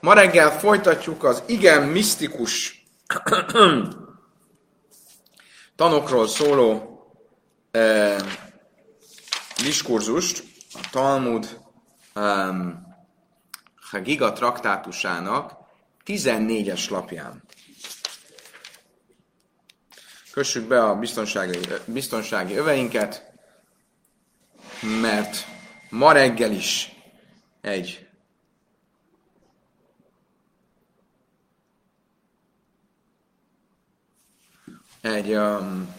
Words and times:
Ma 0.00 0.12
reggel 0.12 0.58
folytatjuk 0.58 1.24
az 1.24 1.42
igen 1.46 1.82
misztikus 1.82 2.84
tanokról 5.76 6.28
szóló 6.28 6.98
eh, 7.70 8.16
diskurzust, 9.62 10.44
a 10.72 10.88
Talmud 10.90 11.60
um, 12.14 12.86
Giga 14.02 14.32
traktátusának 14.32 15.52
14-es 16.06 16.90
lapján. 16.90 17.42
Kössük 20.30 20.66
be 20.66 20.84
a 20.84 20.94
biztonsági, 20.94 21.58
biztonsági 21.84 22.56
öveinket, 22.56 23.32
mert 25.00 25.44
ma 25.90 26.12
reggel 26.12 26.52
is 26.52 26.92
egy 27.60 28.07
egy 35.00 35.34
um, 35.34 35.94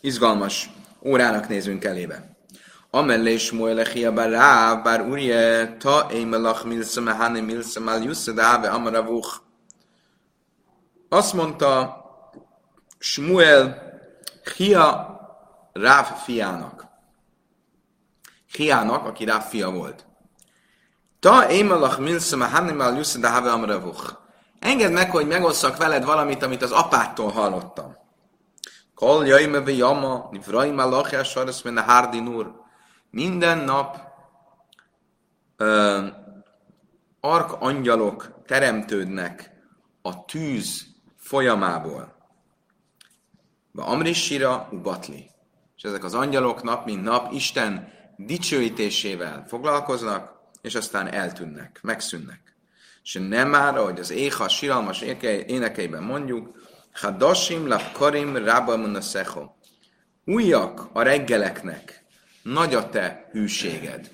izgalmas 0.00 0.70
órának 1.02 1.48
nézünk 1.48 1.84
elébe. 1.84 2.36
Amellé 2.90 3.36
Shmuel 3.36 3.78
Echia 3.78 4.12
Baráv, 4.12 4.82
bár 4.82 5.00
Urje, 5.00 5.76
ta 5.76 6.06
émelach 6.12 6.64
milsza 6.64 7.00
mehane 7.00 7.40
milsza 7.40 7.80
mal 7.80 8.02
juszadáve 8.02 8.68
amaravuch. 8.68 9.36
Azt 11.08 11.32
mondta 11.32 11.96
Shmuel 12.98 13.82
Chia 14.44 15.16
Ráv 15.72 16.06
fiának. 16.24 16.86
Hiának, 18.52 19.06
aki 19.06 19.24
Ráv 19.24 19.42
fia 19.42 19.70
volt. 19.70 20.06
Ta 21.20 21.50
émelach 21.50 21.98
milsza 21.98 22.36
mehane 22.36 22.72
mal 22.72 22.96
juszadáve 22.96 23.50
amaravuch. 23.52 24.16
Engedd 24.58 24.92
meg, 24.92 25.10
hogy 25.10 25.26
megosszak 25.26 25.76
veled 25.76 26.04
valamit, 26.04 26.42
amit 26.42 26.62
az 26.62 26.70
apától 26.70 27.30
hallottam. 27.30 27.97
Kol 28.98 29.26
jaime 29.26 29.60
ve 29.60 29.72
jama, 29.72 30.28
nivraim 30.30 30.78
alachja 30.78 31.24
sarasz 31.24 31.62
menne 31.62 31.82
hárdinur. 31.82 32.52
Minden 33.10 33.58
nap 33.58 33.96
uh, 35.58 36.06
ark 37.20 37.52
angyalok 37.60 38.42
teremtődnek 38.46 39.50
a 40.02 40.24
tűz 40.24 40.86
folyamából. 41.16 42.16
Ba 43.72 43.86
amrissira 43.86 44.68
ubatli. 44.72 45.30
És 45.76 45.82
ezek 45.82 46.04
az 46.04 46.14
angyalok 46.14 46.62
nap 46.62 46.84
mint 46.84 47.02
nap 47.02 47.32
Isten 47.32 47.92
dicsőítésével 48.16 49.44
foglalkoznak, 49.48 50.32
és 50.60 50.74
aztán 50.74 51.12
eltűnnek, 51.12 51.78
megszűnnek. 51.82 52.56
És 53.02 53.18
nem 53.28 53.48
már, 53.48 53.76
ahogy 53.76 53.98
az 54.00 54.10
éha 54.10 54.48
siralmas 54.48 55.00
énekeiben 55.46 56.02
mondjuk, 56.02 56.56
Hadosim 57.00 57.68
lapkarim 57.68 58.36
rabba 58.36 59.00
szecho. 59.00 59.50
Újak 60.24 60.88
a 60.92 61.02
reggeleknek, 61.02 62.04
nagy 62.42 62.74
a 62.74 62.88
te 62.88 63.28
hűséged. 63.32 64.10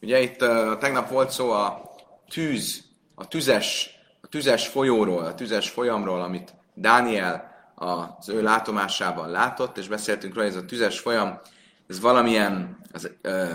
Ugye 0.00 0.20
itt 0.20 0.42
uh, 0.42 0.78
tegnap 0.78 1.10
volt 1.10 1.30
szó 1.30 1.50
a 1.50 1.90
tűz, 2.28 2.84
a 3.14 3.28
tüzes, 3.28 3.90
a 4.20 4.26
tüzes 4.26 4.66
folyóról, 4.66 5.24
a 5.24 5.34
tüzes 5.34 5.70
folyamról, 5.70 6.20
amit 6.20 6.54
Dániel 6.74 7.50
az 7.74 8.28
ő 8.28 8.42
látomásában 8.42 9.30
látott, 9.30 9.78
és 9.78 9.88
beszéltünk 9.88 10.34
róla, 10.34 10.46
ez 10.46 10.56
a 10.56 10.64
tüzes 10.64 11.00
folyam, 11.00 11.40
ez 11.88 12.00
valamilyen 12.00 12.78
az, 12.92 13.10
ö, 13.22 13.54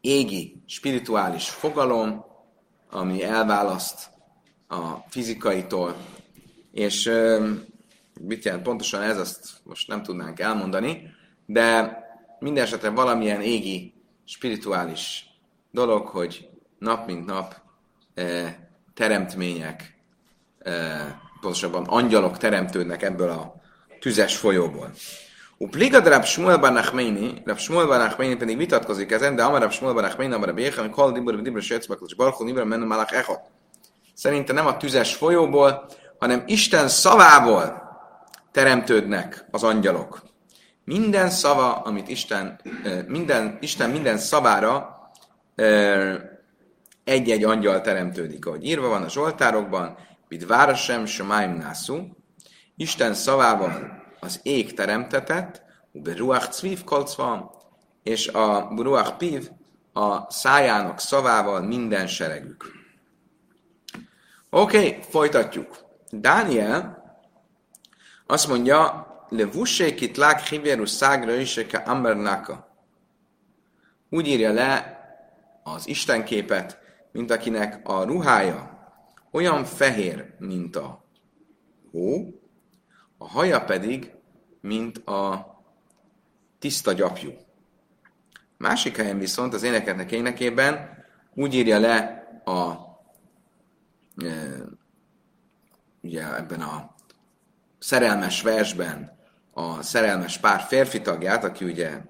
égi, 0.00 0.62
spirituális 0.66 1.50
fogalom, 1.50 2.24
ami 2.90 3.22
elválaszt 3.22 4.10
a 4.68 4.96
fizikaitól, 5.08 5.96
és 6.72 7.10
mit 8.20 8.44
jelent 8.44 8.62
pontosan 8.62 9.02
ez, 9.02 9.18
azt 9.18 9.50
most 9.64 9.88
nem 9.88 10.02
tudnánk 10.02 10.40
elmondani, 10.40 11.10
de 11.46 11.98
minden 12.38 12.64
esetre 12.64 12.88
valamilyen 12.88 13.40
égi, 13.40 13.94
spirituális 14.24 15.26
dolog, 15.70 16.06
hogy 16.06 16.48
nap 16.78 17.06
mint 17.06 17.26
nap 17.26 17.54
teremtmények, 18.94 19.98
pontosabban 21.40 21.84
angyalok 21.84 22.38
teremtődnek 22.38 23.02
ebből 23.02 23.30
a 23.30 23.54
tüzes 24.00 24.36
folyóból. 24.36 24.90
Upligad 25.58 26.06
Rab 26.06 26.24
Shmuel 26.24 26.58
Bar 26.58 26.72
Nachmeini, 26.72 27.42
Rab 27.44 27.58
Shmuel 27.58 27.86
Bar 27.86 27.98
Nachmeini 27.98 28.36
pedig 28.36 28.56
vitatkozik 28.56 29.10
ezen, 29.10 29.36
de 29.36 29.42
Amar 29.42 29.60
Rab 29.60 29.70
Shmuel 29.70 29.94
Bar 29.94 30.02
Nachmeini, 30.02 30.34
Amar 30.34 30.48
Rab 30.48 30.58
Yechon, 30.58 30.90
Kol 30.90 31.12
Dibur 31.12 31.42
Dibur 31.42 31.62
Shetzbak, 31.62 32.00
és 32.06 32.14
Barchol 32.14 32.46
Nibur 32.46 32.64
Mennem 32.64 32.88
Malach 32.88 33.16
Echot. 33.16 33.40
Szerinte 34.14 34.52
nem 34.52 34.66
a 34.66 34.76
tüzes 34.76 35.14
folyóból, 35.14 35.86
hanem 36.22 36.42
Isten 36.46 36.88
szavából 36.88 37.82
teremtődnek 38.50 39.46
az 39.50 39.62
angyalok. 39.62 40.22
Minden 40.84 41.30
szava, 41.30 41.72
amit 41.72 42.08
Isten, 42.08 42.60
minden, 43.06 43.58
Isten 43.60 43.90
minden 43.90 44.18
szavára 44.18 44.96
egy-egy 47.04 47.44
angyal 47.44 47.80
teremtődik, 47.80 48.46
ahogy 48.46 48.64
írva 48.64 48.88
van 48.88 49.02
a 49.02 49.08
Zsoltárokban, 49.08 49.96
Bid 50.28 50.46
városem 50.46 51.06
somáim 51.06 51.56
nászú, 51.56 52.16
Isten 52.76 53.14
szavával 53.14 54.02
az 54.20 54.40
ég 54.42 54.74
teremtetett, 54.74 55.62
Ube 55.92 56.14
ruach 56.16 56.50
cvív 56.50 56.84
van, 57.16 57.50
és 58.02 58.28
a 58.28 58.72
ruach 58.76 59.16
piv 59.16 59.50
a 59.92 60.30
szájának 60.30 61.00
szavával 61.00 61.60
minden 61.60 62.06
seregük. 62.06 62.64
Oké, 64.50 64.76
okay, 64.76 64.98
folytatjuk. 65.10 65.90
Dániel 66.14 67.02
azt 68.26 68.48
mondja, 68.48 69.06
Levussékit 69.28 70.16
lák 70.16 70.46
hivjeru 70.46 70.86
szágra 70.86 71.34
is, 71.34 71.56
Ambernaka. 71.84 72.76
Úgy 74.10 74.26
írja 74.26 74.52
le 74.52 75.00
az 75.62 75.88
Istenképet, 75.88 76.78
mint 77.12 77.30
akinek 77.30 77.88
a 77.88 78.02
ruhája 78.02 78.72
olyan 79.30 79.64
fehér, 79.64 80.34
mint 80.38 80.76
a 80.76 81.04
hó, 81.90 82.40
a 83.18 83.28
haja 83.28 83.64
pedig, 83.64 84.12
mint 84.60 84.98
a 84.98 85.54
tiszta 86.58 86.92
gyapjú. 86.92 87.30
Másik 88.56 88.96
helyen 88.96 89.18
viszont 89.18 89.54
az 89.54 89.62
éneketnek 89.62 90.12
énekében 90.12 91.04
úgy 91.34 91.54
írja 91.54 91.78
le 91.78 92.26
a 92.44 92.72
e, 94.24 94.61
ugye 96.02 96.36
ebben 96.36 96.60
a 96.60 96.94
szerelmes 97.78 98.42
versben 98.42 99.20
a 99.52 99.82
szerelmes 99.82 100.38
pár 100.38 100.60
férfi 100.60 101.00
tagját, 101.00 101.44
aki 101.44 101.64
ugye 101.64 102.00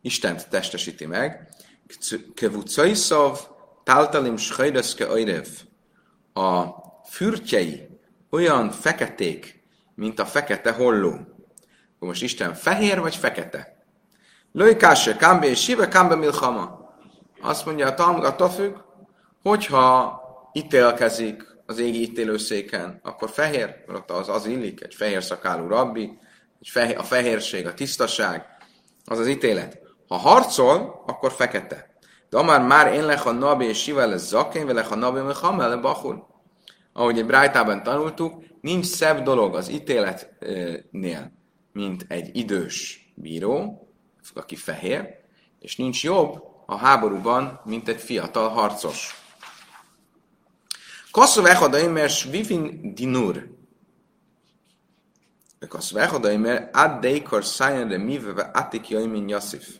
Istent 0.00 0.48
testesíti 0.48 1.06
meg, 1.06 1.48
Kevucaiszov, 2.34 3.38
Táltalim 3.84 4.36
Schajreszke 4.36 5.06
Ajrev, 5.06 5.46
a 6.32 6.66
fürtjei 7.04 7.88
olyan 8.30 8.70
feketék, 8.70 9.62
mint 9.94 10.18
a 10.18 10.26
fekete 10.26 10.72
holló. 10.72 11.18
Most 11.98 12.22
Isten 12.22 12.54
fehér 12.54 13.00
vagy 13.00 13.16
fekete? 13.16 13.76
Lőkáse, 14.52 15.16
kámbe 15.16 15.46
és 15.46 15.62
sive, 15.62 15.88
kámbe 15.88 16.14
milchama. 16.14 16.94
Azt 17.40 17.66
mondja 17.66 17.86
a 17.86 17.94
Talmud, 17.94 18.24
attól 18.24 18.48
függ, 18.48 18.76
hogyha 19.42 20.20
ítélkezik 20.52 21.42
az 21.68 21.78
égi 21.78 22.00
ítélőszéken, 22.00 23.00
akkor 23.02 23.30
fehér, 23.30 23.74
ott 23.88 24.10
az, 24.10 24.28
az 24.28 24.46
illik, 24.46 24.82
egy 24.82 24.94
fehér 24.94 25.22
szakálú 25.22 25.66
rabbi, 25.66 26.18
egy 26.60 26.68
fehér, 26.68 26.98
a 26.98 27.02
fehérség, 27.02 27.66
a 27.66 27.74
tisztaság, 27.74 28.46
az 29.04 29.18
az 29.18 29.28
ítélet. 29.28 29.78
Ha 30.06 30.16
harcol, 30.16 31.02
akkor 31.06 31.32
fekete. 31.32 31.98
De 32.30 32.38
amár 32.38 32.62
már 32.62 32.92
én 32.92 33.04
lech 33.04 33.26
a 33.26 33.32
nabi 33.32 33.64
és 33.64 33.82
sivel 33.82 34.08
lesz 34.08 34.26
zakén, 34.26 34.66
lech 34.66 34.92
a 34.92 34.94
nabi, 34.94 35.20
mert 35.20 35.38
hamele 35.38 35.76
bachul. 35.76 36.26
Ahogy 36.92 37.18
egy 37.18 37.26
brájtában 37.26 37.82
tanultuk, 37.82 38.44
nincs 38.60 38.86
szebb 38.86 39.22
dolog 39.22 39.54
az 39.54 39.70
ítéletnél, 39.70 41.32
mint 41.72 42.04
egy 42.08 42.36
idős 42.36 43.10
bíró, 43.14 43.88
aki 44.34 44.56
fehér, 44.56 45.14
és 45.58 45.76
nincs 45.76 46.04
jobb 46.04 46.42
a 46.66 46.76
háborúban, 46.76 47.60
mint 47.64 47.88
egy 47.88 48.00
fiatal 48.00 48.48
harcos. 48.48 49.17
Kasszov 51.10 51.46
echadaimer 51.46 52.08
svivin 52.08 52.94
dinur. 52.94 53.48
Kasszov 55.68 55.98
echadaimer 55.98 56.70
ad 56.72 57.00
deikor 57.00 57.44
száján 57.44 57.88
de 57.88 57.98
mive 57.98 58.32
ve 58.32 58.42
atik 58.42 58.88
jaimin 58.88 59.28
Yasif. 59.28 59.78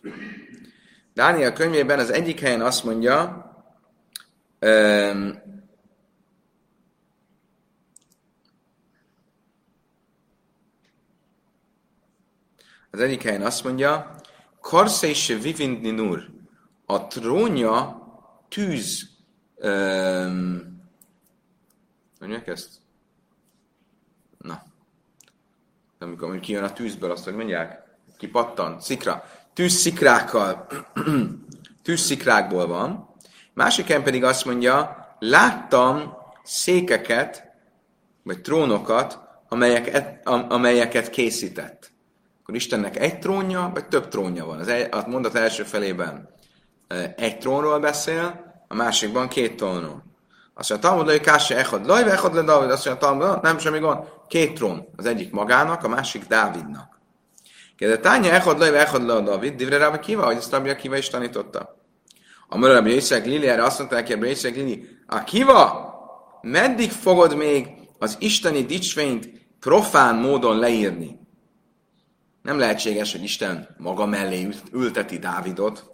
Dániel 1.15 1.53
könyvében 1.53 1.99
az 1.99 2.11
egyik 2.11 2.41
helyen 2.41 2.61
azt 2.61 2.85
mondja, 2.85 3.47
um, 4.61 5.43
az 12.91 13.01
egyik 13.01 13.23
helyen 13.23 13.43
azt 13.43 13.65
mondja, 13.65 14.17
Karszai 14.61 15.15
se 15.15 15.35
vivin 15.35 15.83
dinur, 15.83 16.31
a 16.87 17.07
trónja 17.07 18.03
tűz 18.49 19.09
uh, 19.57 20.77
mondják 22.19 22.47
ezt? 22.47 22.71
Na. 24.39 24.63
Amikor 25.99 26.29
amikor 26.29 26.41
kijön 26.41 26.65
a 26.65 26.73
tűzből, 26.73 27.11
azt 27.11 27.25
hogy 27.25 27.35
mondják? 27.35 27.83
Kipattan, 28.17 28.81
szikra. 28.81 29.25
Tűzszikrákkal, 29.53 30.67
tűzszikrákból 31.83 32.67
van. 32.67 33.15
Másik 33.53 34.03
pedig 34.03 34.25
azt 34.25 34.45
mondja, 34.45 35.07
láttam 35.19 36.17
székeket, 36.43 37.45
vagy 38.23 38.41
trónokat, 38.41 39.19
amelyeket, 39.49 40.29
amelyeket 40.29 41.11
készített. 41.11 41.91
Akkor 42.43 42.55
Istennek 42.55 42.97
egy 42.97 43.19
trónja, 43.19 43.71
vagy 43.75 43.89
több 43.89 44.09
trónja 44.09 44.45
van. 44.45 44.59
Az 44.59 44.69
egy, 44.69 44.95
a 44.95 45.09
mondat 45.09 45.35
első 45.35 45.63
felében 45.63 46.29
egy 47.17 47.39
trónról 47.39 47.79
beszél, 47.79 48.47
a 48.69 48.75
másikban 48.75 49.29
két 49.29 49.57
trónról. 49.57 50.08
Azt 50.59 50.71
mondja, 50.71 50.89
Talmud 50.89 51.11
hogy 51.11 51.21
Kási 51.21 51.55
Echad 51.55 51.87
Laj, 51.87 52.11
Echad 52.11 52.35
le 52.35 52.43
David. 52.43 52.71
Azt 52.71 52.87
mondja, 52.87 53.07
Talmud, 53.07 53.43
nem 53.43 53.59
semmi 53.59 53.79
gond, 53.79 53.99
két 54.29 54.55
trón. 54.55 54.89
Az 54.97 55.07
egyik 55.07 55.33
magának, 55.33 55.85
a 55.85 55.89
másik 55.89 56.27
Dávidnak. 56.27 57.01
Kérde, 57.77 57.99
Tánya 57.99 58.33
Echad 58.33 58.59
Laj, 58.59 58.79
Echad 58.79 59.07
le 59.07 59.21
David, 59.21 59.55
Divre 59.55 59.79
Rabbi 59.79 59.99
Kiva, 59.99 60.25
hogy 60.25 60.37
ezt 60.37 60.53
Rabbi 60.53 60.77
Kiva 60.77 60.97
is 60.97 61.09
tanította. 61.09 61.77
Amara 62.49 62.73
Rabbi 62.73 62.91
Yitzhak 62.91 63.25
Lili, 63.25 63.49
erre 63.49 63.63
azt 63.63 63.79
mondta 63.79 63.97
neki, 63.97 64.13
Rabbi 64.13 64.27
Yitzhak 64.27 64.55
Lili, 64.55 64.89
a 65.07 65.25
Kiva, 65.25 65.95
meddig 66.43 66.91
fogod 66.91 67.37
még 67.37 67.69
az 67.99 68.17
isteni 68.19 68.65
dicsvényt 68.65 69.31
profán 69.61 70.15
módon 70.17 70.59
leírni? 70.59 71.19
Nem 72.43 72.59
lehetséges, 72.59 73.13
hogy 73.13 73.23
Isten 73.23 73.75
maga 73.77 74.07
mellé 74.07 74.49
ülteti 74.73 75.19
Dávidot, 75.19 75.85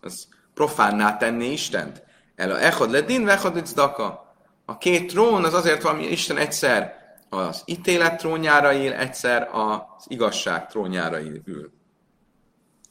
az 0.00 0.28
profánná 0.54 1.16
tenni 1.16 1.46
Istent. 1.52 2.03
El 2.36 2.50
a 2.50 2.64
echod 2.64 2.90
le 2.90 3.00
din, 3.00 3.28
echod 3.28 3.68
daka. 3.74 4.34
A 4.64 4.78
két 4.78 5.10
trón 5.10 5.44
az 5.44 5.54
azért 5.54 5.82
van, 5.82 6.00
Isten 6.00 6.36
egyszer 6.36 6.94
az 7.28 7.62
ítélet 7.64 8.16
trónjára 8.16 8.72
él, 8.72 8.92
egyszer 8.92 9.48
az 9.52 10.04
igazság 10.06 10.66
trónjára 10.66 11.20
ül. 11.44 11.72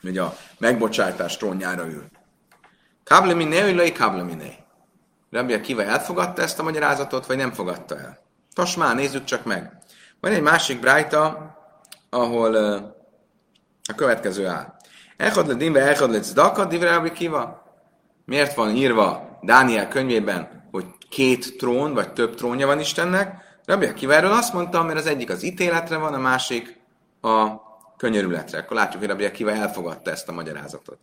Vagy 0.01 0.17
a 0.17 0.37
megbocsátás 0.57 1.37
trónjára 1.37 1.85
ül. 1.85 2.05
Kable 3.03 3.33
miné, 3.33 3.71
lei 3.71 3.91
kable 3.91 4.23
miné. 4.23 4.55
Rabbi 5.31 5.53
Akiva 5.53 5.83
elfogadta 5.83 6.41
ezt 6.41 6.59
a 6.59 6.63
magyarázatot, 6.63 7.25
vagy 7.25 7.37
nem 7.37 7.51
fogadta 7.51 7.99
el? 7.99 8.19
Tosmá, 8.53 8.93
nézzük 8.93 9.23
csak 9.23 9.43
meg. 9.43 9.77
Van 10.19 10.31
egy 10.31 10.41
másik 10.41 10.79
brájta, 10.79 11.55
ahol 12.09 12.53
uh, 12.53 12.75
a 13.89 13.95
következő 13.95 14.47
áll. 14.47 14.75
Echad 15.17 15.47
le 15.47 15.53
dinve, 15.53 15.87
echad 15.87 16.11
le 16.11 16.65
divre 16.65 16.93
Rabbi 16.93 17.07
Akiva. 17.07 17.63
Miért 18.25 18.53
van 18.53 18.69
írva 18.69 19.32
Dániel 19.43 19.87
könyvében, 19.87 20.67
hogy 20.71 20.85
két 21.09 21.57
trón, 21.57 21.93
vagy 21.93 22.13
több 22.13 22.35
trónja 22.35 22.67
van 22.67 22.79
Istennek? 22.79 23.43
Rabbi 23.65 23.85
Akiva 23.85 24.13
erről 24.13 24.31
azt 24.31 24.53
mondta, 24.53 24.83
mert 24.83 24.99
az 24.99 25.05
egyik 25.05 25.29
az 25.29 25.43
ítéletre 25.43 25.97
van, 25.97 26.13
a 26.13 26.19
másik 26.19 26.79
a 27.21 27.47
könyörületre. 27.97 28.57
Akkor 28.57 28.77
látjuk, 28.77 28.99
hogy 28.99 29.09
Rabbi 29.09 29.25
Akiva 29.25 29.51
elfogadta 29.51 30.11
ezt 30.11 30.29
a 30.29 30.31
magyarázatot. 30.31 30.97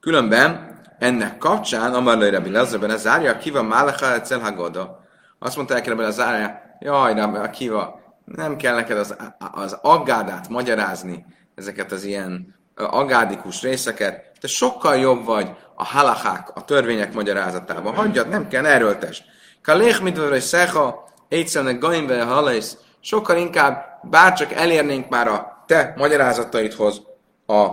Különben 0.00 0.80
ennek 0.98 1.38
kapcsán, 1.38 1.94
Amarlai 1.94 2.30
Rabbi 2.30 2.50
Lezerben 2.50 2.90
ez 2.90 3.00
zárja, 3.00 3.30
Akiva 3.30 3.62
Málecha 3.62 4.12
Ecel 4.12 4.38
Hagoda. 4.38 5.04
Azt 5.38 5.56
mondta 5.56 5.74
neki 5.74 5.88
Rabbi 5.88 6.12
zárja, 6.12 6.60
jaj, 6.80 7.14
Rabbi 7.14 7.38
Akiva, 7.38 8.00
nem 8.24 8.56
kell 8.56 8.74
neked 8.74 8.98
az, 8.98 9.16
az 9.38 9.78
aggádát 9.82 10.48
magyarázni, 10.48 11.26
ezeket 11.54 11.92
az 11.92 12.04
ilyen 12.04 12.54
agádikus 12.74 13.62
részeket, 13.62 14.32
te 14.40 14.46
sokkal 14.46 14.96
jobb 14.96 15.24
vagy 15.24 15.50
a 15.74 15.84
halachák, 15.84 16.50
a 16.54 16.64
törvények 16.64 17.12
magyarázatában. 17.12 17.94
Hagyjad, 17.94 18.28
nem 18.28 18.48
kell 18.48 18.66
erőltest. 18.66 19.24
Kaléch 19.62 20.02
midvöröj 20.02 20.40
szecha, 20.40 21.08
egyszerűen 21.28 21.78
gaimbe 21.78 22.22
halész, 22.22 22.76
sokkal 23.00 23.36
inkább 23.36 23.98
bárcsak 24.02 24.52
elérnénk 24.52 25.08
már 25.08 25.28
a 25.28 25.64
te 25.66 25.94
magyarázataidhoz 25.96 27.02
a 27.46 27.68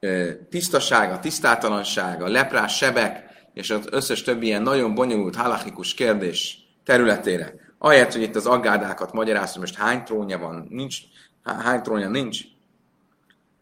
e, 0.00 0.34
tisztaság, 0.50 1.12
a 1.12 1.18
tisztátalanság, 1.18 2.22
a 2.22 2.28
leprás 2.28 2.76
sebek, 2.76 3.24
és 3.54 3.70
az 3.70 3.86
összes 3.90 4.22
többi 4.22 4.46
ilyen 4.46 4.62
nagyon 4.62 4.94
bonyolult 4.94 5.36
halachikus 5.36 5.94
kérdés 5.94 6.58
területére. 6.84 7.54
Ahelyett, 7.78 8.12
hogy 8.12 8.22
itt 8.22 8.36
az 8.36 8.46
aggádákat 8.46 9.12
magyarázom, 9.12 9.60
most 9.60 9.76
hány 9.76 10.04
trónja 10.04 10.38
van, 10.38 10.66
nincs, 10.68 10.98
hány 11.44 11.82
trónja 11.82 12.08
nincs, 12.08 12.40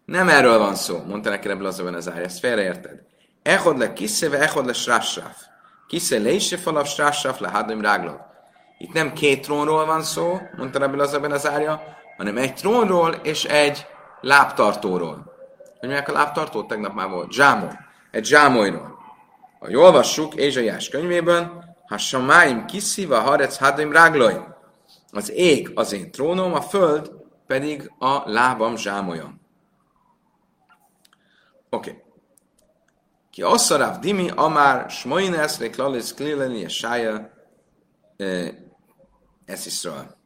nem 0.05 0.29
erről 0.29 0.59
van 0.59 0.75
szó, 0.75 1.03
mondta 1.07 1.31
neki 1.31 1.49
ebből 1.49 1.67
az 1.67 1.79
az 1.79 2.09
ezt 2.09 2.39
félreérted. 2.39 3.01
Echod 3.43 3.79
le 3.79 3.93
kiszeve, 3.93 4.39
echod 4.39 4.67
le 4.67 4.73
srássaf. 4.73 5.37
Kisze 5.87 6.17
lése 6.17 6.57
falav 6.57 6.87
srássaf 6.87 7.41
le 7.41 7.49
hadim 7.49 7.81
ráglov. 7.81 8.17
Itt 8.79 8.93
nem 8.93 9.13
két 9.13 9.43
trónról 9.43 9.87
van 9.87 10.03
szó, 10.03 10.39
mondta 10.57 10.83
ebből 10.83 11.01
az 11.01 11.19
az 11.23 11.49
árja, 11.49 11.83
hanem 12.17 12.37
egy 12.37 12.55
trónról 12.55 13.15
és 13.23 13.45
egy 13.45 13.87
lábtartóról. 14.21 15.15
Hogy 15.79 15.89
mondják 15.89 16.09
a 16.09 16.13
lábtartót? 16.13 16.67
Tegnap 16.67 16.95
már 16.95 17.09
volt. 17.09 17.33
Zsámoly. 17.33 17.79
Egy 18.11 18.25
zsámolyról. 18.25 18.99
Ha 19.59 19.69
olvassuk 19.69 20.35
Ézsaiás 20.35 20.89
könyvében, 20.89 21.75
ha 21.89 21.99
samáim 21.99 22.65
kiszíva 22.65 23.21
harec 23.21 23.57
hadim 23.57 23.93
rágloj. 23.93 24.45
Az 25.11 25.33
ég 25.33 25.71
az 25.75 25.93
én 25.93 26.11
trónom, 26.11 26.55
a 26.55 26.61
föld 26.61 27.11
pedig 27.47 27.93
a 27.99 28.31
lábam 28.31 28.77
zsámolyom. 28.77 29.41
Oké. 31.71 31.91
Okay. 31.91 32.03
Ki 33.41 33.47
asszaráv 33.47 33.99
dimi, 33.99 34.31
amár 34.31 34.91
smoines, 34.91 35.59
reklalis, 35.59 36.15
klileni, 36.15 36.59
és 36.59 36.77
sája, 36.77 37.31
ez 39.45 39.67
Iszrael. 39.67 40.17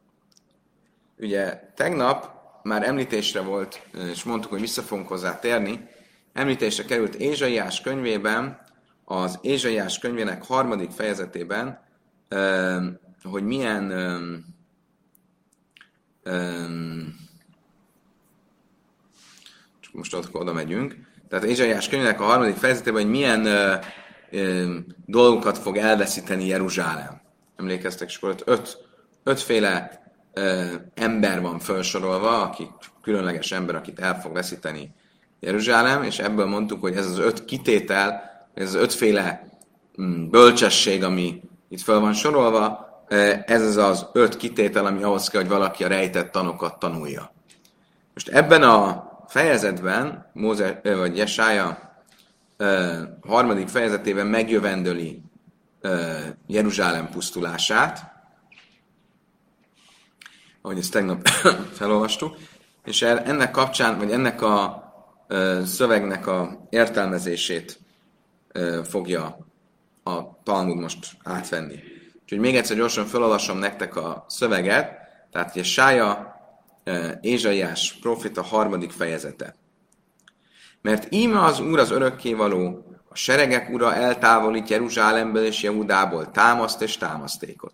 Ugye 1.17 1.71
tegnap 1.75 2.29
már 2.63 2.87
említésre 2.87 3.41
volt, 3.41 3.87
és 3.93 4.23
mondtuk, 4.23 4.51
hogy 4.51 4.59
vissza 4.59 4.81
fogunk 4.81 5.07
hozzá 5.07 5.39
térni, 5.39 5.89
említésre 6.33 6.85
került 6.85 7.15
Ézsaiás 7.15 7.81
könyvében, 7.81 8.61
az 9.05 9.39
Ézsaiás 9.41 9.99
könyvének 9.99 10.43
harmadik 10.43 10.91
fejezetében, 10.91 11.83
hogy 13.23 13.43
milyen 13.43 13.89
csak 19.79 19.93
most 19.93 20.13
ott 20.13 20.33
oda 20.33 20.53
megyünk, 20.53 21.04
tehát 21.29 21.45
Ézsaiás 21.45 21.89
könyvének 21.89 22.21
a 22.21 22.23
harmadik 22.23 22.55
fejezetében, 22.55 23.01
hogy 23.01 23.11
milyen 23.11 23.45
ö, 23.45 23.73
ö, 24.31 24.75
dolgokat 25.05 25.57
fog 25.57 25.77
elveszíteni 25.77 26.47
Jeruzsálem. 26.47 27.21
Emlékeztek, 27.55 28.09
és 28.09 28.15
akkor 28.15 28.35
öt, 28.45 28.77
ötféle 29.23 30.01
ö, 30.33 30.63
ember 30.93 31.41
van 31.41 31.59
felsorolva, 31.59 32.41
aki 32.41 32.67
különleges 33.01 33.51
ember, 33.51 33.75
akit 33.75 33.99
el 33.99 34.19
fog 34.21 34.33
veszíteni 34.33 34.93
Jeruzsálem, 35.39 36.03
és 36.03 36.19
ebből 36.19 36.45
mondtuk, 36.45 36.81
hogy 36.81 36.95
ez 36.95 37.05
az 37.05 37.19
öt 37.19 37.45
kitétel, 37.45 38.21
ez 38.53 38.67
az 38.67 38.81
ötféle 38.81 39.49
mm, 40.01 40.29
bölcsesség, 40.29 41.03
ami 41.03 41.41
itt 41.69 41.81
fel 41.81 41.99
van 41.99 42.13
sorolva, 42.13 42.85
ez 43.45 43.61
az 43.61 43.77
az 43.77 44.07
öt 44.13 44.37
kitétel, 44.37 44.85
ami 44.85 45.03
ahhoz 45.03 45.27
kell, 45.27 45.41
hogy 45.41 45.49
valaki 45.49 45.83
a 45.83 45.87
rejtett 45.87 46.31
tanokat 46.31 46.79
tanulja. 46.79 47.33
Most 48.13 48.29
ebben 48.29 48.63
a 48.63 49.14
fejezetben, 49.35 50.29
Móze, 50.33 50.79
vagy 50.83 51.17
Jesája 51.17 51.95
harmadik 53.21 53.67
fejezetében 53.67 54.27
megjövendöli 54.27 55.21
Jeruzsálem 56.47 57.09
pusztulását, 57.09 58.11
ahogy 60.61 60.77
ezt 60.77 60.91
tegnap 60.91 61.27
felolvastuk, 61.79 62.37
és 62.83 63.01
ennek 63.01 63.51
kapcsán, 63.51 63.97
vagy 63.97 64.11
ennek 64.11 64.41
a 64.41 64.83
szövegnek 65.65 66.27
a 66.27 66.67
értelmezését 66.69 67.79
fogja 68.83 69.37
a 70.03 70.41
Talmud 70.43 70.77
most 70.77 71.11
átvenni. 71.23 71.79
Úgyhogy 72.23 72.39
még 72.39 72.55
egyszer 72.55 72.77
gyorsan 72.77 73.05
felolvasom 73.05 73.57
nektek 73.57 73.95
a 73.95 74.25
szöveget, 74.27 74.97
tehát 75.31 75.55
Jesája 75.55 76.34
Ézsaiás 77.21 77.93
profita 78.01 78.41
harmadik 78.41 78.91
fejezete. 78.91 79.55
Mert 80.81 81.13
íme 81.13 81.43
az 81.43 81.59
Úr 81.59 81.79
az 81.79 81.91
örökkévaló, 81.91 82.85
a 83.09 83.15
seregek 83.15 83.69
ura 83.69 83.95
eltávolít 83.95 84.69
Jeruzsálemből 84.69 85.45
és 85.45 85.63
Jehudából 85.63 86.31
támaszt 86.31 86.81
és 86.81 86.97
támasztékot. 86.97 87.73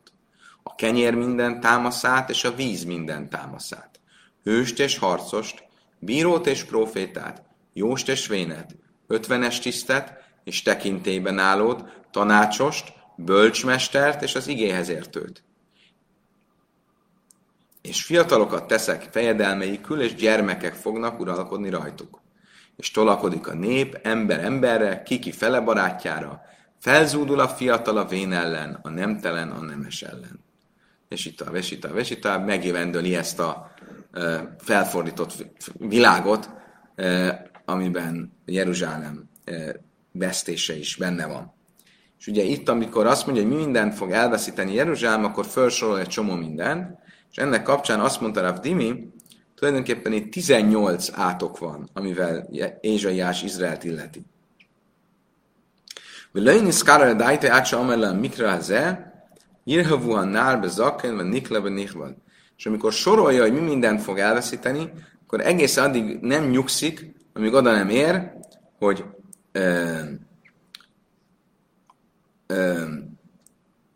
A 0.64 0.76
kenyér 0.76 1.16
minden 1.16 1.60
támaszát 1.60 2.30
és 2.30 2.44
a 2.44 2.56
víz 2.56 2.84
minden 2.84 3.30
támaszát. 3.30 4.00
Hőst 4.44 4.80
és 4.80 4.98
harcost, 4.98 5.64
bírót 6.00 6.48
és 6.48 6.64
profétát, 6.64 7.44
jóst 7.74 8.10
és 8.10 8.28
vénet, 8.28 8.76
ötvenes 9.08 9.60
tisztet 9.60 10.14
és 10.44 10.62
tekintélyben 10.62 11.40
állót, 11.40 11.84
tanácsost, 12.12 12.94
bölcsmestert 13.16 14.22
és 14.22 14.36
az 14.36 14.48
igéhez 14.48 14.90
értőt 14.90 15.44
és 17.82 18.04
fiatalokat 18.04 18.68
teszek 18.68 19.08
fejedelmeikül, 19.12 20.02
és 20.02 20.16
gyermekek 20.16 20.74
fognak 20.74 21.20
uralkodni 21.20 21.70
rajtuk. 21.70 22.22
És 22.76 22.92
tolakodik 22.92 23.48
a 23.48 23.54
nép 23.54 24.00
ember 24.04 24.44
emberre, 24.44 25.04
kiki 25.04 25.32
fele 25.32 25.60
barátjára, 25.60 26.42
felzúdul 26.80 27.40
a 27.40 27.48
fiatal 27.48 27.98
a 27.98 28.06
vén 28.06 28.32
ellen, 28.32 28.80
a 28.82 28.90
nemtelen 28.90 29.52
a 29.52 29.62
nemes 29.62 30.02
ellen. 30.02 30.44
és 31.12 31.26
itt 31.26 31.38
tovább, 31.38 31.56
és 31.96 32.10
itt 32.10 32.22
tovább 32.22 32.46
megjövendöli 32.46 33.16
ezt 33.16 33.40
a 33.40 33.72
felfordított 34.58 35.46
világot, 35.78 36.50
amiben 37.66 38.38
Jeruzsálem 38.46 39.30
vesztése 40.12 40.78
is 40.78 40.96
benne 40.96 41.26
van. 41.26 41.54
És 42.20 42.28
ugye 42.28 42.44
itt, 42.44 42.70
amikor 42.70 43.06
azt 43.06 43.26
mondja, 43.26 43.44
hogy 43.44 43.54
mi 43.54 43.64
mindent 43.64 43.94
fog 43.94 44.12
elveszíteni 44.12 44.74
Jeruzsálem, 44.74 45.26
akkor 45.26 45.46
felsorol 45.46 46.00
egy 46.00 46.08
csomó 46.08 46.36
mindent, 46.36 47.00
és 47.32 47.38
ennek 47.38 47.64
kapcsán 47.64 48.00
azt 48.00 48.22
mondta 48.22 48.42
Rav 48.42 48.60
Dimi, 48.60 49.10
tulajdonképpen 49.56 50.14
itt 50.14 50.32
18 50.32 51.10
átok 51.14 51.58
van, 51.58 51.90
amivel 51.94 52.50
Ézsaiás 52.82 53.44
Izraelt 53.44 53.84
illeti. 53.84 54.26
Vilöjni 56.32 56.72
szkára 56.72 57.14
dájte 57.14 57.52
átsa 57.52 57.80
amellem 57.80 58.18
mikra 58.18 58.60
ze, 58.60 59.12
irhavuhan 59.64 60.28
nárbe 60.28 60.68
zakken, 60.68 61.16
vagy 61.16 61.26
niklebe 61.26 61.70
nikval. 61.70 62.18
És 62.58 62.66
amikor 62.66 62.94
sorolja, 62.94 63.42
hogy 63.42 63.54
mi 63.54 63.60
mindent 63.60 64.02
fog 64.02 64.20
elveszíteni, 64.20 64.92
akkor 65.24 65.42
egész 65.42 65.78
addig 65.78 66.20
nem 66.20 66.50
nyugszik, 66.50 67.16
amíg 67.34 67.54
oda 67.54 67.72
nem 67.72 67.90
ér, 67.90 68.32
hogy 68.78 69.06
ö, 69.52 70.00
ö, 72.48 72.84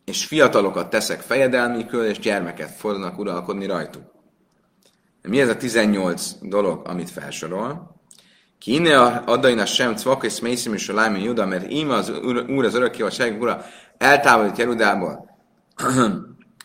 és 0.06 0.26
fiatalokat 0.26 0.90
teszek 0.90 1.20
fejedelmikül, 1.20 2.06
és 2.06 2.20
gyermeket 2.20 2.72
fognak 2.72 3.18
uralkodni 3.18 3.66
rajtuk. 3.66 4.04
Mi 5.22 5.42
ez 5.42 5.50
a 5.50 5.58
18 5.58 6.32
dolog, 6.42 6.88
amit 6.88 7.10
felsorol? 7.10 7.96
Ki 8.58 8.74
innen 8.74 9.18
adain 9.18 9.60
a 9.60 9.66
sem 9.66 9.96
cvak 9.96 10.24
és 10.24 10.40
mészim 10.40 10.74
és 10.74 10.90
a 10.90 10.94
lájmi 10.94 11.24
juda, 11.24 11.46
mert 11.46 11.72
íme 11.72 11.94
az 11.94 12.10
úr 12.48 12.66
az 12.66 12.76
örökké 12.76 13.02
a 13.02 13.34
ura 13.40 13.66
eltávolít 13.98 14.58
Jerudából 14.58 15.30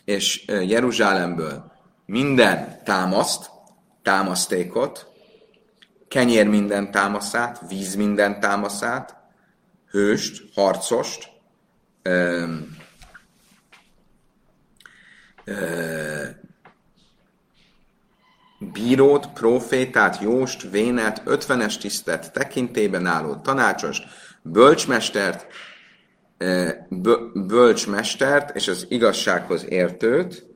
és 0.04 0.44
Jeruzsálemből 0.46 1.72
minden 2.06 2.80
támaszt, 2.84 3.50
támasztékot, 4.02 5.06
kenyér 6.08 6.48
minden 6.48 6.90
támaszát, 6.90 7.60
víz 7.68 7.94
minden 7.94 8.40
támaszát, 8.40 9.16
hőst, 9.90 10.42
harcost, 10.54 11.28
ö, 12.02 12.10
ö, 12.10 12.54
bírót, 18.72 19.26
profétát, 19.32 20.20
jóst, 20.20 20.70
vénet, 20.70 21.22
ötvenes 21.24 21.78
tisztet, 21.78 22.32
tekintében 22.32 23.06
álló 23.06 23.34
tanácsost, 23.34 24.04
bölcsmestert, 24.42 25.46
bölcsmestert 27.32 28.56
és 28.56 28.68
az 28.68 28.86
igazsághoz 28.88 29.66
értőt, 29.68 30.46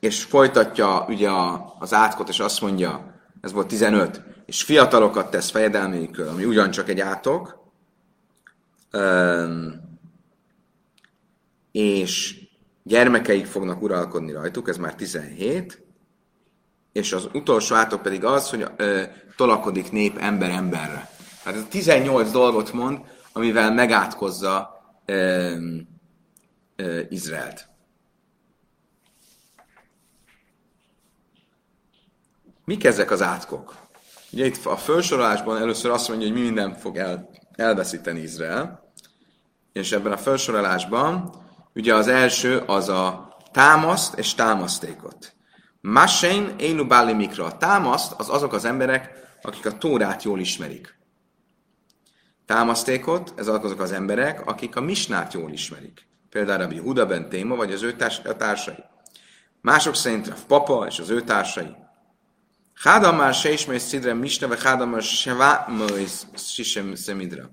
és 0.00 0.24
folytatja 0.24 1.04
ugye 1.08 1.30
az 1.78 1.92
átkot, 1.92 2.28
és 2.28 2.40
azt 2.40 2.60
mondja, 2.60 3.14
ez 3.40 3.52
volt 3.52 3.66
15, 3.66 4.22
és 4.46 4.62
fiatalokat 4.62 5.30
tesz 5.30 5.50
fejedelmékről, 5.50 6.28
ami 6.28 6.44
ugyancsak 6.44 6.88
egy 6.88 7.00
átok, 7.00 7.64
és 11.72 12.45
gyermekeik 12.86 13.46
fognak 13.46 13.82
uralkodni 13.82 14.32
rajtuk, 14.32 14.68
ez 14.68 14.76
már 14.76 14.94
17, 14.94 15.84
és 16.92 17.12
az 17.12 17.28
utolsó 17.32 17.74
átok 17.74 18.02
pedig 18.02 18.24
az, 18.24 18.50
hogy 18.50 18.66
ö, 18.76 19.02
tolakodik 19.36 19.92
nép 19.92 20.18
ember 20.18 20.50
emberre. 20.50 21.10
Tehát 21.42 21.58
ez 21.58 21.64
18 21.68 22.30
dolgot 22.30 22.72
mond, 22.72 22.98
amivel 23.32 23.72
megátkozza 23.72 24.82
ö, 25.04 25.54
ö, 26.76 27.00
Izraelt. 27.08 27.68
Mik 32.64 32.84
ezek 32.84 33.10
az 33.10 33.22
átkok? 33.22 33.74
Ugye 34.32 34.46
itt 34.46 34.66
a 34.66 34.76
felsorolásban 34.76 35.56
először 35.56 35.90
azt 35.90 36.08
mondja, 36.08 36.26
hogy 36.26 36.36
mi 36.36 36.42
minden 36.42 36.74
fog 36.74 36.96
el, 36.96 37.30
elveszíteni 37.52 38.20
Izrael, 38.20 38.92
és 39.72 39.92
ebben 39.92 40.12
a 40.12 40.16
felsorolásban 40.16 41.44
ugye 41.76 41.94
az 41.94 42.08
első 42.08 42.58
az 42.58 42.88
a 42.88 43.36
támaszt 43.52 44.18
és 44.18 44.34
támasztékot. 44.34 45.34
Masein 45.80 46.54
élu 46.58 46.86
báli 46.86 47.12
mikra. 47.12 47.44
A 47.44 47.56
támaszt 47.56 48.12
az 48.16 48.28
azok 48.28 48.52
az 48.52 48.64
emberek, 48.64 49.10
akik 49.42 49.66
a 49.66 49.78
Tórát 49.78 50.22
jól 50.22 50.40
ismerik. 50.40 50.98
Támasztékot, 52.46 53.32
ez 53.36 53.48
azok 53.48 53.80
az 53.80 53.92
emberek, 53.92 54.46
akik 54.46 54.76
a 54.76 54.80
Misnát 54.80 55.32
jól 55.32 55.52
ismerik. 55.52 56.06
Például 56.30 56.58
Rabbi 56.58 56.78
Huda 56.78 57.06
ben 57.06 57.28
Téma, 57.28 57.56
vagy 57.56 57.72
az 57.72 57.82
ő 57.82 57.96
társai. 58.38 58.84
Mások 59.60 59.94
szerint 59.94 60.28
a 60.28 60.34
papa 60.46 60.86
és 60.86 60.98
az 60.98 61.10
ő 61.10 61.22
társai. 61.22 61.74
Hádamár 62.74 63.34
se 63.34 63.52
ismer 63.52 63.80
szidre 63.80 64.14
misne, 64.14 64.46
vagy 64.46 64.62
hádamár 64.62 65.02
se 65.02 65.34
szemidra. 66.94 67.50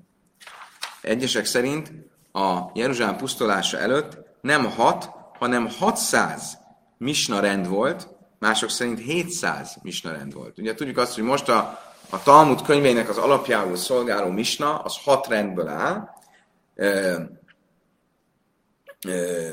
Egyesek 1.02 1.46
szerint 1.46 1.92
a 2.34 2.72
Jeruzsálem 2.74 3.18
pusztulása 3.18 3.78
előtt 3.78 4.18
nem 4.42 4.66
hat, 4.66 5.10
hanem 5.40 5.70
600 5.80 6.58
misna 6.98 7.40
rend 7.40 7.68
volt, 7.68 8.08
mások 8.40 8.70
szerint 8.70 9.00
700 9.00 9.78
misna 9.82 10.12
rend 10.12 10.34
volt. 10.34 10.58
Ugye 10.58 10.74
tudjuk 10.74 10.98
azt, 10.98 11.16
hogy 11.16 11.24
most 11.24 11.50
a, 11.50 11.80
a 12.10 12.24
Talmud 12.24 12.62
könyvének 12.62 13.10
az 13.10 13.18
alapjául 13.18 13.76
szolgáló 13.76 14.30
misna, 14.30 14.80
az 14.80 14.98
hat 15.04 15.28
rendből 15.28 15.68
áll. 15.68 16.10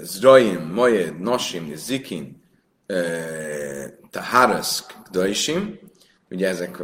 Zraim, 0.03 0.73
Majed, 0.73 1.21
Nashim, 1.21 1.75
Zikin, 1.75 2.43
Taharas, 4.11 4.85
Daishim, 5.11 5.79
ugye 6.31 6.49
ezek 6.49 6.83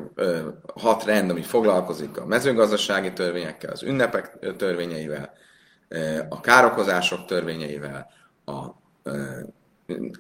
hat 0.74 1.04
rend, 1.04 1.30
ami 1.30 1.42
foglalkozik 1.42 2.18
a 2.18 2.26
mezőgazdasági 2.26 3.12
törvényekkel, 3.12 3.72
az 3.72 3.82
ünnepek 3.82 4.38
törvényeivel, 4.56 5.32
a 6.28 6.40
károkozások 6.40 7.24
törvényeivel, 7.24 8.10
a 8.44 8.66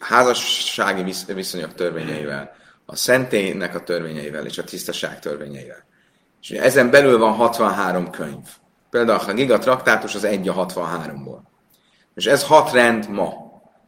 házassági 0.00 1.14
viszonyok 1.26 1.74
törvényeivel, 1.74 2.54
a 2.86 2.96
szentélynek 2.96 3.74
a 3.74 3.82
törvényeivel 3.82 4.46
és 4.46 4.58
a 4.58 4.64
tisztaság 4.64 5.18
törvényeivel. 5.18 5.84
És 6.42 6.50
ezen 6.50 6.90
belül 6.90 7.18
van 7.18 7.32
63 7.32 8.10
könyv. 8.10 8.46
Például 8.90 9.20
a 9.28 9.32
Giga 9.32 9.58
traktátus 9.58 10.14
az 10.14 10.24
egy 10.24 10.48
a 10.48 10.66
63-ból. 10.66 11.38
És 12.14 12.26
ez 12.26 12.44
hat 12.44 12.72
rend 12.72 13.08
ma. 13.10 13.26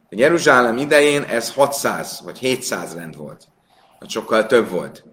A 0.09 0.15
Jeruzsálem 0.15 0.77
idején 0.77 1.23
ez 1.23 1.53
600 1.53 2.21
vagy 2.23 2.37
700 2.37 2.95
rend 2.95 3.15
volt. 3.15 3.47
Vagy 3.99 4.09
sokkal 4.09 4.45
több 4.45 4.69
volt. 4.69 5.03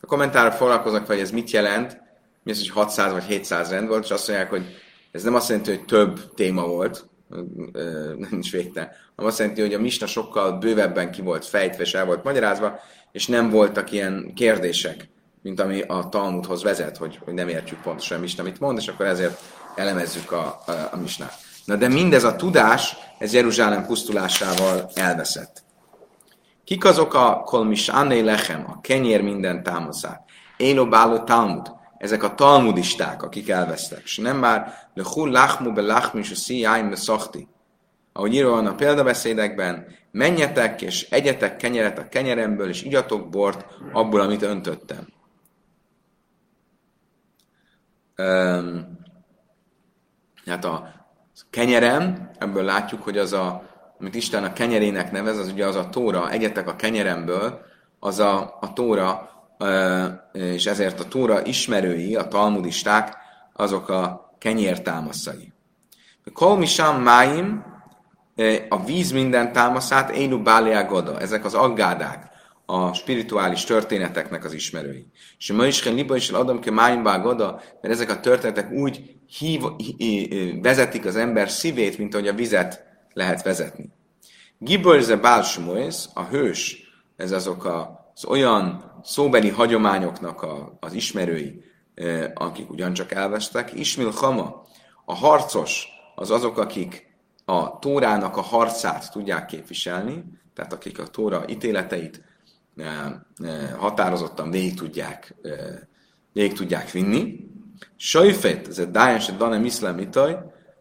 A 0.00 0.06
kommentárok 0.06 0.52
foglalkoznak, 0.52 1.06
hogy 1.06 1.20
ez 1.20 1.30
mit 1.30 1.50
jelent, 1.50 2.02
mi 2.42 2.50
az, 2.50 2.58
hogy 2.58 2.70
600 2.70 3.12
vagy 3.12 3.24
700 3.24 3.70
rend 3.70 3.88
volt, 3.88 4.04
és 4.04 4.10
azt 4.10 4.28
mondják, 4.28 4.50
hogy 4.50 4.83
ez 5.14 5.22
nem 5.22 5.34
azt 5.34 5.48
jelenti, 5.48 5.70
hogy 5.70 5.84
több 5.84 6.34
téma 6.34 6.66
volt, 6.66 7.06
nincs 8.30 8.50
végtelen, 8.50 8.90
hanem 9.16 9.30
azt 9.30 9.38
jelenti, 9.38 9.60
hogy 9.60 9.74
a 9.74 9.80
misna 9.80 10.06
sokkal 10.06 10.52
bővebben 10.52 11.10
ki 11.10 11.22
volt 11.22 11.44
fejtve 11.44 11.82
és 11.82 11.94
el 11.94 12.06
volt 12.06 12.24
magyarázva, 12.24 12.80
és 13.12 13.26
nem 13.26 13.50
voltak 13.50 13.92
ilyen 13.92 14.32
kérdések, 14.34 15.08
mint 15.42 15.60
ami 15.60 15.80
a 15.80 16.08
Talmudhoz 16.08 16.62
vezet, 16.62 16.96
hogy, 16.96 17.18
hogy 17.24 17.34
nem 17.34 17.48
értjük 17.48 17.80
pontosan 17.80 18.18
a 18.18 18.20
misna 18.20 18.42
mit 18.42 18.60
mond, 18.60 18.78
és 18.78 18.88
akkor 18.88 19.06
ezért 19.06 19.40
elemezzük 19.74 20.32
a, 20.32 20.62
a, 20.66 20.72
a 20.92 20.96
misnát. 20.96 21.34
Na 21.64 21.76
de 21.76 21.88
mindez 21.88 22.24
a 22.24 22.36
tudás, 22.36 22.96
ez 23.18 23.32
Jeruzsálem 23.32 23.86
pusztulásával 23.86 24.90
elveszett. 24.94 25.62
Kik 26.64 26.84
azok 26.84 27.14
a 27.14 27.42
kolmis 27.44 27.88
anné 27.88 28.20
lechem, 28.20 28.64
a 28.68 28.80
kenyér 28.80 29.22
minden 29.22 29.62
támaszát? 29.62 30.24
Én 30.56 30.78
obáló 30.78 31.18
Talmud 31.18 31.72
ezek 32.04 32.22
a 32.22 32.34
talmudisták, 32.34 33.22
akik 33.22 33.48
elvesztek. 33.48 34.02
És 34.02 34.16
nem 34.16 34.38
már 34.38 34.88
lechul 34.94 35.30
lachmu 35.30 35.72
be 35.72 35.80
lachmi 35.80 36.20
és 36.20 36.30
a 36.30 36.34
szíjáim 36.34 36.90
be 36.90 36.96
szachti. 36.96 37.48
Ahogy 38.12 38.34
írva 38.34 38.50
van 38.50 38.66
a 38.66 38.74
példabeszédekben, 38.74 39.86
menjetek 40.10 40.82
és 40.82 41.10
egyetek 41.10 41.56
kenyeret 41.56 41.98
a 41.98 42.08
kenyeremből, 42.08 42.68
és 42.68 42.82
igyatok 42.82 43.28
bort 43.28 43.66
abból, 43.92 44.20
amit 44.20 44.42
öntöttem. 44.42 45.06
Um, 48.16 48.98
hát 50.46 50.64
a 50.64 50.94
kenyerem, 51.50 52.30
ebből 52.38 52.64
látjuk, 52.64 53.02
hogy 53.02 53.18
az 53.18 53.32
a, 53.32 53.62
amit 54.00 54.14
Isten 54.14 54.44
a 54.44 54.52
kenyerének 54.52 55.10
nevez, 55.10 55.38
az 55.38 55.48
ugye 55.48 55.66
az 55.66 55.76
a 55.76 55.88
tóra, 55.88 56.30
egyetek 56.30 56.68
a 56.68 56.76
kenyeremből, 56.76 57.60
az 57.98 58.18
a, 58.18 58.56
a 58.60 58.72
tóra 58.72 59.33
és 60.32 60.66
ezért 60.66 61.00
a 61.00 61.08
Tóra 61.08 61.44
ismerői, 61.44 62.16
a 62.16 62.28
talmudisták, 62.28 63.16
azok 63.52 63.88
a 63.88 64.34
kenyértámaszai. 64.38 65.52
Kolmisam 66.32 67.02
máim, 67.02 67.64
a 68.68 68.84
víz 68.84 69.10
minden 69.10 69.52
támaszát, 69.52 70.10
Énu 70.10 70.42
Báliá 70.42 70.82
Goda, 70.82 71.20
ezek 71.20 71.44
az 71.44 71.54
aggádák, 71.54 72.32
a 72.66 72.92
spirituális 72.92 73.64
történeteknek 73.64 74.44
az 74.44 74.52
ismerői. 74.52 75.06
És 75.38 75.52
ma 75.52 75.66
is 75.66 75.84
liba 75.84 76.16
is 76.16 76.30
adom 76.30 76.60
ki 76.60 76.70
máim 76.70 77.02
Goda, 77.02 77.60
mert 77.80 77.94
ezek 77.94 78.10
a 78.10 78.20
történetek 78.20 78.70
úgy 78.70 79.16
hív, 79.38 79.62
vezetik 80.62 81.04
az 81.04 81.16
ember 81.16 81.50
szívét, 81.50 81.98
mint 81.98 82.14
ahogy 82.14 82.28
a 82.28 82.34
vizet 82.34 82.84
lehet 83.12 83.42
vezetni. 83.42 83.90
Giborze 84.58 85.16
Bálsmoész, 85.16 86.08
a 86.14 86.22
hős, 86.22 86.76
ez 87.16 87.32
azok 87.32 87.64
a, 87.64 88.03
az 88.14 88.24
olyan 88.24 88.92
szóbeli 89.02 89.48
hagyományoknak 89.48 90.42
a, 90.42 90.76
az 90.80 90.92
ismerői, 90.92 91.64
akik 92.34 92.70
ugyancsak 92.70 93.12
elvesztek. 93.12 93.72
Ismil 93.72 94.10
Hama, 94.10 94.66
a 95.04 95.14
harcos, 95.14 95.88
az 96.14 96.30
azok, 96.30 96.58
akik 96.58 97.16
a 97.44 97.78
Tórának 97.78 98.36
a 98.36 98.40
harcát 98.40 99.12
tudják 99.12 99.46
képviselni, 99.46 100.24
tehát 100.54 100.72
akik 100.72 100.98
a 100.98 101.06
Tóra 101.06 101.44
ítéleteit 101.48 102.22
határozottan 103.78 104.50
végig 104.50 104.74
tudják, 104.74 105.34
végig 106.32 106.52
tudják 106.52 106.90
vinni. 106.90 107.52
Sajfet, 107.96 108.68
ez 108.68 108.78
egy 108.78 108.90
Dájens, 108.90 109.26
Danem 109.26 109.64
Iszlám 109.64 109.98
itaj, 109.98 110.38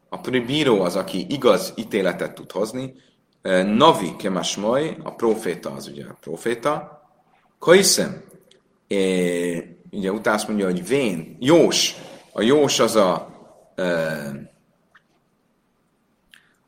a 0.10 0.30
bíró 0.30 0.82
az, 0.82 0.96
aki 0.96 1.26
igaz 1.30 1.74
ítéletet 1.76 2.34
tud 2.34 2.52
hozni, 2.52 2.94
Navi 3.66 4.16
kemasmaj, 4.16 4.98
a 5.04 5.16
proféta 5.16 5.72
az 5.72 5.88
ugye 5.88 6.06
a 6.06 6.18
proféta, 6.20 7.03
Kaiszem, 7.64 8.24
ugye 9.92 10.12
utána 10.12 10.36
azt 10.36 10.48
mondja, 10.48 10.66
hogy 10.66 10.88
vén, 10.88 11.38
Jós, 11.40 11.96
a 12.32 12.42
Jós 12.42 12.80
az 12.80 12.96
a 12.96 13.32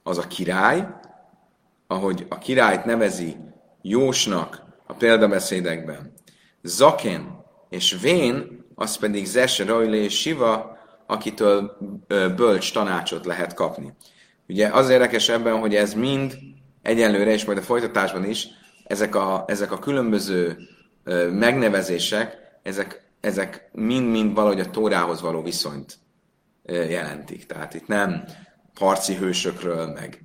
az 0.03 0.17
a 0.17 0.27
király, 0.27 0.87
ahogy 1.87 2.25
a 2.29 2.37
királyt 2.37 2.85
nevezi 2.85 3.35
Jósnak 3.81 4.63
a 4.87 4.93
példabeszédekben. 4.93 6.13
Zaken 6.61 7.43
és 7.69 7.97
Vén, 8.01 8.65
az 8.75 8.97
pedig 8.97 9.25
Zese, 9.25 9.65
Rajlé 9.65 10.03
és 10.03 10.19
Siva, 10.19 10.77
akitől 11.07 11.77
bölcs 12.35 12.73
tanácsot 12.73 13.25
lehet 13.25 13.53
kapni. 13.53 13.93
Ugye 14.47 14.67
az 14.67 14.89
érdekes 14.89 15.29
ebben, 15.29 15.59
hogy 15.59 15.75
ez 15.75 15.93
mind 15.93 16.37
egyenlőre, 16.81 17.31
és 17.31 17.45
majd 17.45 17.57
a 17.57 17.61
folytatásban 17.61 18.25
is, 18.25 18.47
ezek 18.83 19.15
a, 19.15 19.43
ezek 19.47 19.71
a 19.71 19.79
különböző 19.79 20.57
megnevezések, 21.31 22.37
ezek, 22.63 23.03
ezek 23.19 23.69
mind-mind 23.71 24.35
valahogy 24.35 24.59
a 24.59 24.69
Tórához 24.69 25.21
való 25.21 25.41
viszonyt 25.41 25.97
jelentik. 26.63 27.45
Tehát 27.45 27.73
itt 27.73 27.87
nem 27.87 28.23
harci 28.75 29.15
hősökről, 29.15 29.87
meg 29.87 30.19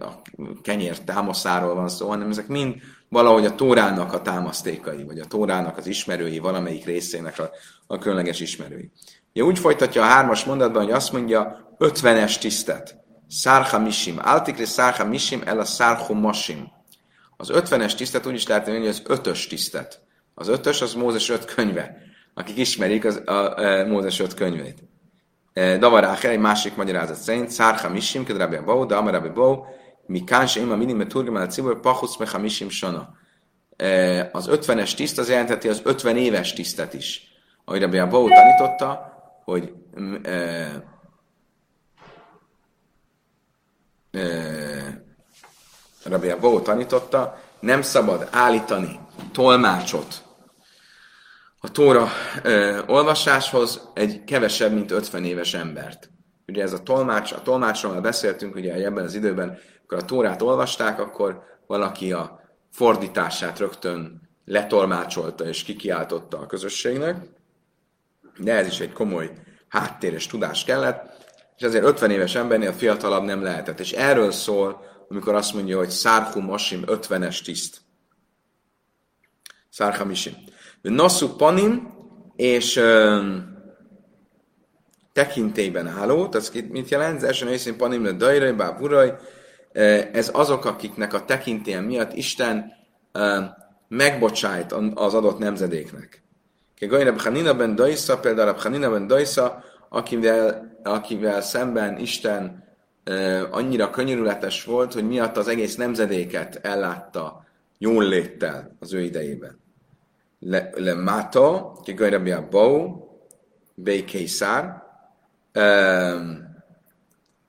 a 0.00 0.22
kenyér 0.62 0.98
támaszáról 0.98 1.74
van 1.74 1.88
szó, 1.88 2.08
hanem 2.08 2.30
ezek 2.30 2.46
mind 2.46 2.74
valahogy 3.08 3.44
a 3.44 3.54
Tórának 3.54 4.12
a 4.12 4.22
támasztékai, 4.22 5.04
vagy 5.04 5.18
a 5.18 5.24
Tórának 5.24 5.76
az 5.76 5.86
ismerői, 5.86 6.38
valamelyik 6.38 6.84
részének 6.84 7.38
a, 7.38 7.50
a 7.86 7.98
különleges 7.98 8.40
ismerői. 8.40 8.90
Ja, 9.32 9.44
úgy 9.44 9.58
folytatja 9.58 10.02
a 10.02 10.06
hármas 10.06 10.44
mondatban, 10.44 10.82
hogy 10.82 10.92
azt 10.92 11.12
mondja, 11.12 11.74
ötvenes 11.78 12.38
tisztet. 12.38 12.96
Szárha 13.28 13.78
misim. 13.78 14.18
Altikri 14.22 14.64
szárha 14.64 15.04
misim, 15.04 15.42
el 15.44 15.58
a 15.58 15.64
szárho 15.64 16.14
masim. 16.14 16.72
Az 17.36 17.50
ötvenes 17.50 17.94
tisztet 17.94 18.26
úgy 18.26 18.34
is 18.34 18.46
lehet 18.46 18.66
mondani, 18.66 18.86
hogy 18.86 18.94
az 18.94 19.02
ötös 19.06 19.46
tisztet. 19.46 20.00
Az 20.34 20.48
ötös 20.48 20.80
az 20.80 20.94
Mózes 20.94 21.28
öt 21.28 21.44
könyve. 21.44 21.96
Akik 22.34 22.56
ismerik 22.56 23.04
az, 23.04 23.22
a, 23.26 23.58
a 23.58 23.86
Mózes 23.86 24.20
öt 24.20 24.34
könyvét. 24.34 24.82
Davarácher, 25.52 26.30
egy 26.30 26.38
másik 26.38 26.76
magyarázat 26.76 27.16
szerint, 27.16 27.50
Szárha 27.50 27.88
Misim, 27.88 28.24
Ked 28.24 28.36
Rabbi 28.36 28.56
Abou, 28.56 28.86
de 28.86 28.94
Amar 28.94 29.12
Rabbi 29.12 29.28
Abou, 29.28 29.64
mi 30.06 30.24
káns 30.24 30.56
én 30.56 30.70
a 30.70 30.76
minim 30.76 30.96
meturgam 30.96 31.36
el 31.36 31.46
cibor, 31.46 31.80
pachusz 31.80 32.16
mecha 32.16 32.38
Misim 32.38 32.68
Sana. 32.68 33.14
Az 34.32 34.46
ötvenes 34.48 34.94
tiszt 34.94 35.18
az 35.18 35.28
jelenteti 35.28 35.68
az 35.68 35.80
ötven 35.84 36.16
éves 36.16 36.52
tisztet 36.52 36.94
is. 36.94 37.22
Ahogy 37.64 37.80
Rabbi 37.80 37.98
Abou 37.98 38.28
tanította, 38.28 39.12
hogy 39.44 39.72
e, 40.22 40.30
e, 44.10 44.20
Rabbi 46.04 46.28
Abou 46.28 46.60
tanította, 46.60 47.38
nem 47.60 47.82
szabad 47.82 48.28
állítani 48.30 49.00
tolmácsot 49.32 50.22
a 51.64 51.70
Tóra 51.70 52.08
ö, 52.42 52.80
olvasáshoz 52.86 53.88
egy 53.94 54.24
kevesebb, 54.24 54.72
mint 54.72 54.90
50 54.90 55.24
éves 55.24 55.54
embert. 55.54 56.10
Ugye 56.46 56.62
ez 56.62 56.72
a 56.72 56.82
tolmács, 56.82 57.32
a 57.32 57.42
tolmácsról 57.42 58.00
beszéltünk, 58.00 58.54
ugye 58.54 58.74
ebben 58.74 59.04
az 59.04 59.14
időben, 59.14 59.58
amikor 59.78 59.98
a 59.98 60.04
Tórát 60.04 60.42
olvasták, 60.42 61.00
akkor 61.00 61.42
valaki 61.66 62.12
a 62.12 62.40
fordítását 62.70 63.58
rögtön 63.58 64.28
letolmácsolta 64.44 65.44
és 65.44 65.62
kikiáltotta 65.62 66.38
a 66.38 66.46
közösségnek, 66.46 67.16
de 68.38 68.54
ez 68.54 68.66
is 68.66 68.80
egy 68.80 68.92
komoly 68.92 69.30
háttér 69.68 70.12
és 70.12 70.26
tudás 70.26 70.64
kellett, 70.64 71.10
és 71.56 71.62
ezért 71.62 71.84
50 71.84 72.10
éves 72.10 72.34
embernél 72.34 72.72
fiatalabb 72.72 73.24
nem 73.24 73.42
lehetett. 73.42 73.80
És 73.80 73.92
erről 73.92 74.30
szól, 74.30 74.84
amikor 75.12 75.34
azt 75.34 75.54
mondja, 75.54 75.76
hogy 75.76 75.90
Szárhu 75.90 76.40
Masim 76.40 76.82
50-es 76.86 77.44
tiszt. 77.44 77.80
Szárha 79.70 80.04
Misim. 80.04 80.32
Nasu 80.82 81.36
panim, 81.36 81.94
és 82.36 82.76
um, 82.76 83.58
tekintélyben 85.12 85.86
álló, 85.86 86.28
tehát 86.28 86.70
mit 86.70 86.88
jelent? 86.88 87.16
Az 87.16 87.24
első 87.24 87.46
részén 87.46 87.76
panim 87.76 88.04
le 88.04 88.12
dajraj, 88.12 88.52
báburaj, 88.52 89.14
ez 90.12 90.30
azok, 90.32 90.64
akiknek 90.64 91.14
a 91.14 91.24
tekintélyen 91.24 91.84
miatt 91.84 92.12
Isten 92.12 92.72
uh, 93.12 93.44
megbocsájt 93.88 94.72
az 94.94 95.14
adott 95.14 95.38
nemzedéknek. 95.38 96.22
Gajra 96.78 97.12
Bchanina 97.12 97.54
ben 97.54 97.74
Daisa, 97.74 98.18
például 98.18 98.52
Bchanina 98.52 98.90
ben 98.90 99.06
Daisa, 99.06 99.64
akivel, 99.88 100.76
akivel 100.82 101.40
szemben 101.40 101.98
Isten 101.98 102.64
annyira 103.50 103.90
könyörületes 103.90 104.64
volt, 104.64 104.92
hogy 104.92 105.06
miatt 105.06 105.36
az 105.36 105.48
egész 105.48 105.76
nemzedéket 105.76 106.56
ellátta 106.62 107.44
jól 107.78 108.04
léttel 108.04 108.76
az 108.80 108.92
ő 108.92 109.00
idejében. 109.00 109.60
Le, 110.38 110.70
le 110.74 110.94
máta, 110.94 111.72
ki 111.84 111.92
gajrabia 111.92 112.48
bau, 112.50 113.10
bej 113.74 114.04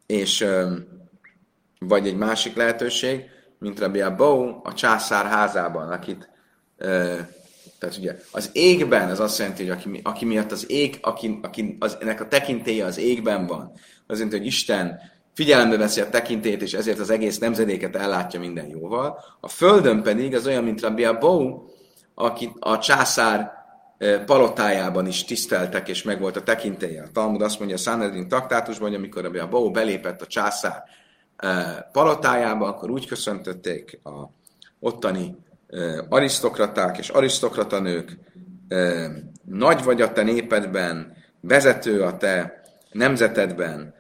és 0.06 0.46
vagy 1.80 2.08
egy 2.08 2.16
másik 2.16 2.56
lehetőség, 2.56 3.24
mint 3.60 3.80
Rabia 3.80 4.16
Bau 4.16 4.60
a 4.63 4.74
császár 4.74 5.26
házában, 5.26 5.92
akit 5.92 6.30
tehát 7.80 7.98
ugye 7.98 8.18
az 8.32 8.50
égben 8.54 9.10
az 9.10 9.20
azt 9.20 9.38
jelenti, 9.38 9.68
hogy 9.68 9.72
aki, 9.72 10.00
aki 10.04 10.26
miatt 10.26 10.52
az 10.52 10.72
ég, 10.72 10.98
aki, 11.02 11.39
aki 11.42 11.78
az, 11.80 11.98
ennek 12.00 12.22
a 12.22 12.28
tekintélye 12.28 12.86
az 12.86 12.98
égben 12.98 13.48
van, 13.48 13.72
az 14.08 14.18
jelenti, 14.18 14.38
hogy 14.38 14.46
Isten 14.46 15.00
figyelembe 15.34 15.78
veszi 15.78 16.02
a 16.02 16.10
tekintét, 16.10 16.62
és 16.62 16.74
ezért 16.74 17.00
az 17.00 17.10
egész 17.10 17.38
nemzedéket 17.38 17.96
ellátja 17.96 18.39
minden 18.39 18.67
jóval. 18.67 19.24
A 19.39 19.48
földön 19.48 20.04
pedig 20.04 20.36
az 20.36 20.48
olyan, 20.48 20.63
mint 20.63 20.82
Rabbi 20.82 21.06
Abou, 21.06 21.65
akit 22.15 22.52
a 22.60 22.80
császár 22.80 23.52
palotájában 24.26 25.08
is 25.08 25.24
tiszteltek, 25.24 25.89
és 25.89 26.04
meg 26.04 26.19
volt 26.19 26.36
a 26.36 26.43
tekintélye. 26.43 27.04
A 27.04 27.12
Talmud 27.13 27.41
azt 27.41 27.60
mondja 27.60 27.78
a 27.78 27.80
Sanhedrin 27.80 28.28
taktátusban, 28.28 28.88
hogy 28.88 28.98
amikor 28.98 29.38
a 29.38 29.48
Bó 29.48 29.72
belépett 29.72 30.22
a 30.22 30.28
császár 30.28 30.84
palotájába, 31.91 32.67
akkor 32.67 32.89
úgy 32.89 33.08
köszöntötték 33.08 34.00
a 34.04 34.30
ottani 34.80 35.36
arisztokraták 36.10 36.98
és 36.98 37.10
arisztokratanők, 37.10 38.17
nagy 39.46 39.84
vagy 39.84 40.02
a 40.02 40.12
te 40.12 40.24
népedben, 40.24 41.15
vezető 41.41 42.02
a 42.02 42.17
te 42.17 42.63
nemzetedben, 42.91 43.93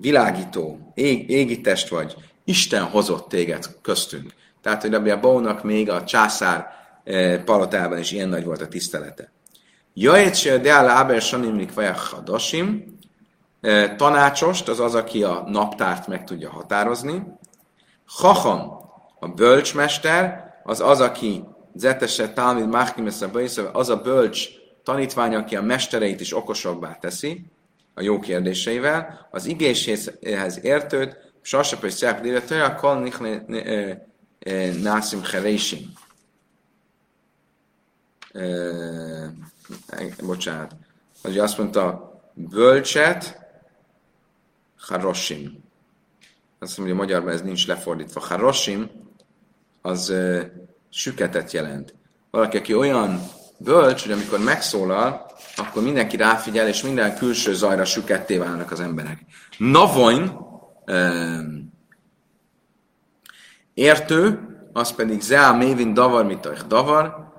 világító, 0.00 0.92
ég, 0.94 1.30
égitest 1.30 1.88
vagy, 1.88 2.14
Isten 2.44 2.82
hozott 2.84 3.28
téged 3.28 3.66
köztünk. 3.82 4.32
Tehát, 4.62 4.82
hogy 4.82 4.90
Rabbi 4.90 5.14
Bónak 5.20 5.62
még 5.62 5.90
a 5.90 6.04
császár 6.04 6.66
palotában 7.44 7.98
is 7.98 8.10
ilyen 8.10 8.28
nagy 8.28 8.44
volt 8.44 8.60
a 8.60 8.68
tisztelete. 8.68 9.32
Jajet 9.94 10.34
se 10.34 10.58
de 10.58 10.72
áber 10.72 11.22
sanimlik 11.22 11.72
hadasim, 11.96 12.98
tanácsost, 13.96 14.68
az 14.68 14.80
az, 14.80 14.94
aki 14.94 15.22
a 15.22 15.44
naptárt 15.46 16.06
meg 16.06 16.24
tudja 16.24 16.50
határozni. 16.50 17.22
Hacham, 18.06 18.60
a 19.20 19.28
bölcsmester, 19.28 20.52
az 20.64 20.80
az, 20.80 21.00
aki 21.00 21.44
zetese 21.74 22.32
talmid 22.32 22.68
machkim 22.68 23.08
az 23.72 23.88
a 23.88 23.96
bölcs 23.96 24.48
tanítvány, 24.84 25.34
aki 25.34 25.56
a 25.56 25.62
mestereit 25.62 26.20
is 26.20 26.36
okosabbá 26.36 26.92
teszi, 27.00 27.44
a 27.94 28.02
jó 28.02 28.18
kérdéseivel, 28.18 29.28
az 29.30 29.46
igéséhez 29.46 30.58
értőd, 30.62 31.16
sasap 31.40 31.84
és 31.84 31.92
szép 31.92 32.24
illetve 32.24 32.64
a 32.64 32.74
kol 32.74 33.12
nászim 34.82 35.22
herésim 35.22 35.92
bocsánat, 40.22 40.74
az 41.22 41.36
azt 41.36 41.58
mondta, 41.58 42.12
bölcset, 42.34 43.40
harosim. 44.78 45.64
Azt 46.58 46.78
mondja, 46.78 46.96
hogy 46.96 47.06
magyarban 47.06 47.32
ez 47.32 47.42
nincs 47.42 47.66
lefordítva. 47.66 48.20
Harosim, 48.20 48.90
az 49.82 50.14
süketet 50.90 51.52
jelent. 51.52 51.94
Valaki, 52.30 52.56
aki 52.56 52.74
olyan 52.74 53.20
bölcs, 53.58 54.02
hogy 54.02 54.12
amikor 54.12 54.38
megszólal, 54.38 55.31
akkor 55.56 55.82
mindenki 55.82 56.16
ráfigyel, 56.16 56.68
és 56.68 56.82
minden 56.82 57.16
külső 57.16 57.54
zajra 57.54 57.84
süketté 57.84 58.36
válnak 58.36 58.70
az 58.70 58.80
emberek. 58.80 59.24
Navoin, 59.58 60.22
uh, 60.86 61.40
értő, 63.74 64.40
az 64.72 64.94
pedig 64.94 65.20
Zea 65.20 65.52
Mévin 65.52 65.94
Davar, 65.94 66.24
mit 66.24 66.66
Davar, 66.66 67.30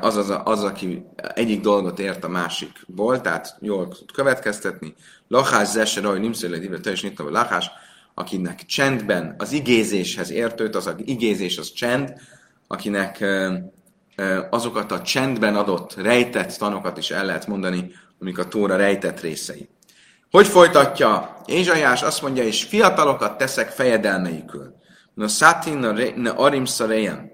az, 0.00 0.16
az, 0.16 0.38
az, 0.44 0.64
aki 0.64 1.06
egyik 1.34 1.60
dolgot 1.60 1.98
ért 1.98 2.24
a 2.24 2.28
másikból, 2.28 3.20
tehát 3.20 3.56
jól 3.60 3.88
tud 3.88 4.12
következtetni. 4.12 4.94
Lachás 5.28 5.68
zese 5.68 6.00
raj, 6.00 6.18
nimszőle 6.18 6.58
divre, 6.58 6.78
te 6.78 6.90
is 6.90 7.02
nyitva, 7.02 7.30
lachás, 7.30 7.70
akinek 8.14 8.64
csendben 8.64 9.34
az 9.38 9.52
igézéshez 9.52 10.30
értőt, 10.30 10.74
az, 10.74 10.86
az 10.86 10.94
igézés 10.98 11.58
az 11.58 11.72
csend, 11.72 12.14
akinek 12.66 13.24
azokat 14.50 14.92
a 14.92 15.02
csendben 15.02 15.56
adott 15.56 15.94
rejtett 15.94 16.52
tanokat 16.52 16.98
is 16.98 17.10
el 17.10 17.24
lehet 17.24 17.46
mondani, 17.46 17.92
amik 18.20 18.38
a 18.38 18.48
Tóra 18.48 18.76
rejtett 18.76 19.20
részei. 19.20 19.68
Hogy 20.30 20.46
folytatja? 20.46 21.36
Ézsajás 21.44 22.02
azt 22.02 22.22
mondja, 22.22 22.42
és 22.42 22.64
fiatalokat 22.64 23.38
teszek 23.38 23.68
fejedelmeikül. 23.70 24.74
Na 25.14 25.28
satin 25.28 25.78
na 26.16 26.32
arim 26.32 26.64
szarejem. 26.64 27.30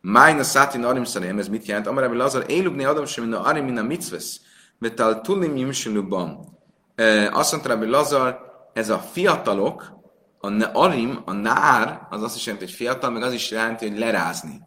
Máj 0.00 0.34
na 0.34 0.42
satin 0.42 0.84
arim 0.84 1.04
szarejem, 1.04 1.38
ez 1.38 1.48
mit 1.48 1.66
jelent? 1.66 1.86
Amarabbi 1.86 2.16
Lazar, 2.16 2.44
élubni 2.46 2.84
adom 2.84 3.06
sem 3.06 3.28
na 3.28 3.40
arim 3.40 3.64
min 3.64 3.78
a 3.78 3.82
mitzvesz, 3.82 4.40
vetal 4.78 5.20
tulim 5.20 5.56
jimsilubam. 5.56 6.58
Azt 7.30 7.52
mondta 7.52 7.68
Rabbi 7.68 7.86
Lazar, 7.86 8.38
ez 8.72 8.88
a 8.88 8.98
fiatalok, 8.98 10.00
a 10.40 10.70
arim, 10.72 11.22
a 11.24 11.32
nár, 11.32 12.06
az 12.10 12.22
azt 12.22 12.36
is 12.36 12.46
jelenti, 12.46 12.66
hogy 12.66 12.74
fiatal, 12.74 13.10
meg 13.10 13.22
az 13.22 13.32
is 13.32 13.50
jelenti, 13.50 13.88
hogy 13.88 13.98
lerázni. 13.98 14.60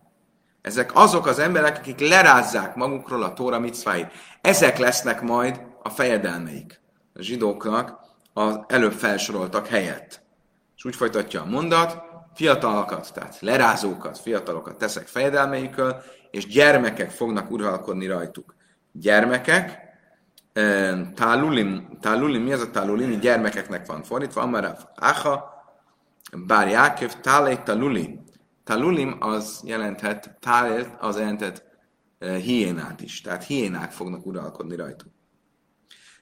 Ezek 0.66 0.92
azok 0.96 1.26
az 1.26 1.40
emberek, 1.40 1.78
akik 1.78 2.00
lerázzák 2.00 2.76
magukról 2.76 3.24
a 3.24 3.34
Tóra 3.34 3.60
mitzváit. 3.60 4.12
Ezek 4.42 4.78
lesznek 4.78 5.22
majd 5.22 5.62
a 5.84 5.90
fejedelmeik 5.90 6.82
a 7.14 7.22
zsidóknak 7.22 8.00
az 8.34 8.60
előbb 8.68 8.92
felsoroltak 8.92 9.68
helyett. 9.68 10.22
És 10.76 10.86
úgy 10.86 10.96
folytatja 10.96 11.42
a 11.42 11.46
mondat, 11.46 12.02
fiatalokat, 12.34 13.14
tehát 13.14 13.40
lerázókat, 13.40 14.18
fiatalokat 14.18 14.78
teszek 14.78 15.08
fejedelmeikől, 15.08 16.02
és 16.32 16.48
gyermekek 16.48 17.12
fognak 17.12 17.52
uralkodni 17.52 18.08
rajtuk. 18.08 18.56
Gyermekek, 18.92 19.80
tálulim, 21.16 21.98
tálulim, 22.02 22.44
mi 22.44 22.54
az 22.54 22.62
a 22.62 22.72
tálulim? 22.72 23.20
Gyermekeknek 23.20 23.86
van 23.86 24.04
fordítva, 24.04 24.42
amarav 24.42 24.78
áha, 24.96 25.64
bár 26.48 26.68
Jákev, 26.68 27.12
tálé 27.22 27.56
talulim. 27.56 28.25
Talulim 28.66 29.16
az 29.20 29.62
jelenthet, 29.66 30.38
tálét 30.40 30.90
az 31.00 31.18
jelenthet 31.18 31.64
hiénát 32.20 33.02
is. 33.02 33.22
Tehát 33.22 33.44
hiénák 33.44 33.92
fognak 33.92 34.26
uralkodni 34.26 34.76
rajtuk. 34.76 35.08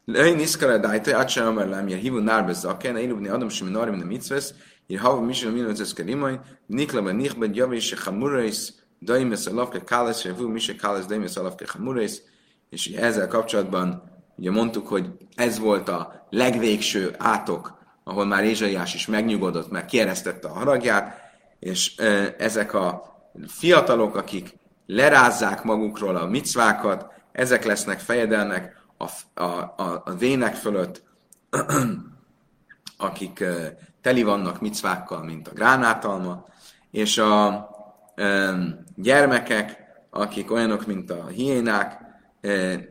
Lein 0.05 0.39
iskara 0.39 0.77
daita, 0.77 1.17
at 1.17 1.29
sem 1.29 1.47
amar 1.47 1.67
lam, 1.67 1.87
jer 1.87 1.99
hivu 1.99 2.19
nár 2.19 2.45
bezaken, 2.45 2.97
én 2.97 3.11
ubni 3.11 3.27
adam 3.27 3.49
sem 3.49 3.67
narim 3.67 3.95
na 3.95 4.05
mitzvesz, 4.05 4.53
jer 4.87 4.99
hava 4.99 5.21
mishin 5.21 5.49
amino 5.49 5.69
ez 5.69 5.93
karimai, 5.93 6.39
nikla 6.65 7.01
ben 7.01 7.15
nichben 7.15 7.53
javis 7.53 7.85
se 7.85 7.95
chamurais, 7.95 8.73
daimes 9.01 9.45
alapke 9.45 9.83
kálasz, 9.83 10.23
jer 10.23 10.35
hivu 10.35 10.49
mishe 10.49 10.75
kálasz, 10.75 11.05
daimes 11.05 11.35
alapke 11.35 11.65
chamurais, 11.65 12.21
és 12.69 12.87
ezzel 12.87 13.27
kapcsolatban 13.27 14.03
ugye 14.35 14.51
mondtuk, 14.51 14.87
hogy 14.87 15.11
ez 15.35 15.59
volt 15.59 15.89
a 15.89 16.27
legvégső 16.29 17.15
átok, 17.17 17.77
ahol 18.03 18.25
már 18.25 18.43
Ézsaiás 18.43 18.93
is 18.93 19.07
megnyugodott, 19.07 19.71
mert 19.71 19.85
kieresztette 19.85 20.47
a 20.47 20.53
haragját, 20.53 21.22
és 21.63 21.95
ezek 22.37 22.73
a 22.73 23.15
fiatalok, 23.47 24.15
akik 24.15 24.57
lerázzák 24.85 25.63
magukról 25.63 26.15
a 26.15 26.25
micvákat, 26.25 27.13
ezek 27.31 27.63
lesznek 27.65 27.99
fejedelmek 27.99 28.85
a, 28.97 29.09
a, 29.41 29.73
a, 29.77 30.01
a 30.05 30.13
vének 30.17 30.55
fölött, 30.55 31.03
akik 32.97 33.43
teli 34.01 34.23
vannak 34.23 34.61
micvákkal, 34.61 35.23
mint 35.23 35.47
a 35.47 35.53
gránátalma, 35.53 36.45
és 36.91 37.17
a 37.17 37.69
gyermekek, 38.95 39.77
akik 40.09 40.51
olyanok, 40.51 40.85
mint 40.85 41.11
a 41.11 41.27
hiénák, 41.27 42.01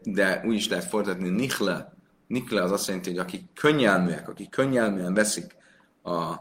de 0.03 0.43
úgy 0.45 0.55
is 0.55 0.69
lehet 0.69 0.85
fordítani, 0.85 1.29
nikle, 1.29 1.93
nikle 2.27 2.63
az 2.63 2.73
azt 2.73 2.87
jelenti, 2.87 3.11
hogy 3.11 3.19
akik 3.19 3.53
könnyelműek, 3.55 4.29
akik 4.29 4.51
könnyelműen 4.51 5.15
veszik 5.15 5.57
a, 6.03 6.35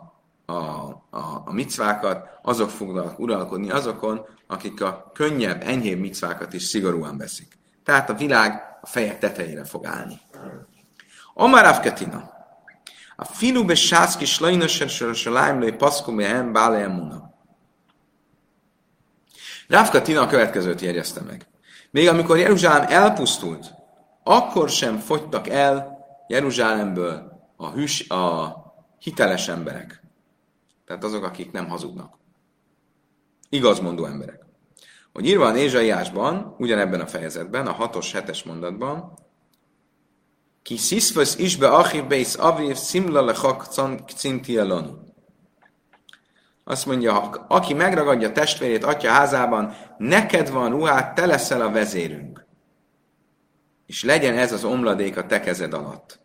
a, 0.52 1.04
a, 1.10 1.42
a 1.46 1.54
micvákat, 1.54 2.30
azok 2.42 2.70
fognak 2.70 3.20
uralkodni 3.20 3.72
azokon, 3.72 4.26
akik 4.48 4.82
a 4.82 5.12
könnyebb, 5.14 5.62
enyhébb 5.64 6.00
micvákat 6.00 6.54
is 6.54 6.64
szigorúan 6.64 7.18
veszik. 7.18 7.58
Tehát 7.84 8.10
a 8.10 8.14
világ 8.14 8.78
a 8.82 8.86
feje 8.86 9.18
tetejére 9.18 9.64
fog 9.64 9.86
állni. 9.86 10.20
Omar 11.34 11.66
Avketina. 11.66 12.30
A 13.16 13.26
filu 13.26 13.66
be 13.66 13.76
sászki 13.76 14.26
slajnosen 14.26 14.88
sorosaláim 14.88 15.60
lőj 15.60 15.72
paszkum 15.72 16.20
hem 16.20 16.54
bále 16.54 16.78
emuna. 16.78 17.34
Rávkatina 19.68 20.22
a 20.22 20.28
következőt 20.28 20.82
jegyezte 20.82 21.22
meg. 21.22 21.48
Még 21.92 22.08
amikor 22.08 22.38
Jeruzsálem 22.38 22.86
elpusztult, 22.90 23.74
akkor 24.24 24.70
sem 24.70 24.98
fogytak 24.98 25.48
el 25.48 25.98
Jeruzsálemből 26.28 27.32
a, 27.58 27.70
hűs, 27.70 28.10
a 28.10 28.56
hiteles 29.00 29.48
emberek. 29.48 30.01
Tehát 30.92 31.06
azok, 31.06 31.24
akik 31.24 31.52
nem 31.52 31.68
hazudnak. 31.68 32.18
Igazmondó 33.50 34.06
emberek. 34.06 34.46
Hogy 35.14 35.26
írva 35.26 35.46
a 35.46 35.52
Nézsaiásban, 35.52 36.56
ugyanebben 36.58 37.02
a 37.02 37.08
fejezetben, 37.08 37.68
a 37.68 37.90
6-os, 37.90 38.08
7-es 38.14 38.46
mondatban, 38.46 39.14
ki 40.62 40.78
sziszvösz 40.78 41.38
isbe 41.38 41.70
achiv 41.70 42.08
bész 42.08 42.38
aviv 42.38 42.76
szimla 42.76 43.22
lechak 43.22 43.64
cintielon. 44.16 45.14
Azt 46.64 46.86
mondja, 46.86 47.20
aki 47.48 47.74
megragadja 47.74 48.32
testvérét 48.32 48.84
atya 48.84 49.10
házában, 49.10 49.76
neked 49.98 50.50
van 50.50 50.70
ruhát, 50.70 51.16
te 51.16 51.26
leszel 51.26 51.62
a 51.62 51.72
vezérünk. 51.72 52.46
És 53.86 54.04
legyen 54.04 54.38
ez 54.38 54.54
az 54.54 54.64
omladék 54.64 55.18
a 55.18 55.26
te 55.26 55.40
kezed 55.40 55.74
alatt 55.74 56.21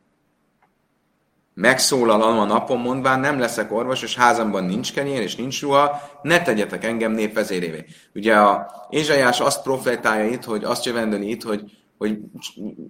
megszólalom 1.57 2.39
a 2.39 2.45
napon 2.45 2.79
mondván, 2.79 3.21
nem 3.21 3.39
leszek 3.39 3.73
orvos, 3.73 4.03
és 4.03 4.17
házamban 4.17 4.65
nincs 4.65 4.93
kenyér, 4.93 5.21
és 5.21 5.37
nincs 5.37 5.63
ruha, 5.63 6.01
ne 6.23 6.43
tegyetek 6.43 6.85
engem 6.85 7.13
népvezérévé. 7.13 7.85
Ugye 8.15 8.35
a 8.35 8.87
Ézsaiás 8.91 9.41
azt 9.41 9.63
profétálja 9.63 10.31
itt, 10.31 10.45
hogy 10.45 10.65
azt 10.65 10.85
jövendeli 10.85 11.31
itt, 11.31 11.43
hogy, 11.43 11.63
hogy, 11.99 12.19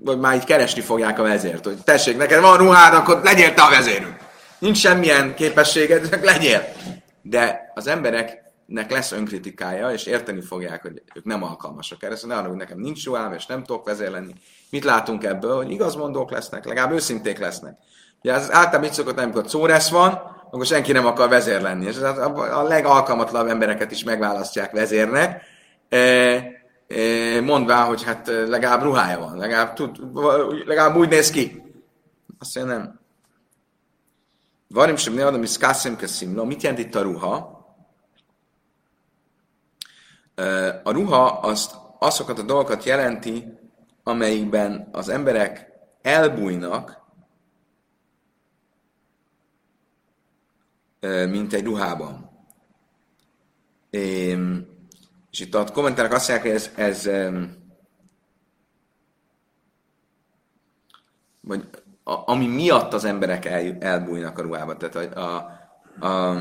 hogy 0.05 0.19
már 0.19 0.35
így 0.35 0.45
keresni 0.45 0.81
fogják 0.81 1.19
a 1.19 1.23
vezért, 1.23 1.65
hogy 1.65 1.77
tessék, 1.85 2.17
neked 2.17 2.41
van 2.41 2.57
ruhád, 2.57 2.95
akkor 2.95 3.21
legyél 3.23 3.55
te 3.55 3.63
a 3.63 3.71
vezérünk. 3.71 4.17
Nincs 4.59 4.79
semmilyen 4.79 5.35
képességed, 5.35 6.09
csak 6.09 6.25
legyél. 6.25 6.65
De 7.23 7.73
az 7.75 7.87
embereknek 7.87 8.91
lesz 8.91 9.13
önkritikája, 9.13 9.91
és 9.91 10.07
érteni 10.07 10.41
fogják, 10.41 10.83
hogy 10.83 11.03
ők 11.15 11.25
nem 11.25 11.43
alkalmasak 11.43 12.03
erre. 12.03 12.17
Szóval 12.17 12.37
ne 12.37 12.43
arra, 12.43 12.51
hogy 12.51 12.59
nekem 12.59 12.79
nincs 12.79 13.05
ruhám, 13.05 13.33
és 13.33 13.47
nem 13.47 13.65
tudok 13.65 13.85
vezér 13.85 14.11
lenni. 14.11 14.33
Mit 14.71 14.85
látunk 14.85 15.25
ebből? 15.25 15.57
Hogy 15.57 15.71
igazmondók 15.71 16.31
lesznek, 16.31 16.65
legalább 16.65 16.93
őszinték 16.93 17.39
lesznek. 17.39 17.79
Ugye 18.27 18.35
az 18.35 18.53
általában 18.53 18.81
mit 18.81 18.93
szokott, 18.93 19.19
amikor 19.19 19.49
szóresz 19.49 19.89
van, 19.89 20.13
akkor 20.51 20.67
senki 20.67 20.93
nem 20.93 21.07
akar 21.07 21.29
vezér 21.29 21.61
lenni. 21.61 21.87
És 21.87 21.97
a 22.53 22.63
legalkalmatlanabb 22.63 23.49
embereket 23.49 23.91
is 23.91 24.05
megválasztják 24.05 24.73
vezérnek, 24.73 25.43
e, 25.89 25.97
e, 25.99 27.41
mondvá, 27.41 27.85
hogy 27.85 28.05
hát 28.05 28.27
legalább 28.27 28.83
ruhája 28.83 29.19
van, 29.19 29.37
legalább, 29.37 29.73
tud, 29.73 29.99
legalább 30.67 30.97
úgy 30.97 31.09
néz 31.09 31.31
ki. 31.31 31.63
Azt 32.39 32.57
mondja, 32.57 32.77
nem. 32.77 33.01
Varim 34.69 34.97
sem 34.97 35.15
ne 35.15 35.27
adom, 35.27 35.43
is 35.43 35.59
kasszem 35.59 35.97
No, 36.35 36.45
Mit 36.45 36.63
jelent 36.63 36.81
itt 36.81 36.95
a 36.95 37.03
ruha? 37.03 37.67
E, 40.35 40.81
a 40.85 40.91
ruha 40.91 41.25
azt, 41.25 41.75
azokat 41.99 42.39
a 42.39 42.43
dolgokat 42.43 42.85
jelenti, 42.85 43.59
amelyikben 44.03 44.89
az 44.93 45.09
emberek 45.09 45.67
elbújnak, 46.03 47.05
mint 51.29 51.53
egy 51.53 51.65
ruhában. 51.65 52.31
És 55.31 55.41
itt 55.41 55.55
a 55.55 55.65
kommentárok 55.65 56.13
azt 56.13 56.29
mondják, 56.29 56.53
hogy 56.53 56.63
ez, 56.63 56.71
ez 56.77 57.11
vagy 61.41 61.69
a, 62.05 62.31
ami 62.31 62.47
miatt 62.47 62.93
az 62.93 63.05
emberek 63.05 63.45
el, 63.45 63.77
elbújnak 63.81 64.39
a 64.39 64.43
ruhába. 64.43 64.77
Tehát 64.77 65.17
a, 65.17 65.21
a, 65.21 66.07
a, 66.07 66.37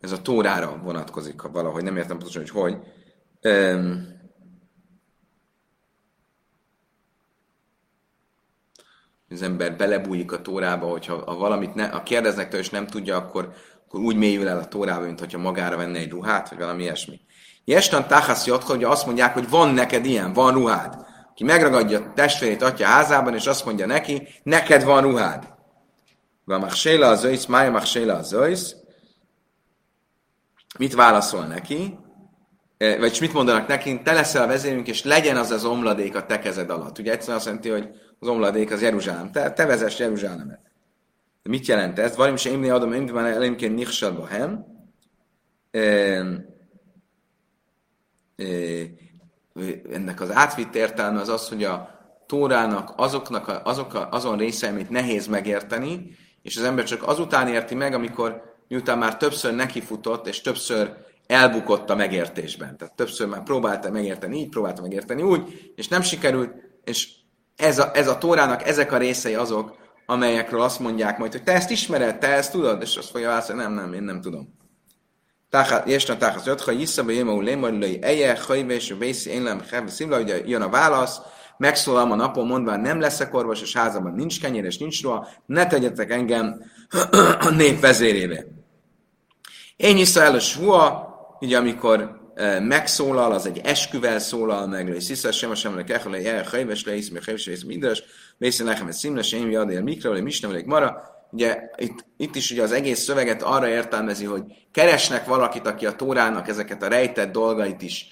ez 0.00 0.12
a 0.12 0.22
tórára 0.22 0.76
vonatkozik, 0.82 1.40
ha 1.40 1.50
valahogy 1.50 1.82
nem 1.82 1.96
értem 1.96 2.18
pontosan, 2.18 2.42
hogy 2.42 2.50
hogy. 2.50 2.76
Um, 3.52 4.17
az 9.30 9.42
ember 9.42 9.76
belebújik 9.76 10.32
a 10.32 10.42
tórába, 10.42 10.86
hogyha 10.86 11.22
ha 11.26 11.36
valamit 11.36 11.74
ne, 11.74 11.88
ha 11.88 12.02
kérdeznek 12.02 12.48
tőle, 12.48 12.62
és 12.62 12.70
nem 12.70 12.86
tudja, 12.86 13.16
akkor, 13.16 13.52
akkor 13.86 14.00
úgy 14.00 14.16
mélyül 14.16 14.48
el 14.48 14.58
a 14.58 14.68
tórába, 14.68 15.04
mint 15.04 15.18
hogyha 15.18 15.38
magára 15.38 15.76
venne 15.76 15.98
egy 15.98 16.10
ruhát, 16.10 16.48
vagy 16.48 16.58
valami 16.58 16.82
ilyesmi. 16.82 17.20
Ilyestan 17.64 18.06
táhasz 18.06 18.46
jatka, 18.46 18.72
hogy 18.72 18.84
azt 18.84 19.06
mondják, 19.06 19.34
hogy 19.34 19.48
van 19.48 19.74
neked 19.74 20.04
ilyen, 20.04 20.32
van 20.32 20.52
ruhád. 20.52 21.06
Ki 21.34 21.44
megragadja 21.44 21.98
a 21.98 22.12
testvérét 22.14 22.62
atya 22.62 22.86
házában, 22.86 23.34
és 23.34 23.46
azt 23.46 23.64
mondja 23.64 23.86
neki, 23.86 24.28
neked 24.42 24.84
van 24.84 25.02
ruhád. 25.02 25.48
Van 26.44 26.60
machséla 26.60 27.06
az 27.06 27.24
ősz, 27.24 27.46
mája 27.46 27.70
machséla 27.70 28.14
az 28.14 28.32
ősz, 28.32 28.74
mit 30.78 30.94
válaszol 30.94 31.44
neki? 31.44 31.98
Vagy 32.78 33.18
mit 33.20 33.32
mondanak 33.32 33.66
neki? 33.66 34.00
Te 34.02 34.12
leszel 34.12 34.42
a 34.42 34.46
vezérünk, 34.46 34.88
és 34.88 35.04
legyen 35.04 35.36
az 35.36 35.50
az 35.50 35.64
omladék 35.64 36.16
a 36.16 36.26
te 36.26 36.38
kezed 36.38 36.70
alatt. 36.70 36.98
Ugye 36.98 37.12
egyszerűen 37.12 37.36
azt 37.36 37.46
jelenti, 37.46 37.68
hogy 37.68 37.88
az 38.18 38.28
omladék 38.28 38.70
az 38.70 38.82
Jeruzsálem. 38.82 39.32
Te, 39.32 39.52
te 39.52 39.66
vezess 39.66 39.98
Jeruzsálemet. 39.98 40.60
De 41.42 41.50
mit 41.50 41.66
jelent 41.66 41.98
ez? 41.98 42.16
Valim 42.16 42.36
se 42.36 42.50
imni 42.50 42.68
adom, 42.68 42.92
imni 42.92 43.10
van 43.10 43.24
elimként 43.24 43.74
nichsal 43.74 44.24
hem. 44.24 44.66
Ennek 49.92 50.20
az 50.20 50.30
átvitt 50.32 50.74
értelme 50.74 51.20
az 51.20 51.28
az, 51.28 51.48
hogy 51.48 51.64
a 51.64 51.96
Tórának 52.26 52.92
azoknak 52.96 53.48
a, 53.48 53.60
azok 53.64 53.94
a, 53.94 54.08
azon 54.10 54.36
része, 54.36 54.68
amit 54.68 54.90
nehéz 54.90 55.26
megérteni, 55.26 56.16
és 56.42 56.56
az 56.56 56.62
ember 56.62 56.84
csak 56.84 57.02
azután 57.02 57.48
érti 57.48 57.74
meg, 57.74 57.94
amikor 57.94 58.56
miután 58.68 58.98
már 58.98 59.16
többször 59.16 59.54
nekifutott, 59.54 60.26
és 60.26 60.40
többször 60.40 60.96
elbukott 61.26 61.90
a 61.90 61.94
megértésben. 61.94 62.76
Tehát 62.76 62.94
többször 62.94 63.28
már 63.28 63.42
próbálta 63.42 63.90
megérteni 63.90 64.38
így, 64.38 64.48
próbálta 64.48 64.82
megérteni 64.82 65.22
úgy, 65.22 65.72
és 65.76 65.88
nem 65.88 66.02
sikerült, 66.02 66.52
és 66.84 67.08
ez 67.58 67.78
a, 67.78 67.90
ez 67.94 68.08
a 68.08 68.18
Tórának 68.18 68.66
ezek 68.66 68.92
a 68.92 68.98
részei 68.98 69.34
azok, 69.34 69.76
amelyekről 70.06 70.60
azt 70.60 70.78
mondják 70.78 71.18
majd, 71.18 71.32
hogy 71.32 71.42
te 71.42 71.52
ezt 71.52 71.70
ismered, 71.70 72.18
te 72.18 72.26
ezt 72.26 72.52
tudod, 72.52 72.82
és 72.82 72.96
azt 72.96 73.10
fogja 73.10 73.28
válaszolni, 73.28 73.62
nem, 73.62 73.72
nem, 73.72 73.92
én 73.92 74.02
nem 74.02 74.20
tudom. 74.20 74.56
Jesna 75.86 76.16
táchasz 76.16 76.46
jött, 76.46 76.60
ha 76.60 76.72
iszaba 76.72 77.10
jöjjön, 77.10 77.28
ahol 77.28 77.44
lémar, 77.44 77.72
lőj 77.72 77.98
eje, 78.00 78.38
hajvés, 78.46 78.94
vészi, 78.98 79.30
én 79.30 79.42
nem, 79.42 79.62
szimla, 79.86 80.20
ugye 80.20 80.40
jön 80.46 80.62
a 80.62 80.68
válasz, 80.68 81.20
megszólalom 81.56 82.10
a 82.10 82.14
napon 82.14 82.46
mondván, 82.46 82.80
nem 82.80 83.00
leszek 83.00 83.34
orvos, 83.34 83.62
és 83.62 83.76
házamban 83.76 84.12
nincs 84.12 84.40
kenyér, 84.40 84.64
és 84.64 84.78
nincs 84.78 85.02
ruha, 85.02 85.28
ne 85.46 85.66
tegyetek 85.66 86.10
engem 86.10 86.64
a 87.48 87.50
nép 87.50 87.80
vezérévé. 87.80 88.46
Én 89.76 89.96
iszta 89.96 90.22
el 90.22 90.34
a 90.34 90.40
ugye 91.40 91.56
amikor 91.56 92.17
megszólal, 92.62 93.32
az 93.32 93.46
egy 93.46 93.60
esküvel 93.64 94.18
szólal 94.18 94.66
meg, 94.66 94.86
hogy 94.86 95.00
szisza 95.00 95.32
sem, 95.32 95.54
sem, 95.54 95.76
le 95.76 95.84
kechel, 95.84 96.10
le 96.10 96.20
jel, 96.20 96.44
hajves, 96.50 96.84
le 96.84 96.94
iszmi, 96.94 97.18
hajves, 97.24 97.46
le 97.46 97.52
iszmi, 97.52 97.68
mindres, 97.68 98.02
vészen 98.36 98.66
lechem, 98.66 98.90
szimle, 98.90 99.22
sem, 99.22 99.50
jadél, 99.50 99.82
mikra, 99.82 100.12
le 100.12 100.20
misnem, 100.20 100.62
mara. 100.64 101.16
Ugye 101.30 101.70
itt, 101.76 102.04
itt, 102.16 102.36
is 102.36 102.50
ugye 102.50 102.62
az 102.62 102.72
egész 102.72 103.00
szöveget 103.00 103.42
arra 103.42 103.68
értelmezi, 103.68 104.24
hogy 104.24 104.42
keresnek 104.72 105.26
valakit, 105.26 105.66
aki 105.66 105.86
a 105.86 105.96
Tórának 105.96 106.48
ezeket 106.48 106.82
a 106.82 106.88
rejtett 106.88 107.32
dolgait 107.32 107.82
is 107.82 108.06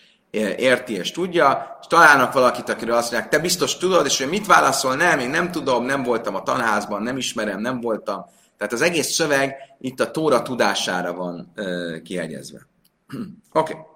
érti 0.56 0.94
és 0.94 1.10
tudja, 1.10 1.78
és 1.80 1.86
találnak 1.86 2.32
valakit, 2.32 2.68
akiről 2.68 2.96
azt 2.96 3.10
mondják, 3.10 3.32
te 3.32 3.38
biztos 3.38 3.76
tudod, 3.76 4.06
és 4.06 4.18
hogy 4.18 4.28
mit 4.28 4.46
válaszol, 4.46 4.94
nem, 4.94 5.18
én 5.18 5.30
nem 5.30 5.50
tudom, 5.50 5.84
nem 5.84 6.02
voltam 6.02 6.34
a 6.34 6.42
tanházban, 6.42 7.02
nem 7.02 7.16
ismerem, 7.16 7.60
nem 7.60 7.80
voltam. 7.80 8.24
Tehát 8.58 8.72
az 8.72 8.82
egész 8.82 9.12
szöveg 9.12 9.56
itt 9.80 10.00
a 10.00 10.10
Tóra 10.10 10.42
tudására 10.42 11.14
van 11.14 11.52
uh, 11.56 12.02
kihegyezve. 12.02 12.58
Oké. 13.52 13.72
Okay. 13.72 13.95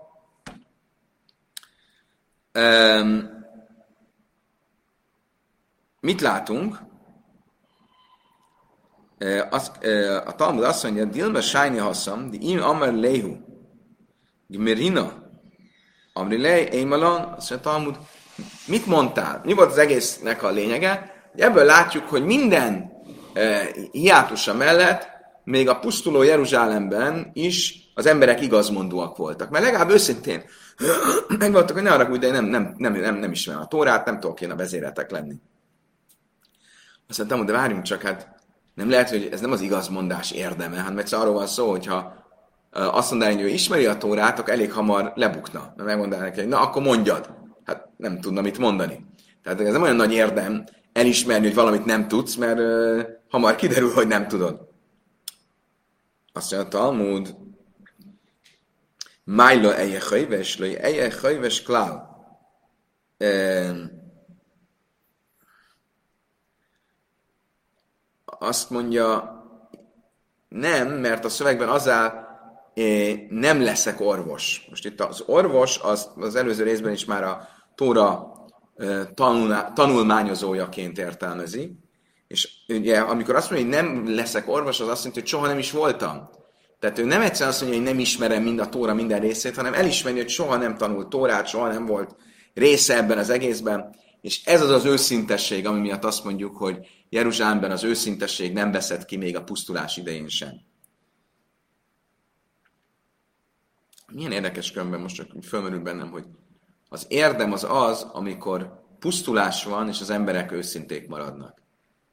Um, 2.55 3.29
mit 6.01 6.21
látunk? 6.21 6.79
Az, 9.51 9.73
a 10.27 10.35
Talmud 10.35 10.65
azt 10.65 10.83
mondja, 10.83 11.05
Dilma 11.05 11.41
Sájni 11.41 11.79
Hassam, 11.79 12.31
di 12.31 12.51
im 12.51 12.63
Amar 12.63 12.93
Lehu, 12.93 13.37
Gmerina, 14.47 15.13
Amrilei, 16.13 16.69
Eimalon, 16.71 17.23
azt 17.23 17.51
mondja 17.51 17.71
Talmud, 17.71 17.99
mit 18.67 18.87
mondtál? 18.87 19.41
Mi 19.45 19.53
volt 19.53 19.71
az 19.71 19.79
egésznek 19.79 20.43
a 20.43 20.51
lényege? 20.51 21.15
Ebből 21.37 21.65
látjuk, 21.65 22.09
hogy 22.09 22.25
minden 22.25 22.93
uh, 23.35 23.87
hiátusa 23.91 24.55
mellett, 24.55 25.09
még 25.45 25.69
a 25.69 25.79
pusztuló 25.79 26.23
Jeruzsálemben 26.23 27.31
is 27.33 27.75
az 27.95 28.07
emberek 28.07 28.41
igazmondóak 28.41 29.17
voltak. 29.17 29.51
Mert 29.51 29.65
legalább 29.65 29.91
őszintén 29.91 30.43
megvoltak, 31.39 31.75
hogy 31.75 31.83
ne 31.83 31.93
arra, 31.93 32.17
de 32.17 32.27
én 32.27 32.33
nem, 32.33 32.45
nem, 32.45 32.75
nem, 32.77 32.93
nem, 32.93 33.17
nem 33.17 33.33
ismerem 33.33 33.63
a 33.63 33.67
tórát, 33.67 34.07
nem 34.07 34.21
tudok 34.21 34.41
én 34.41 34.51
a 34.51 34.57
vezéretek 34.57 35.11
lenni. 35.11 35.35
Azt 37.09 37.19
mondtam, 37.19 37.47
de 37.47 37.53
várjunk 37.53 37.83
csak, 37.83 38.03
hát 38.03 38.29
nem 38.75 38.91
lehet, 38.91 39.11
hogy 39.11 39.29
ez 39.33 39.41
nem 39.41 39.53
az 39.53 39.61
igazmondás 39.61 40.31
érdeme, 40.31 40.81
hanem 40.81 40.99
egyszer 40.99 41.19
arról 41.19 41.35
van 41.35 41.47
szó, 41.47 41.71
hogyha 41.71 42.19
azt 42.71 43.11
mondaná, 43.11 43.33
hogy 43.33 43.43
ő 43.43 43.49
ismeri 43.49 43.87
a 43.87 43.97
tórát, 43.97 44.39
akkor 44.39 44.53
elég 44.53 44.73
hamar 44.73 45.13
lebukna. 45.15 45.73
Mert 45.77 45.89
megmondaná 45.89 46.23
neki, 46.23 46.41
hogy 46.41 46.49
na, 46.49 46.61
akkor 46.61 46.83
mondjad. 46.83 47.31
Hát 47.65 47.89
nem 47.97 48.21
tudna 48.21 48.41
mit 48.41 48.59
mondani. 48.59 49.07
Tehát 49.43 49.61
ez 49.61 49.73
nem 49.73 49.83
olyan 49.83 49.97
nagy 49.97 50.13
érdem 50.13 50.65
elismerni, 50.93 51.47
hogy 51.47 51.55
valamit 51.55 51.85
nem 51.85 52.09
tudsz, 52.09 52.35
mert 52.35 52.59
uh, 52.59 53.03
hamar 53.29 53.55
kiderül, 53.55 53.93
hogy 53.93 54.07
nem 54.07 54.29
tudod. 54.29 54.69
Azt 56.33 56.51
mondja 56.53 56.69
a 56.69 56.83
Talmud, 56.83 57.35
Májla 59.25 59.77
eje 59.77 60.01
hajves, 60.09 60.59
lőj 60.59 60.77
eje 60.77 61.13
hajves 61.21 61.63
klál. 61.63 62.09
Azt 68.25 68.71
mondja, 68.71 69.39
nem, 70.49 70.89
mert 70.89 71.25
a 71.25 71.29
szövegben 71.29 71.69
az 71.69 71.89
áll, 71.89 72.29
nem 73.29 73.63
leszek 73.63 74.01
orvos. 74.01 74.67
Most 74.69 74.85
itt 74.85 75.01
az 75.01 75.23
orvos, 75.27 75.79
az, 75.79 76.11
az 76.17 76.35
előző 76.35 76.65
részben 76.65 76.93
is 76.93 77.05
már 77.05 77.25
a 77.25 77.49
Tóra 77.75 78.33
tanul, 79.15 79.73
tanulmányozójaként 79.75 80.99
értelmezi, 80.99 81.79
és 82.27 82.49
ugye 82.69 83.01
amikor 83.01 83.35
azt 83.35 83.51
mondja, 83.51 83.69
hogy 83.69 83.85
nem 83.85 84.15
leszek 84.15 84.49
orvos, 84.49 84.81
az 84.81 84.89
azt 84.89 84.99
jelenti, 84.99 85.21
hogy 85.21 85.29
soha 85.29 85.47
nem 85.47 85.59
is 85.59 85.71
voltam. 85.71 86.31
Tehát 86.81 86.99
ő 86.99 87.05
nem 87.05 87.21
egyszerűen 87.21 87.51
azt 87.51 87.61
mondja, 87.61 87.79
hogy 87.79 87.89
nem 87.89 87.99
ismerem 87.99 88.43
mind 88.43 88.59
a 88.59 88.69
Tóra 88.69 88.95
minden 88.95 89.21
részét, 89.21 89.57
hanem 89.57 89.75
elismeri, 89.75 90.17
hogy 90.17 90.29
soha 90.29 90.57
nem 90.57 90.77
tanult 90.77 91.09
Tórát, 91.09 91.47
soha 91.47 91.69
nem 91.69 91.87
volt 91.87 92.17
része 92.55 92.97
ebben 92.97 93.19
az 93.19 93.31
egészben, 93.31 93.95
és 94.21 94.45
ez 94.45 94.63
az 94.63 94.71
az 94.71 94.85
őszintesség, 94.85 95.67
ami 95.67 95.81
miatt 95.81 96.05
azt 96.05 96.25
mondjuk, 96.25 96.57
hogy 96.57 96.87
Jeruzsálemben 97.09 97.71
az 97.71 97.85
őszintesség 97.85 98.53
nem 98.53 98.73
veszett 98.73 99.05
ki 99.05 99.17
még 99.17 99.37
a 99.37 99.45
pusztulás 99.45 99.97
idején 99.97 100.29
sem. 100.29 100.61
Milyen 104.13 104.33
érdekes 104.33 104.73
különben 104.73 105.01
most 105.01 105.15
csak 105.15 105.27
fölmerül 105.43 105.81
bennem, 105.81 106.11
hogy 106.11 106.25
az 106.89 107.07
érdem 107.09 107.53
az 107.53 107.67
az, 107.69 108.03
amikor 108.13 108.85
pusztulás 108.99 109.65
van, 109.65 109.89
és 109.89 110.01
az 110.01 110.11
emberek 110.11 110.53
őszinték 110.53 111.09
maradnak. 111.09 111.63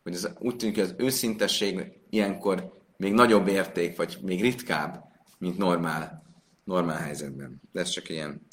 Hogy 0.03 0.13
ez 0.13 0.27
úgy 0.39 0.56
tűnik, 0.56 0.75
hogy 0.75 0.84
az 0.84 0.95
őszintesség 0.97 1.91
ilyenkor 2.10 2.77
még 2.98 3.14
nagyobb 3.14 3.48
érték, 3.48 3.98
vagy 3.98 4.18
még 4.22 4.42
ritkább, 4.42 5.04
mint 5.38 5.58
normál, 5.58 6.24
normál 6.64 6.98
helyzetben. 6.98 7.62
De 7.72 7.80
ez 7.80 7.90
csak 7.90 8.10
ilyen 8.10 8.48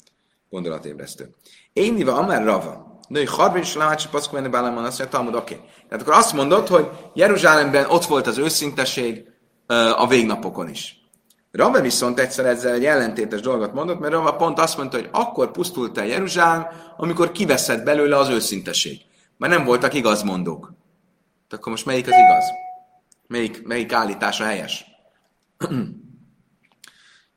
gondolatébresztő. 0.49 1.35
Én 1.73 1.93
niva 1.93 2.15
amár 2.15 2.43
rava. 2.43 2.99
Női 3.07 3.25
harbi 3.25 3.59
is 3.59 3.75
lámácsi 3.75 4.07
paszkó 4.09 4.35
menni 4.35 4.47
bálamon, 4.47 4.83
azt 4.83 4.99
mondja, 4.99 5.17
Talmud, 5.17 5.35
oké. 5.35 5.53
Okay. 5.53 5.67
Tehát 5.89 6.03
akkor 6.03 6.17
azt 6.17 6.33
mondod, 6.33 6.67
hogy 6.67 6.89
Jeruzsálemben 7.13 7.85
ott 7.89 8.05
volt 8.05 8.27
az 8.27 8.37
őszinteség 8.37 9.25
a 9.95 10.07
végnapokon 10.07 10.69
is. 10.69 11.03
Rava 11.51 11.81
viszont 11.81 12.19
egyszer 12.19 12.45
ezzel 12.45 12.73
egy 12.73 12.85
ellentétes 12.85 13.41
dolgot 13.41 13.73
mondott, 13.73 13.99
mert 13.99 14.13
Rava 14.13 14.35
pont 14.35 14.59
azt 14.59 14.77
mondta, 14.77 14.97
hogy 14.97 15.09
akkor 15.11 15.51
pusztult 15.51 15.97
el 15.97 16.05
Jeruzsálem, 16.05 16.67
amikor 16.97 17.31
kiveszett 17.31 17.83
belőle 17.83 18.17
az 18.17 18.29
őszinteség. 18.29 19.01
Mert 19.37 19.53
nem 19.53 19.65
voltak 19.65 19.93
igazmondók. 19.93 20.61
Tehát 21.47 21.53
akkor 21.63 21.71
most 21.71 21.85
melyik 21.85 22.07
az 22.07 22.13
igaz? 22.13 22.64
Melyik, 23.27 23.65
melyik 23.65 23.93
állítása 23.93 24.43
helyes? 24.43 24.85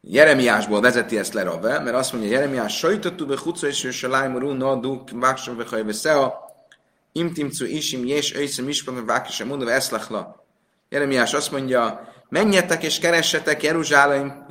Jeremiásból 0.00 0.80
vezeti 0.80 1.18
ezt 1.18 1.34
le 1.34 1.42
Rave, 1.42 1.78
mert 1.78 1.96
azt 1.96 2.12
mondja, 2.12 2.30
Jeremiás 2.30 2.78
sajtottu 2.78 3.26
be 3.26 3.34
chuca 3.34 3.66
és 3.66 3.84
ő 3.84 3.90
se 3.90 4.08
lájmorú, 4.08 4.50
na 4.50 4.76
duk, 4.76 5.10
váksa 5.10 5.54
be 5.54 5.64
hajve 5.70 5.92
szea, 5.92 6.34
imtimcu 7.12 7.64
isim, 7.64 8.06
jés, 8.06 8.34
öjszem, 8.34 8.64
mispam, 8.64 9.06
vákisa, 9.06 9.44
mondva, 9.44 9.70
eszlachla. 9.70 10.44
Jeremiás 10.88 11.34
azt 11.34 11.50
mondja, 11.50 12.08
menjetek 12.28 12.82
és 12.82 12.98
keressetek 12.98 13.62
Jeruzsálem 13.62 14.46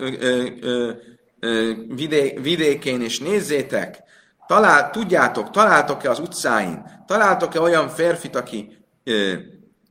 vidékén, 2.41 3.01
és 3.01 3.19
nézzétek, 3.19 4.03
talál, 4.47 4.89
tudjátok, 4.89 5.49
találtok-e 5.49 6.09
az 6.09 6.19
utcáin, 6.19 7.03
találtok-e 7.07 7.61
olyan 7.61 7.89
férfit, 7.89 8.35
aki 8.35 8.77
ö, 9.03 9.33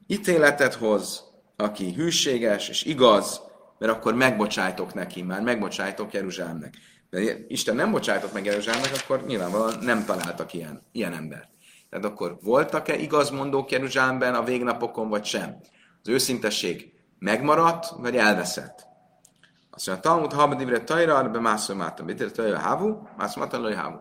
ítéletet 0.07 0.75
hoz, 0.75 1.25
aki 1.57 1.93
hűséges 1.93 2.69
és 2.69 2.85
igaz, 2.85 3.41
mert 3.79 3.93
akkor 3.93 4.15
megbocsájtok 4.15 4.95
neki, 4.95 5.23
már 5.23 5.41
megbocsájtok 5.41 6.13
Jeruzsálemnek. 6.13 6.75
De 7.11 7.21
Isten 7.49 7.75
nem 7.75 7.91
bocsájtott 7.91 8.33
meg 8.33 8.45
Jeruzsálemnek, 8.45 8.93
akkor 9.03 9.25
nyilvánvalóan 9.27 9.79
nem 9.81 10.05
találtak 10.05 10.53
ilyen, 10.53 10.83
ilyen 10.93 11.13
embert. 11.13 11.49
Tehát 11.91 12.05
akkor 12.05 12.39
voltak-e 12.43 12.97
igazmondók 12.97 13.71
Jeruzsálemben 13.71 14.35
a 14.35 14.45
végnapokon, 14.45 15.09
vagy 15.09 15.25
sem? 15.25 15.57
Az 16.03 16.09
őszintesség 16.09 16.93
megmaradt, 17.19 17.89
vagy 17.89 18.17
elveszett? 18.17 18.87
Azt 19.71 19.87
mondja, 19.87 20.11
Talmud 20.11 20.33
habadivre 20.33 20.81
tajra, 20.81 21.31
be 21.31 21.41
mászol 21.41 21.77
mátam. 21.77 22.07
Mit 22.07 22.33
tajra 22.33 22.59
hávu? 22.59 22.97
Mászol 23.17 23.43
mátam, 23.43 23.73
hávu. 23.73 23.99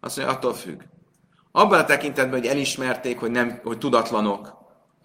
Azt 0.00 0.16
mondja, 0.16 0.34
attól 0.34 0.54
függ. 0.54 0.82
Abban 1.52 1.78
a 1.78 1.84
tekintetben, 1.84 2.38
hogy 2.38 2.48
elismerték, 2.48 3.18
hogy, 3.18 3.30
nem, 3.30 3.60
hogy 3.62 3.78
tudatlanok, 3.78 4.57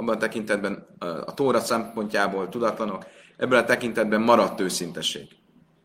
abban 0.03 0.15
a 0.15 0.19
tekintetben 0.19 0.87
a 1.25 1.33
Tóra 1.33 1.59
szempontjából 1.59 2.49
tudatlanok, 2.49 3.05
ebben 3.37 3.59
a 3.59 3.65
tekintetben 3.65 4.21
maradt 4.21 4.59
őszinteség. 4.59 5.27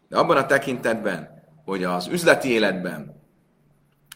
De 0.08 0.16
abban 0.16 0.36
a 0.36 0.46
tekintetben, 0.46 1.42
hogy 1.64 1.84
az 1.84 2.06
üzleti 2.06 2.48
életben, 2.48 3.22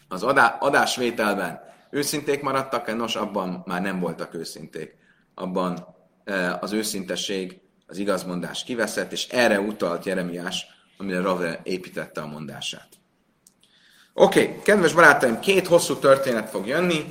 az 0.07 0.23
adá- 0.23 0.61
adásvételben 0.61 1.59
őszinték 1.89 2.41
maradtak, 2.41 2.95
nos, 2.95 3.15
abban 3.15 3.63
már 3.65 3.81
nem 3.81 3.99
voltak 3.99 4.33
őszinték. 4.33 4.95
Abban 5.35 5.95
az 6.59 6.71
őszintesség, 6.71 7.61
az 7.87 7.97
igazmondás 7.97 8.63
kiveszett, 8.63 9.11
és 9.11 9.27
erre 9.27 9.59
utalt 9.59 10.05
Jeremiás, 10.05 10.65
amire 10.97 11.21
Rave 11.21 11.59
építette 11.63 12.21
a 12.21 12.27
mondását. 12.27 12.87
Oké, 14.13 14.43
okay, 14.43 14.61
kedves 14.63 14.93
barátaim, 14.93 15.39
két 15.39 15.67
hosszú 15.67 15.95
történet 15.95 16.49
fog 16.49 16.67
jönni. 16.67 17.03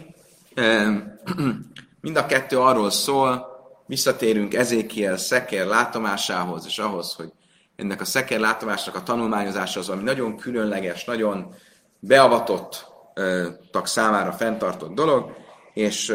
Mind 2.02 2.16
a 2.16 2.26
kettő 2.26 2.58
arról 2.58 2.90
szól, 2.90 3.46
visszatérünk 3.86 4.54
Ezékiel 4.54 5.16
szekér 5.16 5.66
látomásához, 5.66 6.66
és 6.66 6.78
ahhoz, 6.78 7.14
hogy 7.14 7.32
ennek 7.76 8.00
a 8.00 8.04
szekér 8.04 8.40
látomásnak 8.40 8.94
a 8.94 9.02
tanulmányozása 9.02 9.80
az, 9.80 9.88
ami 9.88 10.02
nagyon 10.02 10.36
különleges, 10.36 11.04
nagyon 11.04 11.54
beavatottak 11.98 13.86
számára 13.86 14.32
fenntartott 14.32 14.94
dolog, 14.94 15.36
és 15.72 16.14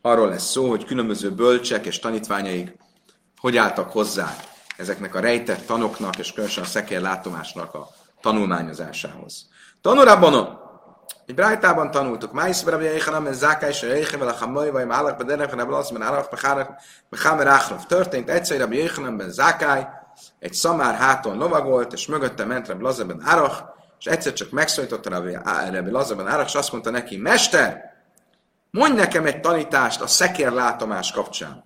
arról 0.00 0.28
lesz 0.28 0.50
szó, 0.50 0.68
hogy 0.68 0.84
különböző 0.84 1.30
bölcsek 1.30 1.86
és 1.86 1.98
tanítványaik 1.98 2.76
hogy 3.44 3.56
álltak 3.56 3.90
hozzá 3.90 4.36
ezeknek 4.76 5.14
a 5.14 5.20
rejtett 5.20 5.66
tanoknak, 5.66 6.18
és 6.18 6.32
különösen 6.32 6.64
a 6.64 6.66
szekér 6.66 7.00
látomásnak 7.00 7.74
a 7.74 7.88
tanulmányozásához. 8.20 9.48
Tanulában 9.80 10.34
egy 11.26 11.34
brájtában 11.34 11.90
tanultuk, 11.90 12.32
Májsz 12.32 12.64
Yechanan 12.64 13.24
ben 13.24 13.32
Zákai, 13.32 13.68
és 13.68 13.82
Yechanan 13.82 14.26
ben 14.26 14.34
Achamai, 14.34 14.70
vagy 14.70 14.86
Málak 14.86 15.16
ben 15.16 15.26
Derek, 15.26 15.50
ben 15.50 15.58
Ablasz, 15.58 15.90
ben 15.90 16.02
Arach, 16.02 16.30
ben 16.30 17.20
Chamer 17.20 17.46
Achraf. 17.46 17.86
Történt 17.86 18.30
egyszer 18.30 18.58
Rabbi 18.58 18.76
Yechanan 18.76 19.16
ben 19.16 19.30
Zákai, 19.30 19.86
egy 20.38 20.52
szamár 20.52 20.94
háton 20.94 21.36
lovagolt, 21.36 21.92
és 21.92 22.06
mögötte 22.06 22.44
ment 22.44 22.68
Rabbi 22.68 22.82
Lazar 22.82 23.06
ben 23.06 23.20
Arach, 23.20 23.62
és 23.98 24.06
egyszer 24.06 24.32
csak 24.32 24.50
megszólította 24.50 25.10
Rabbi 25.70 25.90
Lazar 25.90 26.16
ben 26.16 26.26
Arach, 26.26 26.48
és 26.48 26.54
azt 26.54 26.72
mondta 26.72 26.90
neki, 26.90 27.16
Mester, 27.16 27.92
mondj 28.70 28.96
nekem 28.96 29.26
egy 29.26 29.40
tanítást 29.40 30.00
a 30.00 30.06
szekér 30.06 30.52
látomás 30.52 31.12
kapcsán. 31.12 31.64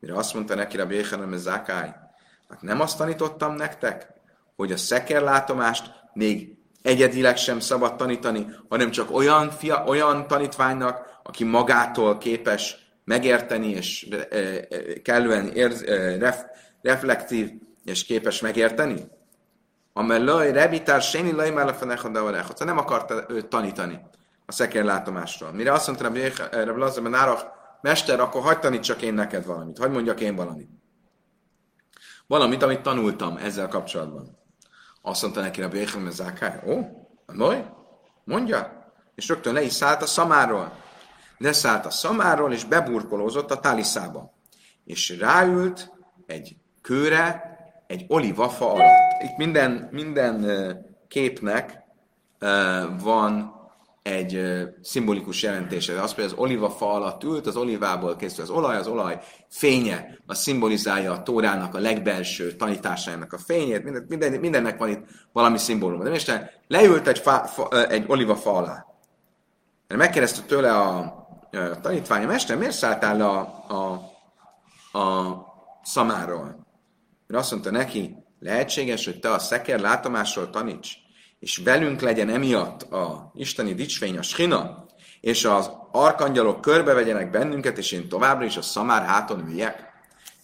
Mire 0.00 0.16
azt 0.16 0.34
mondta 0.34 0.54
neki 0.54 0.76
Rabbi 0.76 0.94
Yechanan 0.94 1.30
ben 1.30 1.38
Zákai, 1.38 1.94
hát 2.48 2.62
nem 2.62 2.80
azt 2.80 2.98
tanítottam 2.98 3.54
nektek, 3.54 4.16
hogy 4.56 4.72
a 4.72 4.76
szekér 4.76 5.20
látomást 5.22 5.92
még 6.12 6.57
egyedileg 6.82 7.36
sem 7.36 7.60
szabad 7.60 7.96
tanítani, 7.96 8.46
hanem 8.68 8.90
csak 8.90 9.14
olyan, 9.14 9.50
fia, 9.50 9.84
olyan 9.86 10.26
tanítványnak, 10.26 11.20
aki 11.22 11.44
magától 11.44 12.18
képes 12.18 12.76
megérteni, 13.04 13.68
és 13.68 14.08
e, 14.10 14.36
e, 14.36 14.66
kellően 15.02 15.48
érz, 15.48 15.82
e, 15.82 16.18
ref, 16.18 16.42
reflektív, 16.82 17.50
és 17.84 18.04
képes 18.04 18.40
megérteni? 18.40 19.06
Amellaj, 19.92 20.52
rebitár, 20.52 21.02
séni 21.02 21.32
laj 21.32 21.50
már 21.50 21.68
a 21.68 22.64
nem 22.64 22.78
akarta 22.78 23.24
őt 23.28 23.46
tanítani 23.46 24.00
a 24.46 24.52
szekérlátomásról. 24.52 25.52
Mire 25.52 25.72
azt 25.72 25.86
mondta 25.86 26.04
Rabbi 26.04 26.78
Lazar 26.78 27.02
Nárach, 27.02 27.44
mester, 27.80 28.20
akkor 28.20 28.42
hagyd 28.42 28.60
tanítsak 28.60 29.02
én 29.02 29.14
neked 29.14 29.44
valamit, 29.44 29.78
hagyd 29.78 29.92
mondjak 29.92 30.20
én 30.20 30.36
valamit. 30.36 30.68
Valamit, 32.26 32.62
amit 32.62 32.80
tanultam 32.80 33.36
ezzel 33.36 33.68
kapcsolatban. 33.68 34.37
Azt 35.02 35.22
mondta 35.22 35.40
neki 35.40 35.62
a 35.62 35.68
Béchem 35.68 36.10
Zákály, 36.10 36.60
ó, 36.66 36.80
majd, 37.26 37.64
mondja. 38.24 38.92
És 39.14 39.28
rögtön 39.28 39.52
le 39.52 39.62
is 39.62 39.72
szállt 39.72 40.02
a 40.02 40.06
szamáról. 40.06 40.72
Leszállt 41.38 41.86
a 41.86 41.90
szamáról, 41.90 42.52
és 42.52 42.64
beburkolózott 42.64 43.50
a 43.50 43.60
taliszába. 43.60 44.34
És 44.84 45.18
ráült 45.18 45.92
egy 46.26 46.56
kőre, 46.82 47.56
egy 47.86 48.04
olivafa 48.08 48.72
alatt. 48.72 49.22
Itt 49.22 49.36
minden, 49.36 49.88
minden 49.90 50.46
képnek 51.08 51.82
van 53.02 53.57
egy 54.12 54.40
szimbolikus 54.82 55.42
jelentése. 55.42 56.02
Az, 56.02 56.14
hogy 56.14 56.24
az 56.24 56.32
olivafa 56.32 56.92
alatt 56.92 57.24
ült, 57.24 57.46
az 57.46 57.56
olivából 57.56 58.16
készül 58.16 58.44
az 58.44 58.50
olaj, 58.50 58.76
az 58.76 58.86
olaj 58.86 59.18
fénye, 59.48 60.18
az 60.26 60.38
szimbolizálja 60.38 61.12
a 61.12 61.22
Tórának 61.22 61.74
a 61.74 61.78
legbelső 61.78 62.52
tanításának 62.52 63.32
a 63.32 63.38
fényét, 63.38 63.84
minden, 63.84 64.04
minden, 64.08 64.32
mindennek 64.32 64.78
van 64.78 64.88
itt 64.88 65.04
valami 65.32 65.58
szimbólum. 65.58 66.02
De 66.02 66.14
Isten 66.14 66.50
leült 66.66 67.06
egy, 67.06 67.18
fa, 67.18 67.44
fa, 67.44 67.86
egy 67.88 68.04
olivafa 68.06 68.52
alá. 68.52 68.86
Megkérdezte 69.88 70.42
tőle 70.42 70.76
a, 70.76 70.98
a 71.50 71.80
tanítványa, 71.82 72.26
mester, 72.26 72.56
miért 72.56 72.74
szálltál 72.74 73.16
le 73.16 73.26
a, 73.26 73.64
a, 73.68 74.98
a 74.98 75.36
szamáról? 75.82 76.66
Mert 77.26 77.42
azt 77.42 77.50
mondta 77.50 77.70
neki, 77.70 78.16
lehetséges, 78.40 79.04
hogy 79.04 79.18
te 79.18 79.32
a 79.32 79.38
szeker 79.38 79.80
látomásról 79.80 80.50
taníts 80.50 81.06
és 81.38 81.56
velünk 81.56 82.00
legyen 82.00 82.28
emiatt 82.28 82.82
a 82.82 83.30
isteni 83.34 83.74
dicsfény, 83.74 84.18
a 84.18 84.22
schina, 84.22 84.86
és 85.20 85.44
az 85.44 85.70
arkangyalok 85.92 86.60
körbevegyenek 86.60 87.30
bennünket, 87.30 87.78
és 87.78 87.92
én 87.92 88.08
továbbra 88.08 88.44
is 88.44 88.56
a 88.56 88.62
szamár 88.62 89.06
háton 89.06 89.48
üljek. 89.48 89.86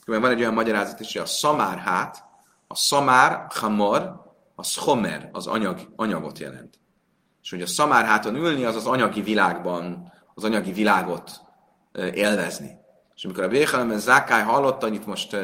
Van 0.06 0.30
egy 0.30 0.40
olyan 0.40 0.54
magyarázat 0.54 1.00
is, 1.00 1.12
hogy 1.12 1.22
a 1.22 1.26
szamár 1.26 1.78
hát, 1.78 2.24
a 2.66 2.76
szamár, 2.76 3.46
hamar, 3.48 4.22
a 4.54 4.62
schomer, 4.62 5.28
az 5.32 5.46
anyag, 5.46 5.80
anyagot 5.96 6.38
jelent. 6.38 6.78
És 7.42 7.50
hogy 7.50 7.62
a 7.62 7.66
szamár 7.66 8.04
háton 8.04 8.34
ülni, 8.34 8.64
az 8.64 8.76
az 8.76 8.86
anyagi 8.86 9.22
világban, 9.22 10.12
az 10.34 10.44
anyagi 10.44 10.72
világot 10.72 11.30
élvezni. 12.14 12.70
És 13.14 13.24
amikor 13.24 13.44
a 13.44 13.48
Béhelemben 13.48 13.98
Zákály 13.98 14.42
hallotta, 14.42 14.86
hogy 14.86 14.94
itt 14.94 15.06
most 15.06 15.36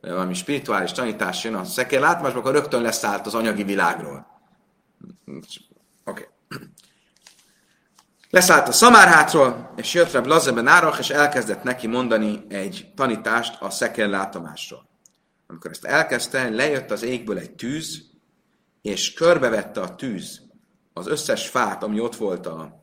valami 0.00 0.34
spirituális 0.34 0.92
tanítás 0.92 1.44
jön 1.44 1.54
a 1.54 1.64
szekér 1.64 2.00
látmásban, 2.00 2.40
akkor 2.40 2.52
rögtön 2.52 2.82
leszállt 2.82 3.26
az 3.26 3.34
anyagi 3.34 3.62
világról. 3.62 4.33
Oké. 5.26 5.66
Okay. 6.04 6.26
Leszállt 8.30 8.68
a 8.68 8.72
szamárhátról, 8.72 9.72
és 9.76 9.94
jött 9.94 10.10
Reb 10.10 10.26
Lazeben 10.26 10.66
Árach, 10.66 10.98
és 10.98 11.10
elkezdett 11.10 11.62
neki 11.62 11.86
mondani 11.86 12.44
egy 12.48 12.92
tanítást 12.94 13.60
a 13.60 13.70
szekér 13.70 14.08
látomásról. 14.08 14.88
Amikor 15.46 15.70
ezt 15.70 15.84
elkezdte, 15.84 16.48
lejött 16.48 16.90
az 16.90 17.02
égből 17.02 17.38
egy 17.38 17.54
tűz, 17.54 18.02
és 18.82 19.12
körbevette 19.12 19.80
a 19.80 19.94
tűz 19.94 20.42
az 20.92 21.06
összes 21.06 21.48
fát, 21.48 21.82
ami 21.82 22.00
ott 22.00 22.16
volt 22.16 22.46
a, 22.46 22.82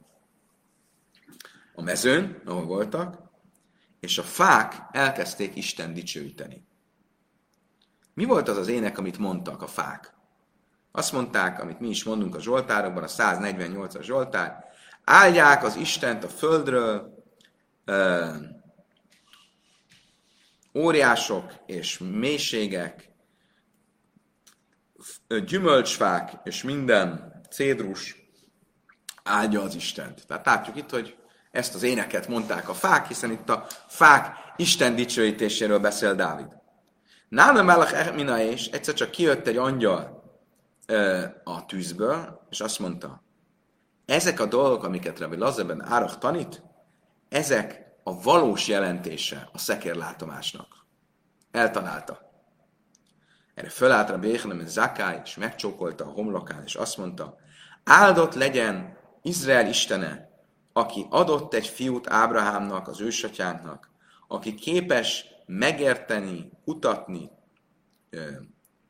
a 1.74 1.82
mezőn, 1.82 2.42
ahol 2.46 2.66
voltak, 2.66 3.18
és 4.00 4.18
a 4.18 4.24
fák 4.24 4.76
elkezdték 4.92 5.56
Isten 5.56 5.94
dicsőíteni. 5.94 6.66
Mi 8.14 8.26
volt 8.26 8.50
az 8.50 8.58
az 8.58 8.68
ének, 8.68 8.98
amit 8.98 9.18
mondtak 9.18 9.62
a 9.62 9.68
fák? 9.68 10.14
Azt 10.92 11.12
mondták, 11.12 11.60
amit 11.62 11.80
mi 11.80 11.90
is 11.90 12.04
mondunk 12.04 12.36
a 12.36 12.42
Zsoltárokban, 12.42 13.04
a 13.04 13.08
148-as 13.08 14.02
Zsoltár, 14.02 14.66
áldják 15.04 15.64
az 15.64 15.76
Istent 15.76 16.24
a 16.24 16.28
földről, 16.28 17.24
ö, 17.86 18.30
óriások 20.74 21.54
és 21.66 21.98
mélységek, 21.98 23.10
gyümölcsfák 25.46 26.32
és 26.44 26.64
minden 26.64 27.32
cédrus 27.50 28.16
áldja 29.24 29.62
az 29.62 29.76
Istent. 29.76 30.28
Tehát 30.28 30.46
látjuk 30.46 30.78
itt, 30.78 30.90
hogy 30.90 31.18
ezt 31.52 31.76
az 31.76 31.84
éneket 31.84 32.28
mondták 32.28 32.70
a 32.70 32.74
fák, 32.74 33.08
hiszen 33.08 33.32
itt 33.32 33.50
a 33.50 33.68
fák 33.88 34.36
Isten 34.56 34.96
dicsőítéséről 34.96 35.80
beszél 35.80 36.16
Dávid. 36.16 36.48
Nálam 37.30 37.66
Melech 37.66 38.14
Mina 38.14 38.42
és 38.42 38.68
egyszer 38.68 38.94
csak 38.94 39.12
kijött 39.12 39.48
egy 39.48 39.58
angyal, 39.58 40.21
a 41.44 41.66
tűzből, 41.66 42.48
és 42.50 42.60
azt 42.60 42.80
mondta, 42.80 43.24
ezek 44.06 44.40
a 44.40 44.46
dolgok, 44.46 44.84
amiket 44.84 45.20
Rabbi 45.20 45.38
Lazarben 45.38 45.86
Árach 45.86 46.18
tanít, 46.18 46.64
ezek 47.30 47.96
a 48.04 48.22
valós 48.22 48.68
jelentése 48.68 49.50
a 49.54 49.58
szekérlátomásnak. 49.58 50.86
Eltalálta. 51.52 52.30
Erre 53.54 53.70
fölállt 53.70 54.10
Rabbi 54.10 54.28
Yechanem 54.28 54.66
Zakály, 54.66 55.22
és 55.24 55.36
megcsókolta 55.36 56.06
a 56.06 56.12
homlokán, 56.12 56.64
és 56.64 56.76
azt 56.76 56.98
mondta, 56.98 57.36
áldott 57.84 58.34
legyen 58.34 58.98
Izrael 59.22 59.68
istene, 59.68 60.30
aki 60.74 61.06
adott 61.10 61.54
egy 61.54 61.68
fiút 61.68 62.10
Ábrahámnak, 62.10 62.88
az 62.88 63.02
ősatyánknak, 63.02 63.90
aki 64.28 64.56
képes 64.56 65.26
megérteni, 65.46 66.52
kutatni, 66.64 67.32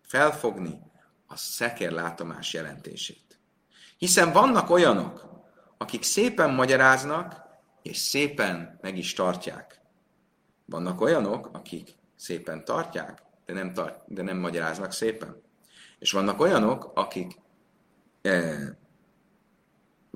felfogni 0.01 0.90
a 1.31 1.35
szekerlátomás 1.35 2.53
jelentését. 2.53 3.39
Hiszen 3.97 4.31
vannak 4.31 4.69
olyanok, 4.69 5.29
akik 5.77 6.03
szépen 6.03 6.53
magyaráznak, 6.53 7.41
és 7.81 7.97
szépen 7.97 8.77
meg 8.81 8.97
is 8.97 9.13
tartják. 9.13 9.81
Vannak 10.65 11.01
olyanok, 11.01 11.49
akik 11.53 11.95
szépen 12.15 12.65
tartják, 12.65 13.23
de 13.45 13.53
nem, 13.53 13.73
tart, 13.73 13.99
de 14.07 14.21
nem 14.21 14.37
magyaráznak 14.37 14.91
szépen. 14.91 15.41
És 15.99 16.11
vannak 16.11 16.39
olyanok, 16.39 16.91
akik 16.95 17.39
e, 18.21 18.55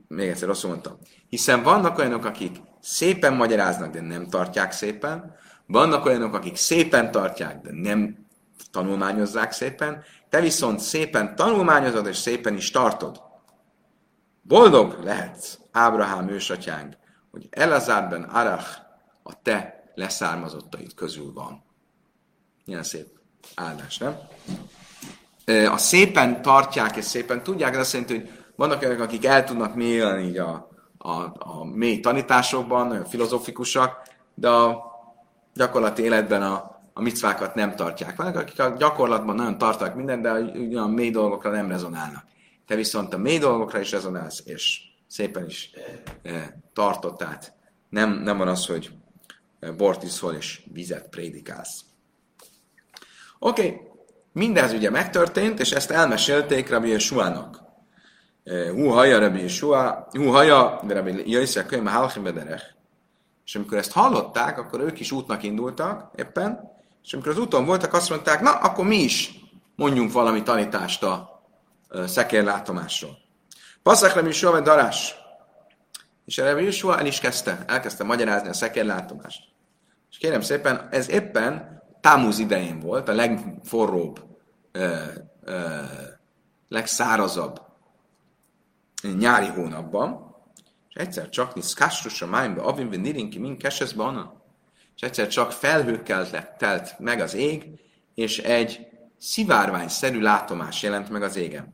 még 0.08 0.30
egyszer 0.30 0.48
rosszul 0.48 0.70
mondtam. 0.70 0.98
Hiszen 1.30 1.64
vannak 1.64 1.98
olyanok, 1.98 2.26
akik 2.26 2.62
szépen 2.82 3.34
magyaráznak, 3.34 3.92
de 3.92 4.02
nem 4.02 4.30
tartják 4.30 4.72
szépen. 4.72 5.36
Vannak 5.66 6.06
olyanok, 6.06 6.34
akik 6.34 6.56
szépen 6.56 7.12
tartják, 7.12 7.62
de 7.62 7.70
nem 7.72 8.25
tanulmányozzák 8.72 9.52
szépen, 9.52 10.04
te 10.30 10.42
viszont 10.42 10.80
szépen 10.80 11.36
tanulmányozod, 11.36 12.08
és 12.08 12.18
szépen 12.18 12.56
is 12.56 12.72
tartod. 12.72 13.22
Boldog 14.42 15.04
lehetsz, 15.04 15.58
Ábrahám 15.72 16.30
ősatyánk, 16.30 16.98
hogy 17.32 17.48
Elazárben 17.50 18.24
Arach 18.24 18.68
a 19.24 19.42
te 19.42 19.84
leszármazottaid 19.96 20.94
közül 20.94 21.34
van. 21.34 21.64
Milyen 22.66 22.84
szép 22.84 23.08
áldás, 23.56 23.98
nem? 23.98 24.18
A 25.72 25.78
szépen 25.78 26.42
tartják 26.42 26.96
és 26.96 27.06
szépen 27.06 27.44
tudják, 27.44 27.74
ez 27.74 27.80
azt 27.80 27.94
jelenti, 27.94 28.14
hogy 28.14 28.30
vannak 28.56 28.82
olyanok, 28.82 29.00
akik 29.00 29.26
el 29.26 29.44
tudnak 29.44 29.76
mélni 29.76 30.24
így 30.24 30.38
a, 30.38 30.70
a, 30.98 31.12
a 31.38 31.64
mély 31.74 32.00
tanításokban, 32.00 32.92
olyan 32.92 33.06
filozofikusak, 33.06 34.02
de 34.34 34.50
a 34.50 34.84
gyakorlati 35.54 36.04
életben 36.04 36.42
a, 36.42 36.75
a 36.98 37.02
micvákat 37.02 37.56
nem 37.56 37.76
tartják. 37.76 38.16
Vannak, 38.16 38.36
akik 38.36 38.60
a 38.60 38.76
gyakorlatban 38.78 39.36
nagyon 39.36 39.58
tartanak 39.58 39.96
mindent, 39.96 40.22
de 40.70 40.80
a 40.80 40.88
mély 40.88 41.10
dolgokra 41.10 41.52
nem 41.52 41.70
rezonálnak. 41.70 42.24
Te 42.68 42.76
viszont 42.76 43.14
a 43.14 43.18
mély 43.18 43.38
dolgokra 43.38 43.80
is 43.80 43.92
rezonálsz, 43.92 44.42
és 44.46 44.80
szépen 45.08 45.46
is 45.46 45.72
e, 46.24 46.62
tartott, 46.74 47.18
tehát 47.18 47.54
nem, 47.90 48.14
nem 48.14 48.38
van 48.38 48.48
az, 48.48 48.66
hogy 48.66 48.92
bort 49.78 50.04
iszol 50.04 50.34
és 50.34 50.62
vizet 50.74 51.10
prédikálsz. 51.10 51.82
Oké, 53.40 53.68
okay. 53.68 53.82
mindez 54.32 54.74
ugye 54.74 54.90
megtörtént, 54.90 55.60
és 55.60 55.72
ezt 55.72 55.92
elmesélték 55.92 56.70
Rabbi 56.70 56.90
Yeshuának. 56.90 57.64
Hú 58.72 58.88
haja 58.88 59.20
Rabbi 59.20 59.42
Yeshua, 59.42 60.08
hú 60.12 60.26
haja, 60.26 60.82
Rabbi 60.88 61.32
Jöjszek, 61.32 61.66
könyv 61.66 61.90
bederech. 62.24 62.66
És 63.46 63.56
amikor 63.56 63.78
ezt 63.78 63.92
hallották, 63.92 64.58
akkor 64.58 64.80
ők 64.80 65.00
is 65.00 65.12
útnak 65.12 65.44
indultak 65.44 66.12
éppen, 66.16 66.75
és 67.06 67.14
amikor 67.14 67.32
az 67.32 67.38
úton 67.38 67.66
voltak, 67.66 67.94
azt 67.94 68.10
mondták, 68.10 68.42
na, 68.42 68.52
akkor 68.52 68.86
mi 68.86 68.98
is 68.98 69.40
mondjunk 69.76 70.12
valami 70.12 70.44
tanítást 70.44 71.04
a 71.04 71.44
szekérlátomásról. 72.06 73.18
Passzak 73.84 74.14
Rabbi 74.14 74.28
Yeshua 74.28 74.62
darás. 74.62 75.16
És 76.26 76.38
Rabbi 76.38 76.64
Yeshua 76.64 77.00
el 77.00 77.06
is 77.06 77.20
kezdte, 77.20 77.64
elkezdte 77.68 78.04
magyarázni 78.04 78.50
a 78.50 78.54
szekérlátomást. 78.54 79.44
És 80.12 80.18
kérem 80.18 80.42
szépen, 80.42 80.88
ez 80.92 81.10
éppen 81.10 81.74
Támuz 82.02 82.40
idején 82.40 82.80
volt, 82.80 83.10
a 83.10 83.14
legforróbb, 83.14 84.20
ö, 84.72 84.96
ö, 85.44 85.82
legszárazabb 86.68 87.62
nyári 89.18 89.48
hónapban, 89.48 90.36
és 90.90 90.96
egyszer 90.96 91.30
csak 91.30 91.56
nisz 91.56 91.74
kastrus 91.74 92.22
a 92.22 92.28
májnba, 92.28 92.64
avin 92.64 92.90
ve 92.90 92.96
nirinki 92.96 93.40
min 93.40 93.58
kesesz 93.58 93.92
bana, 93.92 94.34
és 94.96 95.02
egyszer 95.02 95.28
csak 95.28 95.52
felhőkkel 95.52 96.56
telt 96.58 97.00
meg 97.00 97.20
az 97.20 97.34
ég, 97.34 97.64
és 98.14 98.40
egy 98.40 98.88
szivárványszerű 99.18 100.22
látomás 100.22 100.84
jelent 100.84 101.10
meg 101.10 101.24
az 101.24 101.36
égen. 101.36 101.74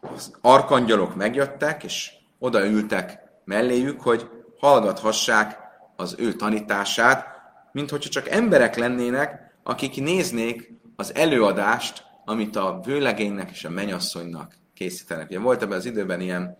Az 0.00 0.36
arkangyalok 0.40 1.14
megjöttek, 1.14 1.84
és 1.84 2.10
odaültek 2.38 3.18
melléjük, 3.44 4.00
hogy 4.00 4.28
hallgathassák 4.58 5.58
az 5.96 6.14
ő 6.18 6.32
tanítását, 6.32 7.26
mint 7.72 7.90
hogyha 7.90 8.10
csak 8.10 8.28
emberek 8.28 8.76
lennének, 8.76 9.54
akik 9.62 10.00
néznék 10.00 10.72
az 10.96 11.14
előadást, 11.14 12.04
amit 12.24 12.56
a 12.56 12.80
vőlegénynek 12.84 13.50
és 13.50 13.64
a 13.64 13.70
menyasszonynak 13.70 14.56
készítenek. 14.74 15.28
Ugye 15.28 15.38
volt 15.38 15.62
ebben 15.62 15.78
az 15.78 15.84
időben 15.84 16.20
ilyen 16.20 16.58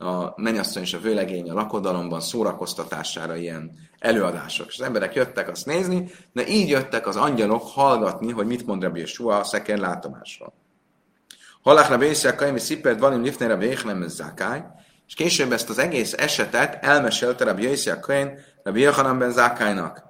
a 0.00 0.32
menyasszony 0.36 0.82
és 0.82 0.94
a 0.94 1.00
vőlegény 1.00 1.50
a 1.50 1.54
lakodalomban 1.54 2.20
szórakoztatására 2.20 3.36
ilyen 3.36 3.70
előadások. 3.98 4.66
És 4.68 4.78
az 4.78 4.84
emberek 4.84 5.14
jöttek 5.14 5.48
azt 5.48 5.66
nézni, 5.66 6.10
de 6.32 6.48
így 6.48 6.68
jöttek 6.68 7.06
az 7.06 7.16
angyalok 7.16 7.62
hallgatni, 7.66 8.32
hogy 8.32 8.46
mit 8.46 8.66
mond 8.66 8.82
Rabbi 8.82 9.00
Yeshua 9.00 9.38
a 9.38 9.44
szeker 9.44 9.78
látomásról. 9.78 10.52
Halach 11.62 11.90
Rabbi 11.90 12.06
Yeshua 12.06 12.34
Kaimi 12.34 12.58
Szipert 12.58 12.98
Valim 12.98 13.22
Lifne 13.22 13.46
Rabbi 13.46 13.66
Yechnem 13.66 14.08
Zakály, 14.08 14.64
és 15.06 15.14
később 15.14 15.52
ezt 15.52 15.70
az 15.70 15.78
egész 15.78 16.12
esetet 16.12 16.84
elmesélte 16.84 17.44
Rabbi 17.44 17.62
Yeshua 17.62 18.00
Kain 18.00 18.38
Rabbi 18.62 18.80
Yochanan 18.80 19.18
ben 19.18 19.30
Zakálynak. 19.30 20.02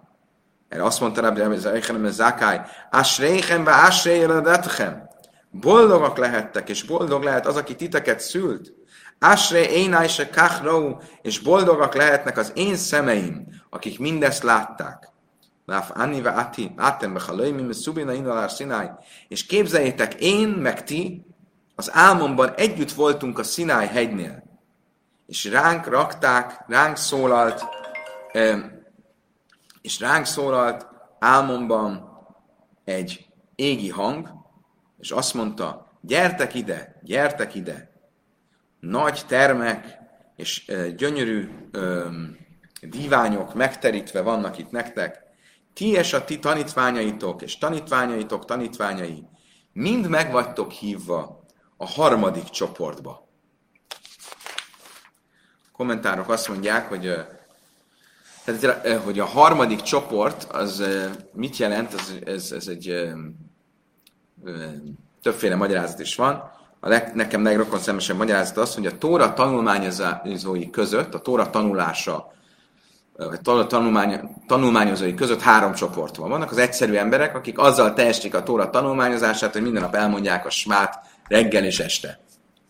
Erre 0.68 0.84
azt 0.84 1.00
mondta 1.00 1.20
Rabbi 1.20 1.40
Yechnem 1.40 2.02
ben 2.02 2.12
Zakály, 2.12 2.60
Asreichem 2.90 3.64
be 3.64 3.72
Asrei 3.72 4.26
Boldogak 5.50 6.16
lehettek, 6.16 6.68
és 6.68 6.82
boldog 6.82 7.22
lehet 7.22 7.46
az, 7.46 7.56
aki 7.56 7.74
titeket 7.74 8.20
szült. 8.20 8.79
Asre 9.22 9.70
énáj 9.70 10.08
se 10.08 10.30
kachró, 10.30 11.02
és 11.22 11.38
boldogak 11.38 11.94
lehetnek 11.94 12.36
az 12.36 12.52
én 12.54 12.76
szemeim, 12.76 13.46
akik 13.70 13.98
mindezt 13.98 14.42
látták. 14.42 15.08
Láf 15.64 15.90
Anni 15.94 16.20
ve 16.20 16.30
Ati, 16.30 16.72
Atem 16.76 17.12
be 17.12 17.20
Halajmi, 17.20 17.72
Szubina 17.72 18.12
Indalár 18.12 18.50
Sináj. 18.50 18.90
És 19.28 19.46
képzeljétek, 19.46 20.14
én 20.14 20.48
meg 20.48 20.84
ti 20.84 21.26
az 21.74 21.90
álmomban 21.92 22.54
együtt 22.54 22.92
voltunk 22.92 23.38
a 23.38 23.42
Sináj 23.42 23.86
hegynél. 23.86 24.42
És 25.26 25.44
ránk 25.44 25.86
rakták, 25.86 26.64
ránk 26.66 26.96
szólalt, 26.96 27.64
és 29.80 30.00
ránk 30.00 30.24
szólalt 30.24 30.86
álmomban 31.18 32.08
egy 32.84 33.26
égi 33.54 33.88
hang, 33.88 34.28
és 34.98 35.10
azt 35.10 35.34
mondta, 35.34 35.98
gyertek 36.00 36.54
ide, 36.54 37.00
gyertek 37.02 37.54
ide, 37.54 37.89
nagy 38.80 39.22
termek 39.26 39.98
és 40.36 40.72
gyönyörű 40.96 41.48
díványok 42.80 43.54
megterítve 43.54 44.20
vannak 44.20 44.58
itt 44.58 44.70
nektek, 44.70 45.22
ti 45.72 45.90
és 45.90 46.12
a 46.12 46.24
ti 46.24 46.38
tanítványaitok, 46.38 47.42
és 47.42 47.58
tanítványaitok 47.58 48.44
tanítványai, 48.44 49.26
mind 49.72 50.08
megvagytok 50.08 50.70
hívva 50.70 51.44
a 51.76 51.86
harmadik 51.86 52.44
csoportba. 52.44 53.28
A 55.62 55.72
kommentárok 55.72 56.28
azt 56.28 56.48
mondják, 56.48 56.88
hogy, 56.88 57.14
hogy 59.04 59.18
a 59.18 59.24
harmadik 59.24 59.80
csoport, 59.80 60.42
az 60.42 60.84
mit 61.32 61.56
jelent, 61.56 61.94
ez, 61.94 62.14
ez, 62.24 62.52
ez 62.52 62.66
egy 62.66 63.12
többféle 65.22 65.54
magyarázat 65.54 66.00
is 66.00 66.14
van. 66.14 66.58
A 66.80 66.88
leg, 66.88 67.10
nekem 67.14 67.42
legrokon 67.42 67.78
szemesen 67.78 68.16
magyarázat 68.16 68.56
az, 68.56 68.74
hogy 68.74 68.86
a 68.86 68.98
Tóra 68.98 69.34
tanulmányozói 69.34 70.70
között, 70.70 71.14
a 71.14 71.20
Tóra 71.20 71.50
tanulása, 71.50 72.32
vagy 73.16 73.40
tanulmány, 73.66 74.20
tanulmányozói 74.46 75.14
között 75.14 75.40
három 75.40 75.74
csoport 75.74 76.16
van. 76.16 76.28
Vannak 76.28 76.50
az 76.50 76.58
egyszerű 76.58 76.94
emberek, 76.94 77.34
akik 77.34 77.58
azzal 77.58 77.92
teljesítik 77.92 78.34
a 78.34 78.42
Tóra 78.42 78.70
tanulmányozását, 78.70 79.52
hogy 79.52 79.62
minden 79.62 79.82
nap 79.82 79.94
elmondják 79.94 80.46
a 80.46 80.50
smát 80.50 80.98
reggel 81.28 81.64
és 81.64 81.80
este. 81.80 82.20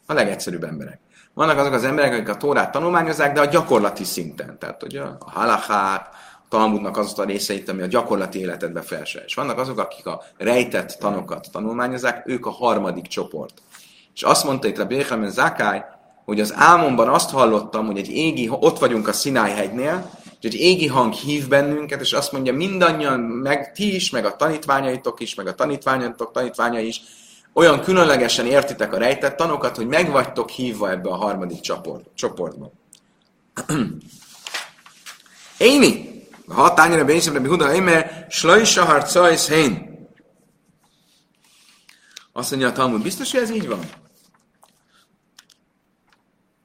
A 0.07 0.13
legegyszerűbb 0.13 0.65
emberek. 0.65 1.01
Vannak 1.35 1.59
azok 1.59 1.73
az 1.73 1.85
emberek, 1.85 2.13
akik 2.13 2.29
a 2.29 2.37
Tórát 2.37 2.73
tanulmányozzák, 2.73 3.33
de 3.33 3.41
a 3.41 3.45
gyakorlati 3.45 4.05
szinten. 4.05 4.59
Tehát, 4.59 4.81
hogy 4.81 4.97
a 4.97 5.17
halachát, 5.21 6.15
Talmudnak 6.51 6.97
az 6.97 7.19
a 7.19 7.25
részeit, 7.25 7.69
ami 7.69 7.83
a 7.83 7.87
gyakorlati 7.87 8.39
életedbe 8.39 8.81
felső. 8.81 9.23
És 9.27 9.35
vannak 9.35 9.59
azok, 9.59 9.79
akik 9.79 10.07
a 10.07 10.23
rejtett 10.37 10.97
tanokat 10.99 11.49
tanulmányozzák, 11.53 12.23
ők 12.27 12.47
a 12.47 12.51
harmadik 12.51 13.07
csoport. 13.07 13.63
És 14.15 14.23
azt 14.23 14.45
mondta 14.45 14.69
itt 14.69 14.79
a 14.79 14.87
Béchamen 14.87 15.31
Zakály, 15.31 15.85
hogy 16.25 16.41
az 16.41 16.53
álmomban 16.57 17.09
azt 17.09 17.31
hallottam, 17.31 17.87
hogy 17.87 17.99
egy 17.99 18.11
égi, 18.11 18.49
ott 18.51 18.79
vagyunk 18.79 19.09
a 19.09 19.13
Sinai 19.13 19.51
hegynél, 19.51 20.11
és 20.41 20.49
egy 20.49 20.55
égi 20.55 20.87
hang 20.87 21.13
hív 21.13 21.49
bennünket, 21.49 22.01
és 22.01 22.13
azt 22.13 22.33
mondja, 22.33 22.53
mindannyian, 22.53 23.21
meg 23.21 23.73
ti 23.73 23.95
is, 23.95 24.11
meg 24.11 24.25
a 24.25 24.37
tanítványaitok 24.37 25.21
is, 25.21 25.35
meg 25.35 25.47
a 25.47 25.55
tanítványaitok 25.55 26.33
tanítványai 26.33 26.87
is, 26.87 27.01
olyan 27.53 27.81
különlegesen 27.81 28.47
értitek 28.47 28.93
a 28.93 28.99
rejtett 28.99 29.37
tanokat, 29.37 29.77
hogy 29.77 29.87
megvagytok 29.87 30.51
hívva 30.51 30.91
ebbe 30.91 31.09
a 31.09 31.17
harmadik 31.17 31.61
csoport, 31.61 32.05
csoportba. 32.15 32.73
Émi, 35.59 36.23
ha 36.47 36.75
tányra 36.75 37.05
bénysem, 37.05 37.35
Rabbi 37.35 37.49
Huda 37.49 37.71
Eimer, 37.71 38.27
slajsa 38.31 38.85
harcajsz 38.85 39.49
hén. 39.49 39.90
Azt 42.41 42.51
mondja 42.51 42.69
a 42.69 42.73
Talmud, 42.73 43.03
biztos, 43.03 43.33
hogy 43.33 43.41
ez 43.41 43.51
így 43.51 43.69
van? 43.69 43.81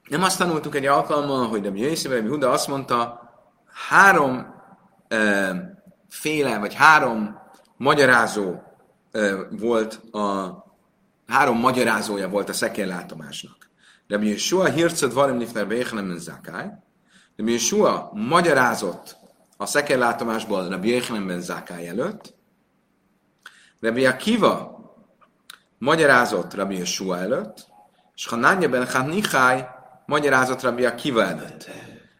Nem 0.08 0.22
azt 0.22 0.38
tanultuk 0.38 0.74
egy 0.74 0.86
alkalommal, 0.86 1.48
hogy 1.48 1.64
Rabbi 1.64 1.80
Jöjszöv, 1.80 2.12
Rabbi 2.12 2.28
Huda 2.28 2.50
azt 2.50 2.68
mondta, 2.68 3.30
három 3.88 4.54
e, 5.08 5.52
féle, 6.08 6.58
vagy 6.58 6.74
három 6.74 7.38
magyarázó 7.76 8.54
e, 9.12 9.34
volt 9.50 10.14
a 10.14 10.54
három 11.26 11.58
magyarázója 11.58 12.28
volt 12.28 12.48
a 12.48 12.52
szekérlátomásnak. 12.52 13.70
Rabbi 14.08 14.28
Yeshua 14.28 14.64
hircet 14.64 15.12
varim 15.12 15.36
nifner 15.36 15.66
beichenem 15.66 16.16
zakály. 16.18 16.70
Rabbi 17.36 17.52
Yeshua 17.52 18.10
magyarázott 18.12 19.16
a 19.56 19.66
szekerlátomásból 19.66 20.68
Rabbi 20.68 20.88
Yechanan 20.88 21.26
ben 21.26 21.40
Zákály 21.40 21.88
előtt, 21.88 22.34
Rabbi 23.80 24.06
Akiva 24.06 24.75
magyarázott 25.78 26.54
Rabbi 26.54 26.76
Yeshua 26.76 27.18
előtt, 27.18 27.66
és 28.14 28.26
Hananya 28.26 28.68
ben 28.68 28.86
Hanichai 28.86 29.64
magyarázott 30.06 30.62
Rabbi 30.62 30.84
Akiva 30.84 31.22
előtt. 31.22 31.70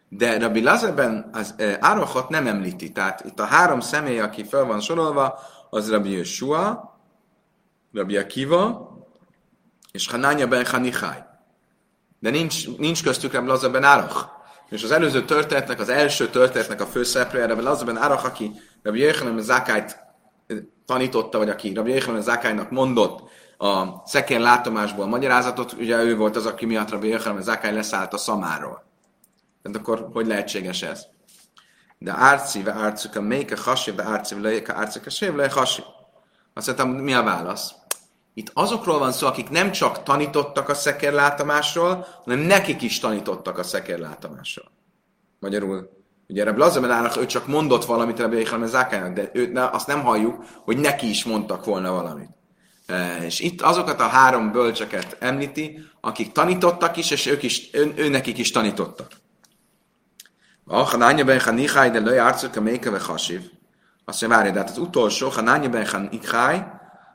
De 0.08 0.38
Rabbi 0.38 0.62
Lazarben 0.62 1.30
az 1.32 1.54
e, 1.56 2.26
nem 2.28 2.46
említi, 2.46 2.92
tehát 2.92 3.24
itt 3.24 3.40
a 3.40 3.44
három 3.44 3.80
személy, 3.80 4.20
aki 4.20 4.44
fel 4.44 4.64
van 4.64 4.80
sorolva, 4.80 5.38
az 5.70 5.90
Rabbi 5.90 6.10
Yeshua, 6.10 6.94
Rabbi 7.92 8.16
Akiva, 8.16 8.90
és 9.92 10.08
Hanánya 10.08 10.46
ben 10.46 10.66
Hanichai. 10.66 11.24
De 12.18 12.30
nincs, 12.30 12.76
nincs 12.76 13.02
köztük 13.02 13.32
Rabbi 13.32 13.46
Lazar 13.46 13.70
ben 13.70 13.84
Árach. 13.84 14.34
És 14.68 14.82
az 14.82 14.90
előző 14.90 15.24
történetnek, 15.24 15.80
az 15.80 15.88
első 15.88 16.28
történetnek 16.28 16.80
a 16.80 16.86
főszereplője, 16.86 17.46
Rabbi 17.46 17.62
Lazar 17.62 17.86
ben 17.86 17.96
Árach, 17.96 18.24
aki 18.24 18.50
Rabbi 18.82 19.00
Yechanem 19.00 19.38
Zakályt 19.38 19.98
tanította, 20.86 21.38
vagy 21.38 21.48
aki 21.48 21.72
Rabbi 21.74 21.90
Yechanem 21.90 22.20
Zakálynak 22.20 22.70
mondott 22.70 23.30
a 23.58 24.02
szekér 24.04 24.40
látomásból 24.40 25.06
magyarázatot, 25.06 25.72
ugye 25.72 26.02
ő 26.02 26.16
volt 26.16 26.36
az, 26.36 26.46
aki 26.46 26.66
miatt 26.66 26.90
Rabbi 26.90 27.08
Yechanem 27.08 27.42
Zakály 27.42 27.72
leszállt 27.72 28.12
a 28.12 28.18
szamáról. 28.18 28.84
Tehát 29.62 29.78
akkor 29.78 30.08
hogy 30.12 30.26
lehetséges 30.26 30.82
ez? 30.82 31.06
De 31.98 32.12
árci, 32.12 32.62
ve 32.62 32.72
árcuka, 32.72 33.20
melyik 33.20 33.52
a 33.52 33.60
hasi, 33.62 33.90
ve 33.90 34.02
árci, 34.04 34.34
ve 34.34 34.62
árcuka, 34.66 35.10
sév, 35.10 35.34
le 35.34 35.50
hasi. 35.50 35.82
Azt 36.54 36.66
mondtam, 36.66 36.90
mi 36.90 37.14
a 37.14 37.22
válasz? 37.22 37.74
Itt 38.34 38.50
azokról 38.54 38.98
van 38.98 39.12
szó, 39.12 39.26
akik 39.26 39.48
nem 39.48 39.72
csak 39.72 40.02
tanítottak 40.02 40.68
a 40.68 40.74
szekerlátomásról, 40.74 42.06
hanem 42.24 42.38
nekik 42.38 42.82
is 42.82 42.98
tanítottak 42.98 43.58
a 43.58 43.62
szekerlátomásról. 43.62 44.70
Magyarul, 45.40 45.90
ugye 46.28 46.40
erre 46.40 46.52
Blazemelának 46.52 47.16
ő 47.16 47.26
csak 47.26 47.46
mondott 47.46 47.84
valamit 47.84 48.18
Rabbi 48.18 48.36
Yechanem 48.36 48.68
Zákának, 48.68 49.12
de 49.12 49.30
ő, 49.32 49.52
ne, 49.52 49.68
azt 49.68 49.86
nem 49.86 50.02
halljuk, 50.02 50.44
hogy 50.64 50.78
neki 50.78 51.08
is 51.08 51.24
mondtak 51.24 51.64
volna 51.64 51.90
valamit. 51.90 52.30
És 53.24 53.40
itt 53.40 53.62
azokat 53.62 54.00
a 54.00 54.06
három 54.06 54.52
bölcseket 54.52 55.16
említi, 55.20 55.78
akik 56.00 56.32
tanítottak 56.32 56.96
is, 56.96 57.10
és 57.10 57.26
ők 57.26 57.42
is, 57.42 57.68
ő, 57.72 57.92
ő 57.96 58.08
nekik 58.08 58.38
is 58.38 58.50
tanítottak. 58.50 59.10
A 60.64 60.82
Hanánya 60.82 61.24
ben 61.24 61.40
Hanichai, 61.40 61.90
de 61.90 61.98
löj 61.98 62.18
arcuk 62.18 62.56
a 62.56 62.60
méke 62.60 62.98
hasiv. 62.98 63.40
Azt 64.04 64.20
mondja, 64.20 64.38
várj, 64.38 64.50
de 64.50 64.58
hát 64.58 64.70
az 64.70 64.78
utolsó, 64.78 65.28
Hanánya 65.28 65.68
ben 65.68 65.86
Hanichai, 65.86 66.62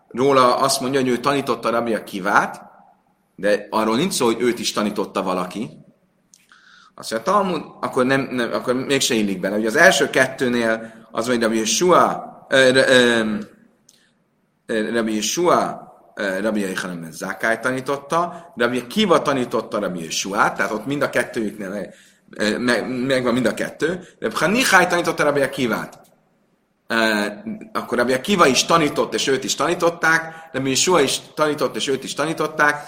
róla 0.07 0.57
azt 0.57 0.81
mondja, 0.81 0.99
hogy 0.99 1.09
ő 1.09 1.17
tanította 1.17 1.69
Rabbi 1.69 2.03
Kivát, 2.03 2.61
de 3.35 3.67
arról 3.69 3.95
nincs 3.95 4.13
szó, 4.13 4.25
hogy 4.25 4.41
őt 4.41 4.59
is 4.59 4.71
tanította 4.71 5.23
valaki. 5.23 5.69
Azt 6.95 7.11
mondja, 7.11 7.31
Talmud, 7.31 7.61
akkor, 7.81 8.05
nem, 8.05 8.21
nem, 8.21 8.53
akkor 8.53 8.73
mégse 8.73 9.13
illik 9.13 9.39
bele. 9.39 9.57
Ugye 9.57 9.67
az 9.67 9.75
első 9.75 10.09
kettőnél 10.09 10.93
az 11.11 11.27
mondja, 11.27 11.47
Rabbi 11.47 11.59
Yeshua, 11.59 12.29
Rabbi 14.93 15.15
Yeshua, 15.15 15.89
Rabbi 16.15 16.59
Yechanem 16.59 17.11
Zákály 17.11 17.59
tanította, 17.59 18.53
Rabbi 18.55 18.87
Kiva 18.87 19.21
tanította 19.21 19.79
Rabbi 19.79 20.03
Yeshua, 20.03 20.53
tehát 20.53 20.71
ott 20.71 20.85
mind 20.85 21.01
a 21.01 21.09
kettőjüknél 21.09 21.93
megvan 22.57 22.87
meg 22.87 23.33
mind 23.33 23.45
a 23.45 23.53
kettő, 23.53 24.07
de 24.19 24.29
ha 24.33 24.47
Nihai 24.47 24.87
tanította 24.87 25.23
Rabbi 25.23 25.49
Kivát, 25.49 25.99
akkor 27.73 27.97
Rabbi 27.97 28.21
Kiva 28.21 28.47
is 28.47 28.65
tanított, 28.65 29.13
és 29.13 29.27
őt 29.27 29.43
is 29.43 29.55
tanították, 29.55 30.49
Rabbi 30.51 30.75
Sua 30.75 31.01
is 31.01 31.19
tanított, 31.35 31.75
és 31.75 31.87
őt 31.87 32.03
is 32.03 32.13
tanították, 32.13 32.85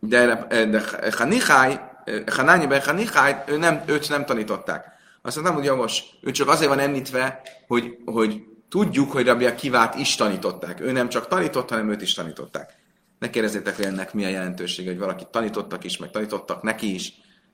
de, 0.00 0.46
de 0.48 0.82
Hanihai, 1.16 1.78
Hanányi 2.26 2.66
ben 2.66 2.82
Hanihai, 2.82 3.34
ő 3.46 3.56
nem, 3.56 3.82
őt 3.86 4.08
nem 4.08 4.24
tanították. 4.24 4.92
Azt 5.22 5.34
mondtam, 5.34 5.56
hogy 5.56 5.64
jogos, 5.64 6.02
ő 6.22 6.30
csak 6.30 6.48
azért 6.48 6.68
van 6.68 6.78
említve, 6.78 7.42
hogy, 7.66 7.96
hogy 8.04 8.42
tudjuk, 8.74 9.12
hogy 9.12 9.26
Rabbi 9.26 9.54
Kivát 9.54 9.94
is 9.94 10.14
tanították. 10.14 10.80
Ő 10.80 10.92
nem 10.92 11.08
csak 11.08 11.28
tanított, 11.28 11.68
hanem 11.68 11.90
őt 11.90 12.02
is 12.02 12.14
tanították. 12.14 12.76
Ne 13.18 13.30
kérdezzétek, 13.30 13.76
hogy 13.76 13.84
ennek 13.84 14.14
mi 14.14 14.24
a 14.24 14.28
jelentősége, 14.28 14.90
hogy 14.90 14.98
valaki 14.98 15.26
tanítottak 15.30 15.84
is, 15.84 15.96
meg 15.96 16.10
tanítottak 16.10 16.62
neki 16.62 16.94
is, 16.94 17.12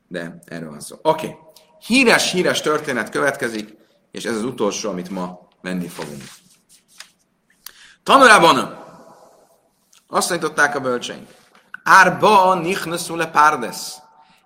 de 0.08 0.38
erről 0.44 0.70
van 0.70 0.80
szó. 0.80 0.96
Oké. 1.02 1.26
Okay. 1.26 1.38
Híres, 1.86 2.32
híres 2.32 2.60
történet 2.60 3.08
következik, 3.08 3.76
és 4.10 4.24
ez 4.24 4.36
az 4.36 4.44
utolsó, 4.44 4.90
amit 4.90 5.10
ma 5.10 5.48
menni 5.60 5.88
fogunk. 5.88 6.22
Tanulában 8.02 8.84
azt 10.06 10.28
tanították 10.28 10.76
a 10.76 10.80
bölcseink. 10.80 11.28
Árba 11.82 12.54
nichnesule 12.54 13.26
párdes. 13.26 13.94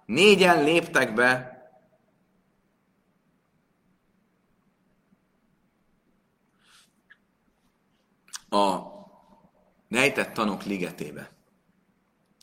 Négyen 0.06 0.64
léptek 0.64 1.14
be 1.14 1.53
a 8.54 8.92
rejtett 9.88 10.32
tanok 10.32 10.62
ligetébe. 10.62 11.30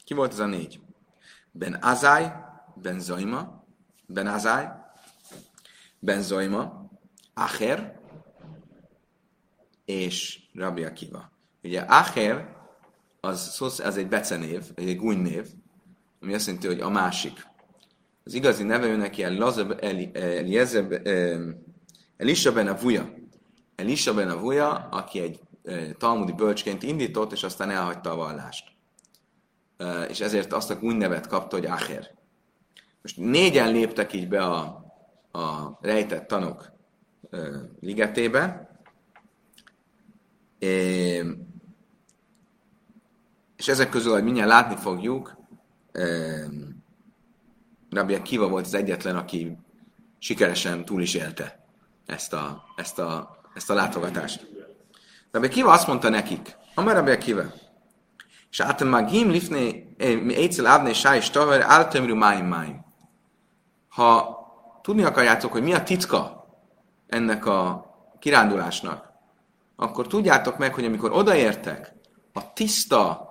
Ki 0.03 0.13
volt 0.13 0.31
ez 0.31 0.39
a 0.39 0.45
négy? 0.45 0.79
Ben 1.51 1.77
Azai, 1.81 2.25
Ben 2.75 2.99
Zaima, 2.99 3.65
Ben 4.07 4.27
Azai, 4.27 4.65
Ben 5.99 6.21
Zaima, 6.21 6.89
Acher 7.33 7.99
és 9.85 10.39
Rabbi 10.53 10.83
Akiva. 10.83 11.31
Ugye 11.63 11.81
Acher 11.81 12.55
az, 13.19 13.57
az 13.83 13.97
egy 13.97 14.07
becenév, 14.07 14.63
egy 14.75 14.97
gúnynév, 14.97 15.47
ami 16.21 16.33
azt 16.33 16.45
jelenti, 16.45 16.67
hogy 16.67 16.79
a 16.79 16.89
másik. 16.89 17.49
Az 18.23 18.33
igazi 18.33 18.63
neve 18.63 18.85
ő 18.85 18.95
neki 18.95 19.23
Elizabeth 19.23 19.87
Elisha 22.17 22.51
ben 22.51 22.67
Avuja. 22.67 23.13
Elisha 23.75 24.13
ben 24.13 24.29
Avuja, 24.29 24.71
aki 24.73 25.19
egy 25.19 25.39
talmudi 25.97 26.31
bölcsként 26.31 26.83
indított, 26.83 27.31
és 27.31 27.43
aztán 27.43 27.69
elhagyta 27.69 28.11
a 28.11 28.15
vallást. 28.15 28.71
És 30.09 30.19
ezért 30.19 30.53
azt 30.53 30.69
a 30.69 30.77
úgy 30.81 30.95
kapta, 31.27 31.55
hogy 31.55 31.65
Acher. 31.65 32.11
Most 33.01 33.17
négyen 33.17 33.71
léptek 33.71 34.13
így 34.13 34.27
be 34.27 34.43
a, 34.43 34.85
a 35.31 35.77
rejtett 35.81 36.27
tanok 36.27 36.71
ligetébe, 37.79 38.69
és 43.57 43.67
ezek 43.67 43.89
közül, 43.89 44.13
hogy 44.13 44.23
mindjárt 44.23 44.49
látni 44.49 44.75
fogjuk, 44.75 45.37
Rabbi 47.89 48.21
Kiva 48.21 48.47
volt 48.47 48.65
az 48.65 48.73
egyetlen, 48.73 49.15
aki 49.15 49.57
sikeresen 50.19 50.85
túl 50.85 51.01
is 51.01 51.13
élte 51.13 51.65
ezt 52.05 52.33
a, 52.33 52.63
ezt 52.75 52.99
a, 52.99 53.39
ezt 53.53 53.69
a 53.69 53.73
látogatást. 53.73 54.47
Rabbi 55.31 55.47
Kiva 55.47 55.71
azt 55.71 55.87
mondta 55.87 56.09
nekik, 56.09 56.57
Amar 56.75 56.93
Rabbi 56.93 57.17
Kiva, 57.17 57.43
és 58.49 58.59
átem 58.59 58.87
magim 58.87 59.29
lifné, 59.29 59.95
éjszel 60.27 60.65
ávné 60.65 60.93
sáj 60.93 61.21
stavar, 61.21 61.61
áltömrű 61.61 62.13
máim 62.13 62.45
máim. 62.45 62.85
Ha 63.87 64.39
tudni 64.81 65.03
akarjátok, 65.03 65.51
hogy 65.51 65.63
mi 65.63 65.73
a 65.73 65.83
titka 65.83 66.47
ennek 67.07 67.45
a 67.45 67.85
kirándulásnak, 68.19 69.11
akkor 69.75 70.07
tudjátok 70.07 70.57
meg, 70.57 70.73
hogy 70.73 70.85
amikor 70.85 71.11
odaértek 71.11 71.93
a 72.33 72.53
tiszta 72.53 73.29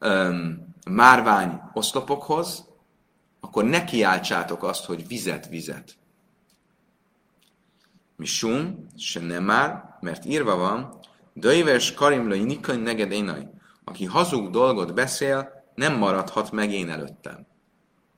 um, 0.00 0.74
márvány 0.90 1.60
oszlopokhoz, 1.72 2.64
akkor 3.40 3.64
ne 3.64 3.84
kiáltsátok 3.84 4.62
azt, 4.62 4.84
hogy 4.84 5.06
vizet, 5.06 5.48
vizet. 5.48 5.96
Misum, 8.18 8.86
se 8.96 9.20
nem 9.20 9.44
már, 9.44 9.96
mert 10.00 10.24
írva 10.24 10.56
van, 10.56 10.98
Döjves 11.32 11.94
karimlai 11.94 12.44
nikany 12.44 12.80
neged 12.80 13.12
énaj. 13.12 13.48
Aki 13.84 14.04
hazug 14.04 14.50
dolgot 14.50 14.94
beszél, 14.94 15.64
nem 15.74 15.98
maradhat 15.98 16.50
meg 16.50 16.72
én 16.72 16.90
előttem. 16.90 17.46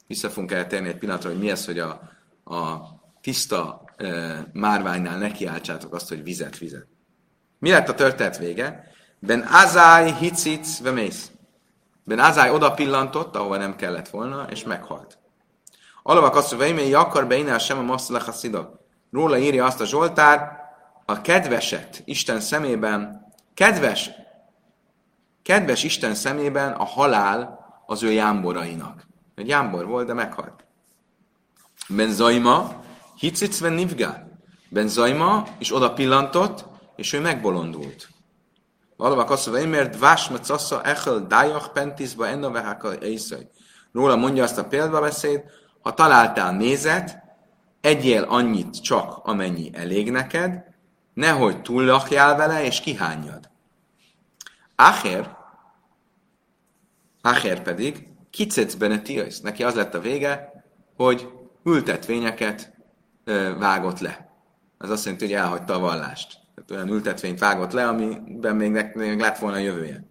Vissza 0.07 0.31
fogunk 0.31 0.53
eltérni 0.53 0.89
egy 0.89 0.99
pillanatra, 0.99 1.31
hogy 1.31 1.39
mi 1.39 1.51
ez, 1.51 1.65
hogy 1.65 1.79
a, 1.79 1.89
a 2.45 2.79
tiszta 3.21 3.85
e, 3.97 4.07
márványnál 4.53 5.19
nekiáltsátok 5.19 5.95
azt, 5.95 6.09
hogy 6.09 6.23
vizet, 6.23 6.59
vizet. 6.59 6.87
Mi 7.59 7.71
lett 7.71 7.89
a 7.89 7.95
történet 7.95 8.39
vége? 8.39 8.93
Ben 9.19 9.47
Azai 9.51 10.13
hicic 10.13 10.81
vemész. 10.81 11.31
Ben 12.05 12.19
Azai 12.19 12.51
oda 12.51 12.71
pillantott, 12.71 13.37
ahova 13.37 13.57
nem 13.57 13.77
kellett 13.77 14.09
volna, 14.09 14.47
és 14.51 14.65
meghalt. 14.65 15.19
Alavak 16.03 16.37
azt 16.37 16.55
hogy 16.55 16.93
akar 16.93 17.27
be 17.27 17.59
sem 17.59 17.79
a 17.79 17.83
masszalach 17.83 18.29
Róla 19.11 19.39
írja 19.39 19.65
azt 19.65 19.81
a 19.81 19.87
Zsoltár, 19.87 20.59
a 21.05 21.21
kedveset 21.21 22.03
Isten 22.05 22.41
szemében, 22.41 23.27
kedves, 23.55 24.11
kedves 25.43 25.83
Isten 25.83 26.15
szemében 26.15 26.73
a 26.73 26.85
halál 26.85 27.59
az 27.87 28.03
ő 28.03 28.13
jámborainak. 28.13 29.07
Egy 29.35 29.49
jámbor 29.49 29.87
volt, 29.87 30.07
de 30.07 30.13
meghalt. 30.13 30.65
Ben 31.89 32.11
Zaima, 32.11 32.83
hicicve 33.15 33.69
nivgá. 33.69 34.27
Ben 34.69 34.89
Zaima 34.89 35.47
is 35.59 35.75
oda 35.75 35.93
pillantott, 35.93 36.65
és 36.97 37.13
ő 37.13 37.21
megbolondult. 37.21 38.09
Valóban 38.97 39.29
azt 39.29 39.47
mondja, 39.47 39.69
mert 39.69 39.99
vásma 39.99 40.39
cassa 40.39 40.83
echel 40.83 41.27
dájach 41.27 41.73
pentisba 41.73 42.27
enna 42.27 42.51
veháka 42.51 42.99
éjszaj. 42.99 43.49
Róla 43.93 44.17
mondja 44.17 44.43
azt 44.43 44.59
a 44.59 44.65
példabeszéd, 44.65 45.45
ha 45.81 45.95
találtál 45.95 46.53
mézet, 46.53 47.19
egyél 47.81 48.23
annyit 48.23 48.83
csak, 48.83 49.21
amennyi 49.23 49.71
elég 49.73 50.11
neked, 50.11 50.65
nehogy 51.15 51.63
túllakjál 51.63 52.37
vele, 52.37 52.65
és 52.65 52.81
kihányjad. 52.81 53.51
Acher, 54.77 55.37
Acher 57.23 57.63
pedig 57.63 58.09
kicetsz 58.31 58.75
benne 58.75 59.01
tiajsz. 59.01 59.41
Neki 59.41 59.65
az 59.65 59.75
lett 59.75 59.95
a 59.95 60.01
vége, 60.01 60.65
hogy 60.97 61.29
ültetvényeket 61.65 62.73
ö, 63.25 63.55
vágott 63.59 63.99
le. 63.99 64.29
Ez 64.79 64.91
azt 64.91 65.05
jelenti, 65.05 65.25
hogy 65.25 65.35
elhagyta 65.35 65.75
a 65.75 65.79
vallást. 65.79 66.39
Tehát 66.55 66.71
olyan 66.71 66.97
ültetvényt 66.97 67.39
vágott 67.39 67.73
le, 67.73 67.89
amiben 67.89 68.57
még, 68.57 68.91
még 68.95 69.21
lett 69.21 69.39
volna 69.39 69.57
a 69.57 69.61
jövője. 69.61 70.05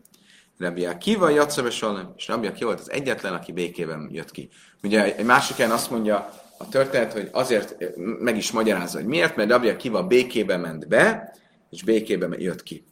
Rabbi 0.58 0.86
Akiva 0.86 1.50
Salem, 1.70 2.14
és 2.18 2.28
Rabbi 2.28 2.48
Akiva 2.48 2.66
volt 2.66 2.80
az 2.80 2.92
egyetlen, 2.92 3.34
aki 3.34 3.52
békében 3.52 4.10
jött 4.12 4.32
ki. 4.32 4.50
Ugye 4.84 5.16
egy 5.16 5.26
másik 5.26 5.56
helyen 5.56 5.72
azt 5.72 5.90
mondja 5.90 6.30
a 6.62 6.70
történet, 6.70 7.14
hogy 7.14 7.30
azért 7.32 7.76
meg 8.20 8.38
is 8.38 8.52
magyarázza, 8.52 8.98
hogy 8.98 9.08
miért, 9.08 9.36
mert 9.36 9.50
Rabbi 9.50 9.70
Akiva 9.70 10.04
békébe 10.04 10.58
ment 10.58 10.88
be, 10.88 11.34
és 11.70 11.84
békében 11.84 12.36
jött 12.38 12.64
ki. 12.64 12.84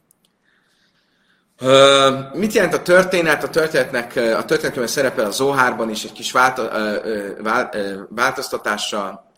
Mit 2.34 2.54
jelent 2.54 2.74
a 2.74 2.82
történet? 2.82 3.44
A 3.44 3.50
történetnek, 3.50 4.16
a 4.16 4.46
történetben 4.46 4.88
szerepel 4.88 5.26
a 5.26 5.32
Zohárban 5.32 5.90
is 5.90 6.04
egy 6.04 6.12
kis 6.12 6.32
vált, 6.32 6.58
uh, 6.58 7.40
változtatással, 8.10 9.32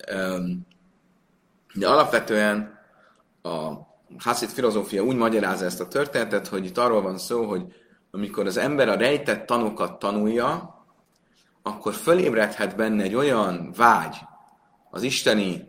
de 1.74 1.88
alapvetően 1.88 2.80
a 3.42 3.88
Hasid 4.18 4.50
filozófia 4.50 5.04
úgy 5.04 5.16
magyarázza 5.16 5.66
ezt 5.66 5.80
a 5.80 5.88
történetet, 5.88 6.48
hogy 6.48 6.66
itt 6.66 6.78
arról 6.78 7.02
van 7.02 7.18
szó, 7.18 7.46
hogy 7.46 7.62
amikor 8.12 8.46
az 8.46 8.58
ember 8.58 8.90
a 8.90 8.96
rejtett 8.96 9.46
tanokat 9.46 10.00
tanulja, 10.00 10.79
akkor 11.70 11.94
fölébredhet 11.94 12.76
benne 12.76 13.04
egy 13.04 13.16
olyan 13.16 13.74
vágy 13.76 14.16
az 14.90 15.02
isteni 15.02 15.68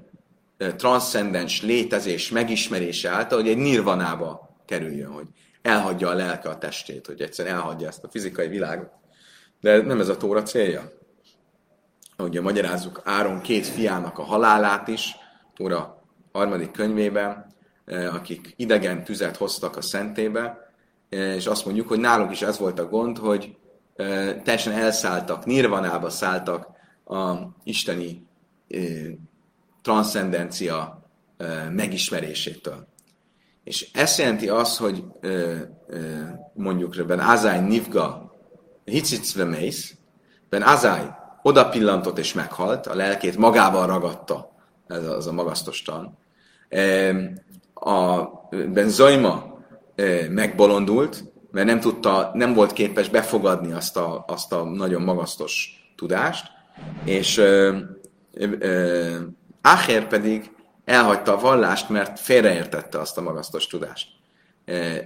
transzcendens 0.77 1.63
létezés 1.63 2.31
megismerése 2.31 3.11
által, 3.11 3.39
hogy 3.41 3.49
egy 3.49 3.57
nirvanába 3.57 4.57
kerüljön, 4.67 5.11
hogy 5.11 5.27
elhagyja 5.63 6.09
a 6.09 6.15
lelke 6.15 6.49
a 6.49 6.59
testét, 6.59 7.07
hogy 7.07 7.21
egyszerűen 7.21 7.55
elhagyja 7.55 7.89
ezt 7.89 8.05
a 8.05 8.09
fizikai 8.11 8.49
világot. 8.49 8.91
De 9.61 9.83
nem 9.83 10.01
ez 10.01 10.09
a 10.09 10.17
tóra 10.17 10.43
célja. 10.43 10.93
Ahogy 12.17 12.41
magyarázzuk 12.41 13.01
Áron 13.05 13.41
két 13.41 13.67
fiának 13.67 14.19
a 14.19 14.23
halálát 14.23 14.89
is, 14.89 15.17
Tóra 15.55 16.03
harmadik 16.33 16.71
könyvében, 16.71 17.55
akik 18.13 18.53
idegen 18.57 19.05
tüzet 19.05 19.37
hoztak 19.37 19.77
a 19.77 19.83
szentébe, 19.83 20.73
és 21.09 21.47
azt 21.47 21.65
mondjuk, 21.65 21.89
hogy 21.89 21.99
náluk 21.99 22.31
is 22.31 22.43
ez 22.43 22.59
volt 22.59 22.79
a 22.79 22.89
gond, 22.89 23.19
hogy 23.19 23.57
teljesen 24.43 24.73
elszálltak, 24.73 25.45
nirvanába 25.45 26.11
szálltak 26.11 26.67
a 27.05 27.33
isteni 27.65 28.27
transzcendencia 29.83 31.03
megismerésétől. 31.71 32.89
És 33.65 33.91
ez 33.93 34.19
jelenti 34.19 34.49
azt, 34.49 34.79
hogy 34.79 35.05
mondjuk 36.53 37.07
Ben 37.07 37.21
Azai 37.21 37.59
Nivga 37.59 38.35
Hicicvemész, 38.85 39.95
Ben 40.49 40.63
Azai 40.63 41.07
oda 41.43 41.69
pillantott 41.69 42.19
és 42.19 42.33
meghalt, 42.33 42.87
a 42.87 42.95
lelkét 42.95 43.37
magával 43.37 43.87
ragadta, 43.87 44.51
ez 44.87 45.07
az 45.07 45.27
a 45.27 45.33
magasztostan. 45.33 46.19
A 47.75 48.25
Ben 48.51 48.89
Zajma 48.89 49.59
megbolondult, 50.29 51.25
mert 51.51 51.67
nem 51.67 51.81
tudta, 51.81 52.31
nem 52.35 52.55
volt 52.55 52.73
képes 52.73 53.09
befogadni 53.09 53.73
azt 53.73 53.97
a, 53.97 54.25
azt 54.29 54.53
a 54.53 54.65
nagyon 54.65 55.03
magasztos 55.03 55.83
tudást, 55.97 56.47
és 57.05 57.39
ö, 57.39 57.77
pedig 60.09 60.51
elhagyta 60.85 61.37
a 61.37 61.41
vallást, 61.41 61.89
mert 61.89 62.21
félreértette 62.21 62.99
azt 62.99 63.19
a 63.19 63.23
magasztos 63.23 63.67
tudást. 63.67 64.09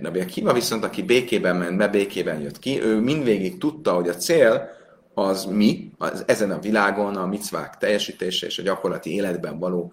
Rabbi 0.03 0.21
Akiva 0.21 0.53
viszont, 0.53 0.85
aki 0.85 1.03
békében 1.03 1.57
ment 1.57 1.77
be, 1.77 1.89
békében 1.89 2.41
jött 2.41 2.59
ki, 2.59 2.83
ő 2.83 3.01
mindvégig 3.01 3.59
tudta, 3.59 3.93
hogy 3.93 4.09
a 4.09 4.15
cél 4.15 4.69
az 5.15 5.45
mi, 5.45 5.91
az 5.99 6.25
ezen 6.27 6.51
a 6.51 6.59
világon 6.59 7.17
a 7.17 7.27
micvák 7.27 7.77
teljesítése 7.79 8.47
és 8.47 8.59
a 8.59 8.63
gyakorlati 8.63 9.15
életben 9.15 9.59
való 9.59 9.93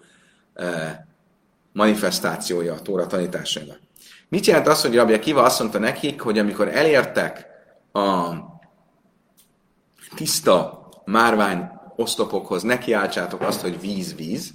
manifestációja 1.72 2.72
a 2.74 2.82
Tóra 2.82 3.06
tanításainak. 3.06 3.78
Mit 4.32 4.46
jelent 4.46 4.66
az, 4.66 4.82
hogy 4.82 4.94
Rabbi 4.94 5.12
Akiva 5.12 5.42
azt 5.42 5.58
mondta 5.58 5.78
nekik, 5.78 6.20
hogy 6.20 6.38
amikor 6.38 6.68
elértek 6.68 7.46
a 7.92 8.34
tiszta 10.14 10.88
márvány 11.04 11.70
oszlopokhoz, 11.96 12.62
nekiáltsátok 12.62 13.40
azt, 13.40 13.60
hogy 13.60 13.80
víz, 13.80 14.14
víz. 14.14 14.50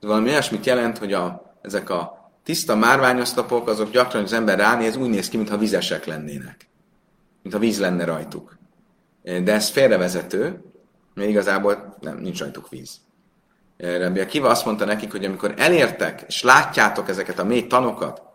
Ez 0.00 0.08
valami 0.08 0.28
olyasmit 0.28 0.66
jelent, 0.66 0.98
hogy 0.98 1.12
a, 1.12 1.54
ezek 1.62 1.90
a 1.90 2.30
tiszta 2.42 2.76
márványoszlopok, 2.76 3.68
azok 3.68 3.90
gyakran 3.90 4.22
az 4.22 4.32
ember 4.32 4.58
ránéz, 4.58 4.96
úgy 4.96 5.08
néz 5.08 5.28
ki, 5.28 5.36
mintha 5.36 5.58
vizesek 5.58 6.04
lennének. 6.04 6.68
Mintha 7.42 7.60
víz 7.60 7.80
lenne 7.80 8.04
rajtuk. 8.04 8.58
De 9.22 9.52
ez 9.52 9.68
félrevezető, 9.68 10.64
mert 11.14 11.28
igazából 11.28 11.96
nem, 12.00 12.18
nincs 12.18 12.38
rajtuk 12.40 12.68
víz. 12.68 13.00
Rabbi 13.76 14.20
Akiva 14.20 14.48
azt 14.48 14.64
mondta 14.64 14.84
nekik, 14.84 15.10
hogy 15.10 15.24
amikor 15.24 15.54
elértek, 15.56 16.24
és 16.26 16.42
látjátok 16.42 17.08
ezeket 17.08 17.38
a 17.38 17.44
mély 17.44 17.66
tanokat, 17.66 18.26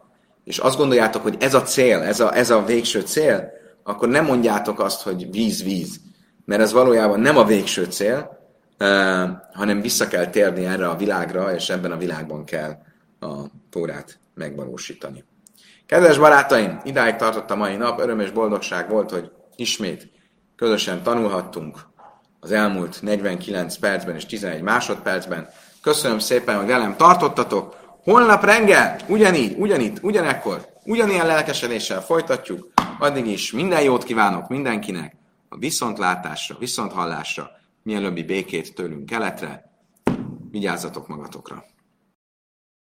és 0.43 0.57
azt 0.57 0.77
gondoljátok, 0.77 1.21
hogy 1.21 1.35
ez 1.39 1.53
a 1.53 1.61
cél, 1.61 1.99
ez 1.99 2.19
a, 2.19 2.35
ez 2.35 2.49
a 2.49 2.63
végső 2.63 3.01
cél, 3.01 3.51
akkor 3.83 4.07
nem 4.07 4.25
mondjátok 4.25 4.79
azt, 4.79 5.01
hogy 5.01 5.31
víz, 5.31 5.63
víz, 5.63 5.99
mert 6.45 6.61
ez 6.61 6.71
valójában 6.71 7.19
nem 7.19 7.37
a 7.37 7.45
végső 7.45 7.83
cél, 7.83 8.39
uh, 8.79 8.87
hanem 9.53 9.81
vissza 9.81 10.07
kell 10.07 10.27
térni 10.27 10.65
erre 10.65 10.89
a 10.89 10.95
világra, 10.95 11.53
és 11.53 11.69
ebben 11.69 11.91
a 11.91 11.97
világban 11.97 12.45
kell 12.45 12.77
a 13.19 13.33
tórát 13.69 14.19
megvalósítani. 14.33 15.23
Kedves 15.85 16.17
barátaim, 16.17 16.79
idáig 16.83 17.15
tartott 17.15 17.51
a 17.51 17.55
mai 17.55 17.75
nap, 17.75 17.99
öröm 17.99 18.19
és 18.19 18.31
boldogság 18.31 18.89
volt, 18.89 19.09
hogy 19.09 19.31
ismét 19.55 20.11
közösen 20.55 21.03
tanulhattunk 21.03 21.77
az 22.39 22.51
elmúlt 22.51 23.01
49 23.01 23.77
percben 23.77 24.15
és 24.15 24.25
11 24.25 24.61
másodpercben. 24.61 25.49
Köszönöm 25.81 26.19
szépen, 26.19 26.57
hogy 26.57 26.67
velem 26.67 26.95
tartottatok. 26.97 27.75
Holnap 28.03 28.43
reggel, 28.43 28.99
ugyanígy, 29.07 29.55
ugyanitt, 29.57 30.03
ugyanekkor, 30.03 30.67
ugyanilyen 30.85 31.25
lelkesedéssel 31.25 32.01
folytatjuk. 32.01 32.71
Addig 32.99 33.27
is 33.27 33.51
minden 33.51 33.81
jót 33.81 34.03
kívánok 34.03 34.47
mindenkinek, 34.47 35.15
a 35.49 35.57
viszontlátásra, 35.57 36.55
viszonthallásra, 36.59 37.49
mielőbbi 37.83 38.23
békét 38.23 38.75
tőlünk 38.75 39.05
keletre. 39.05 39.71
Vigyázzatok 40.51 41.07
magatokra! 41.07 41.63